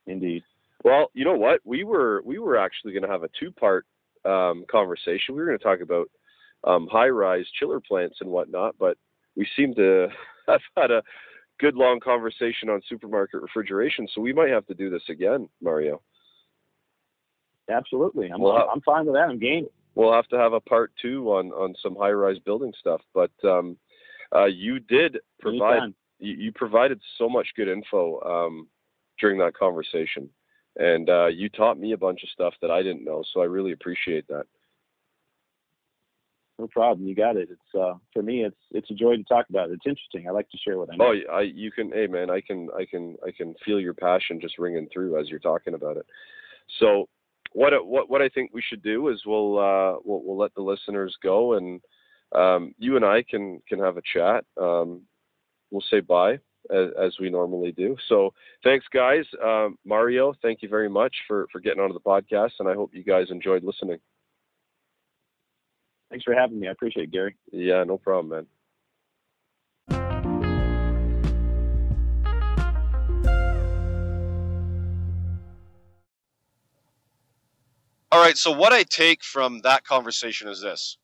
Indeed. 0.07 0.43
Well, 0.83 1.11
you 1.13 1.25
know 1.25 1.37
what? 1.37 1.61
We 1.65 1.85
were 1.85 2.23
we 2.25 2.39
were 2.39 2.57
actually 2.57 2.93
going 2.93 3.05
to 3.05 3.09
have 3.09 3.23
a 3.23 3.31
two 3.39 3.53
part 3.53 3.87
um, 4.25 4.65
conversation. 4.71 5.35
We 5.35 5.43
were 5.43 5.47
going 5.47 5.59
to 5.59 5.65
talk 5.65 5.81
about 5.81 6.11
um, 6.65 6.89
high 6.91 7.09
rise 7.09 7.47
chiller 7.59 7.81
plants 7.81 8.17
and 8.21 8.31
whatnot, 8.31 8.75
but 8.79 8.97
we 9.37 9.47
seem 9.55 9.75
to 9.75 10.09
have 10.49 10.61
had 10.77 10.91
a 10.91 11.03
good 11.61 11.77
long 11.77 12.01
conversation 12.01 12.71
on 12.71 12.81
supermarket 12.89 13.43
refrigeration. 13.43 14.09
So 14.15 14.21
we 14.23 14.33
might 14.33 14.51
have 14.51 14.67
to 14.67 14.75
do 14.75 14.89
this 14.91 15.03
again, 15.11 15.49
Mario. 15.61 16.01
Absolutely, 17.71 18.31
I'm 18.31 18.41
we'll 18.41 18.57
I'm 18.57 18.81
fine 18.81 19.05
with 19.05 19.15
that. 19.15 19.29
I'm 19.29 19.39
game. 19.39 19.69
We'll 19.95 20.13
have 20.13 20.29
to 20.29 20.39
have 20.39 20.53
a 20.53 20.61
part 20.61 20.93
two 21.01 21.31
on 21.33 21.49
on 21.53 21.75
some 21.83 21.97
high 21.97 22.13
rise 22.13 22.39
building 22.39 22.73
stuff, 22.79 23.01
but 23.15 23.33
um, 23.45 23.77
uh, 24.35 24.47
you 24.47 24.79
did 24.79 25.19
provide 25.41 25.93
you, 26.19 26.35
you, 26.35 26.53
provided 26.53 27.01
so 27.19 27.29
much 27.29 27.49
good 27.57 27.69
info. 27.69 28.21
Um, 28.21 28.69
during 29.23 29.39
that 29.39 29.57
conversation. 29.57 30.29
And 30.77 31.09
uh, 31.09 31.27
you 31.27 31.49
taught 31.49 31.79
me 31.79 31.93
a 31.93 31.97
bunch 31.97 32.23
of 32.23 32.29
stuff 32.31 32.55
that 32.61 32.71
I 32.71 32.83
didn't 32.83 33.05
know, 33.05 33.23
so 33.33 33.41
I 33.41 33.45
really 33.45 33.73
appreciate 33.73 34.27
that. 34.29 34.45
No 36.59 36.67
problem. 36.67 37.07
You 37.07 37.15
got 37.15 37.37
it. 37.37 37.49
It's 37.51 37.81
uh, 37.81 37.95
for 38.13 38.23
me. 38.23 38.45
It's 38.45 38.57
it's 38.71 38.91
a 38.91 38.95
joy 38.95 39.17
to 39.17 39.25
talk 39.25 39.47
about 39.49 39.71
it. 39.71 39.75
It's 39.75 39.87
interesting. 39.87 40.29
I 40.29 40.33
like 40.33 40.49
to 40.51 40.59
share 40.59 40.79
what 40.79 40.91
I 40.93 40.97
know. 40.97 41.13
Oh, 41.13 41.33
I 41.35 41.41
you 41.43 41.73
can. 41.73 41.91
Hey, 41.91 42.07
man, 42.07 42.31
I 42.31 42.41
can 42.41 42.69
I 42.79 42.85
can 42.85 43.17
I 43.27 43.31
can 43.33 43.55
feel 43.65 43.81
your 43.81 43.95
passion 43.95 44.41
just 44.41 44.59
ringing 44.59 44.87
through 44.93 45.19
as 45.19 45.29
you're 45.29 45.41
talking 45.41 45.75
about 45.75 45.97
it. 45.97 46.07
So, 46.79 47.09
what 47.53 47.73
what 47.87 48.11
what 48.11 48.23
I 48.23 48.29
think 48.29 48.51
we 48.53 48.63
should 48.63 48.83
do 48.83 49.09
is 49.09 49.23
we'll 49.27 49.59
uh, 49.59 49.99
we'll, 50.05 50.23
we'll 50.25 50.39
let 50.39 50.55
the 50.55 50.63
listeners 50.63 51.17
go, 51.23 51.55
and 51.55 51.81
um, 52.35 52.75
you 52.79 52.97
and 52.97 53.05
I 53.05 53.23
can 53.23 53.61
can 53.69 53.79
have 53.79 53.97
a 53.97 54.03
chat. 54.15 54.45
Um, 54.61 55.03
we'll 55.71 55.85
say 55.91 56.01
bye 56.01 56.39
as, 56.71 56.89
as 57.01 57.13
we 57.21 57.31
normally 57.31 57.73
do. 57.73 57.97
So 58.09 58.33
thanks, 58.63 58.87
guys. 58.93 59.25
Um, 59.43 59.79
Mario, 59.85 60.35
thank 60.43 60.63
you 60.63 60.69
very 60.69 60.89
much 60.89 61.15
for, 61.27 61.47
for 61.51 61.61
getting 61.61 61.81
onto 61.81 61.95
the 61.95 62.01
podcast, 62.01 62.53
and 62.61 62.69
I 62.69 62.75
hope 62.75 62.91
you 62.95 63.03
guys 63.03 63.27
enjoyed 63.31 63.65
listening. 63.65 63.99
Thanks 66.11 66.25
for 66.25 66.35
having 66.35 66.61
me. 66.61 66.69
I 66.69 66.73
appreciate 66.73 67.05
it, 67.05 67.13
Gary. 67.13 67.37
Yeah, 67.51 67.85
no 67.85 67.97
problem, 67.97 68.29
man. 68.29 68.47
All 78.13 78.21
right, 78.21 78.37
so 78.37 78.51
what 78.51 78.75
I 78.75 78.83
take 78.83 79.25
from 79.25 79.61
that 79.61 79.85
conversation 79.85 80.47
is 80.47 80.61
this 80.61 80.99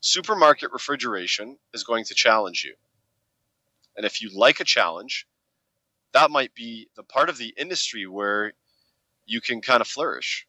supermarket 0.00 0.72
refrigeration 0.72 1.58
is 1.74 1.84
going 1.84 2.06
to 2.06 2.14
challenge 2.14 2.64
you. 2.64 2.72
And 3.98 4.06
if 4.06 4.22
you 4.22 4.30
like 4.34 4.60
a 4.60 4.64
challenge, 4.64 5.26
that 6.14 6.30
might 6.30 6.54
be 6.54 6.88
the 6.96 7.02
part 7.02 7.28
of 7.28 7.36
the 7.36 7.52
industry 7.58 8.06
where 8.06 8.54
you 9.26 9.42
can 9.42 9.60
kind 9.60 9.82
of 9.82 9.86
flourish. 9.86 10.46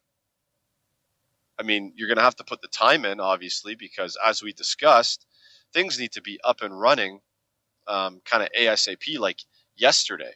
I 1.58 1.64
mean, 1.64 1.92
you're 1.96 2.08
going 2.08 2.16
to 2.16 2.22
have 2.22 2.36
to 2.36 2.44
put 2.44 2.62
the 2.62 2.68
time 2.68 3.04
in, 3.04 3.20
obviously, 3.20 3.74
because 3.74 4.16
as 4.24 4.42
we 4.42 4.54
discussed, 4.54 5.26
things 5.74 5.98
need 5.98 6.12
to 6.12 6.22
be 6.22 6.40
up 6.42 6.62
and 6.62 6.80
running 6.80 7.20
um, 7.88 8.22
kind 8.24 8.42
of 8.42 8.48
ASAP, 8.58 9.18
like 9.18 9.40
yesterday. 9.76 10.32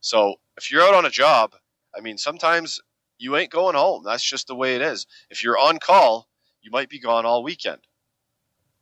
So 0.00 0.36
if 0.56 0.72
you're 0.72 0.82
out 0.82 0.94
on 0.94 1.04
a 1.04 1.10
job, 1.10 1.54
I 1.94 2.00
mean, 2.00 2.16
sometimes 2.16 2.80
you 3.18 3.36
ain't 3.36 3.50
going 3.50 3.74
home. 3.74 4.02
That's 4.04 4.22
just 4.22 4.46
the 4.46 4.54
way 4.54 4.74
it 4.74 4.82
is. 4.82 5.06
If 5.30 5.42
you're 5.42 5.58
on 5.58 5.78
call, 5.78 6.28
you 6.62 6.70
might 6.70 6.88
be 6.88 6.98
gone 6.98 7.26
all 7.26 7.42
weekend. 7.42 7.80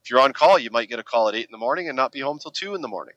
If 0.03 0.11
you're 0.11 0.21
on 0.21 0.33
call, 0.33 0.59
you 0.59 0.71
might 0.71 0.89
get 0.89 0.99
a 0.99 1.05
call 1.05 1.29
at 1.29 1.35
8 1.35 1.47
in 1.47 1.53
the 1.53 1.59
morning 1.59 1.89
and 1.89 1.97
not 1.97 2.13
be 2.13 2.21
home 2.21 2.39
till 2.39 2.51
2 2.51 2.75
in 2.75 2.83
the 2.83 2.89
morning. 2.89 3.15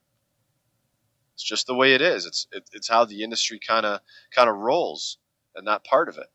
It's 1.34 1.44
just 1.44 1.68
the 1.68 1.76
way 1.76 1.94
it 1.94 2.02
is. 2.02 2.26
It's 2.26 2.48
it, 2.52 2.68
it's 2.74 2.88
how 2.88 3.06
the 3.06 3.22
industry 3.24 3.60
kind 3.60 3.86
of 3.86 4.00
kind 4.32 4.50
of 4.50 4.56
rolls, 4.56 5.20
and 5.56 5.68
that 5.68 5.84
part 5.84 6.10
of 6.10 6.18
it. 6.18 6.32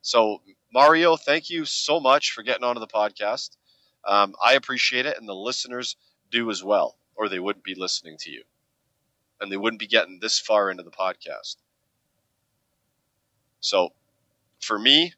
So 0.00 0.42
Mario, 0.72 1.16
thank 1.16 1.50
you 1.50 1.64
so 1.64 1.98
much 1.98 2.30
for 2.30 2.42
getting 2.42 2.62
onto 2.62 2.78
the 2.78 2.86
podcast. 2.86 3.56
Um, 4.04 4.36
I 4.42 4.54
appreciate 4.54 5.06
it, 5.06 5.18
and 5.18 5.28
the 5.28 5.34
listeners 5.34 5.96
do 6.30 6.50
as 6.50 6.62
well, 6.62 6.98
or 7.16 7.28
they 7.28 7.40
wouldn't 7.40 7.64
be 7.64 7.74
listening 7.74 8.16
to 8.20 8.30
you, 8.30 8.44
and 9.40 9.50
they 9.50 9.56
wouldn't 9.56 9.80
be 9.80 9.88
getting 9.88 10.20
this 10.20 10.38
far 10.38 10.70
into 10.70 10.84
the 10.84 10.90
podcast. 10.90 11.56
So, 13.60 13.90
for 14.60 14.78
me, 14.78 15.12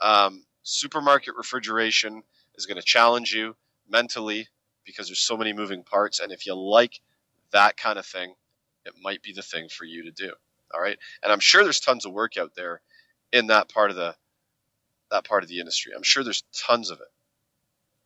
um, 0.00 0.44
supermarket 0.62 1.34
refrigeration 1.36 2.22
is 2.56 2.66
going 2.66 2.76
to 2.76 2.82
challenge 2.82 3.32
you 3.34 3.56
mentally 3.88 4.48
because 4.84 5.08
there's 5.08 5.20
so 5.20 5.36
many 5.36 5.52
moving 5.52 5.82
parts, 5.82 6.20
and 6.20 6.32
if 6.32 6.46
you 6.46 6.54
like 6.54 7.00
that 7.52 7.76
kind 7.76 7.98
of 7.98 8.06
thing, 8.06 8.34
it 8.84 8.94
might 9.00 9.22
be 9.22 9.32
the 9.32 9.42
thing 9.42 9.68
for 9.68 9.84
you 9.84 10.04
to 10.04 10.10
do. 10.10 10.32
All 10.74 10.80
right. 10.80 10.98
And 11.22 11.30
I'm 11.32 11.40
sure 11.40 11.62
there's 11.62 11.80
tons 11.80 12.06
of 12.06 12.12
work 12.12 12.36
out 12.36 12.54
there 12.56 12.80
in 13.32 13.48
that 13.48 13.68
part 13.68 13.90
of 13.90 13.96
the 13.96 14.14
that 15.10 15.24
part 15.24 15.42
of 15.42 15.48
the 15.48 15.60
industry. 15.60 15.92
I'm 15.94 16.02
sure 16.02 16.24
there's 16.24 16.44
tons 16.56 16.90
of 16.90 16.98
it 17.00 17.12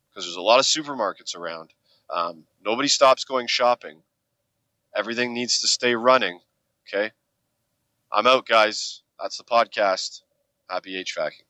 because 0.09 0.25
there's 0.25 0.35
a 0.35 0.41
lot 0.41 0.59
of 0.59 0.65
supermarkets 0.65 1.37
around. 1.37 1.69
Um, 2.09 2.43
nobody 2.63 2.89
stops 2.89 3.23
going 3.23 3.47
shopping. 3.47 4.01
Everything 4.95 5.33
needs 5.33 5.61
to 5.61 5.67
stay 5.67 5.95
running. 5.95 6.41
Okay. 6.87 7.11
I'm 8.11 8.27
out, 8.27 8.45
guys. 8.45 9.03
That's 9.21 9.37
the 9.37 9.43
podcast. 9.45 10.21
Happy 10.69 10.95
HVACing. 11.03 11.46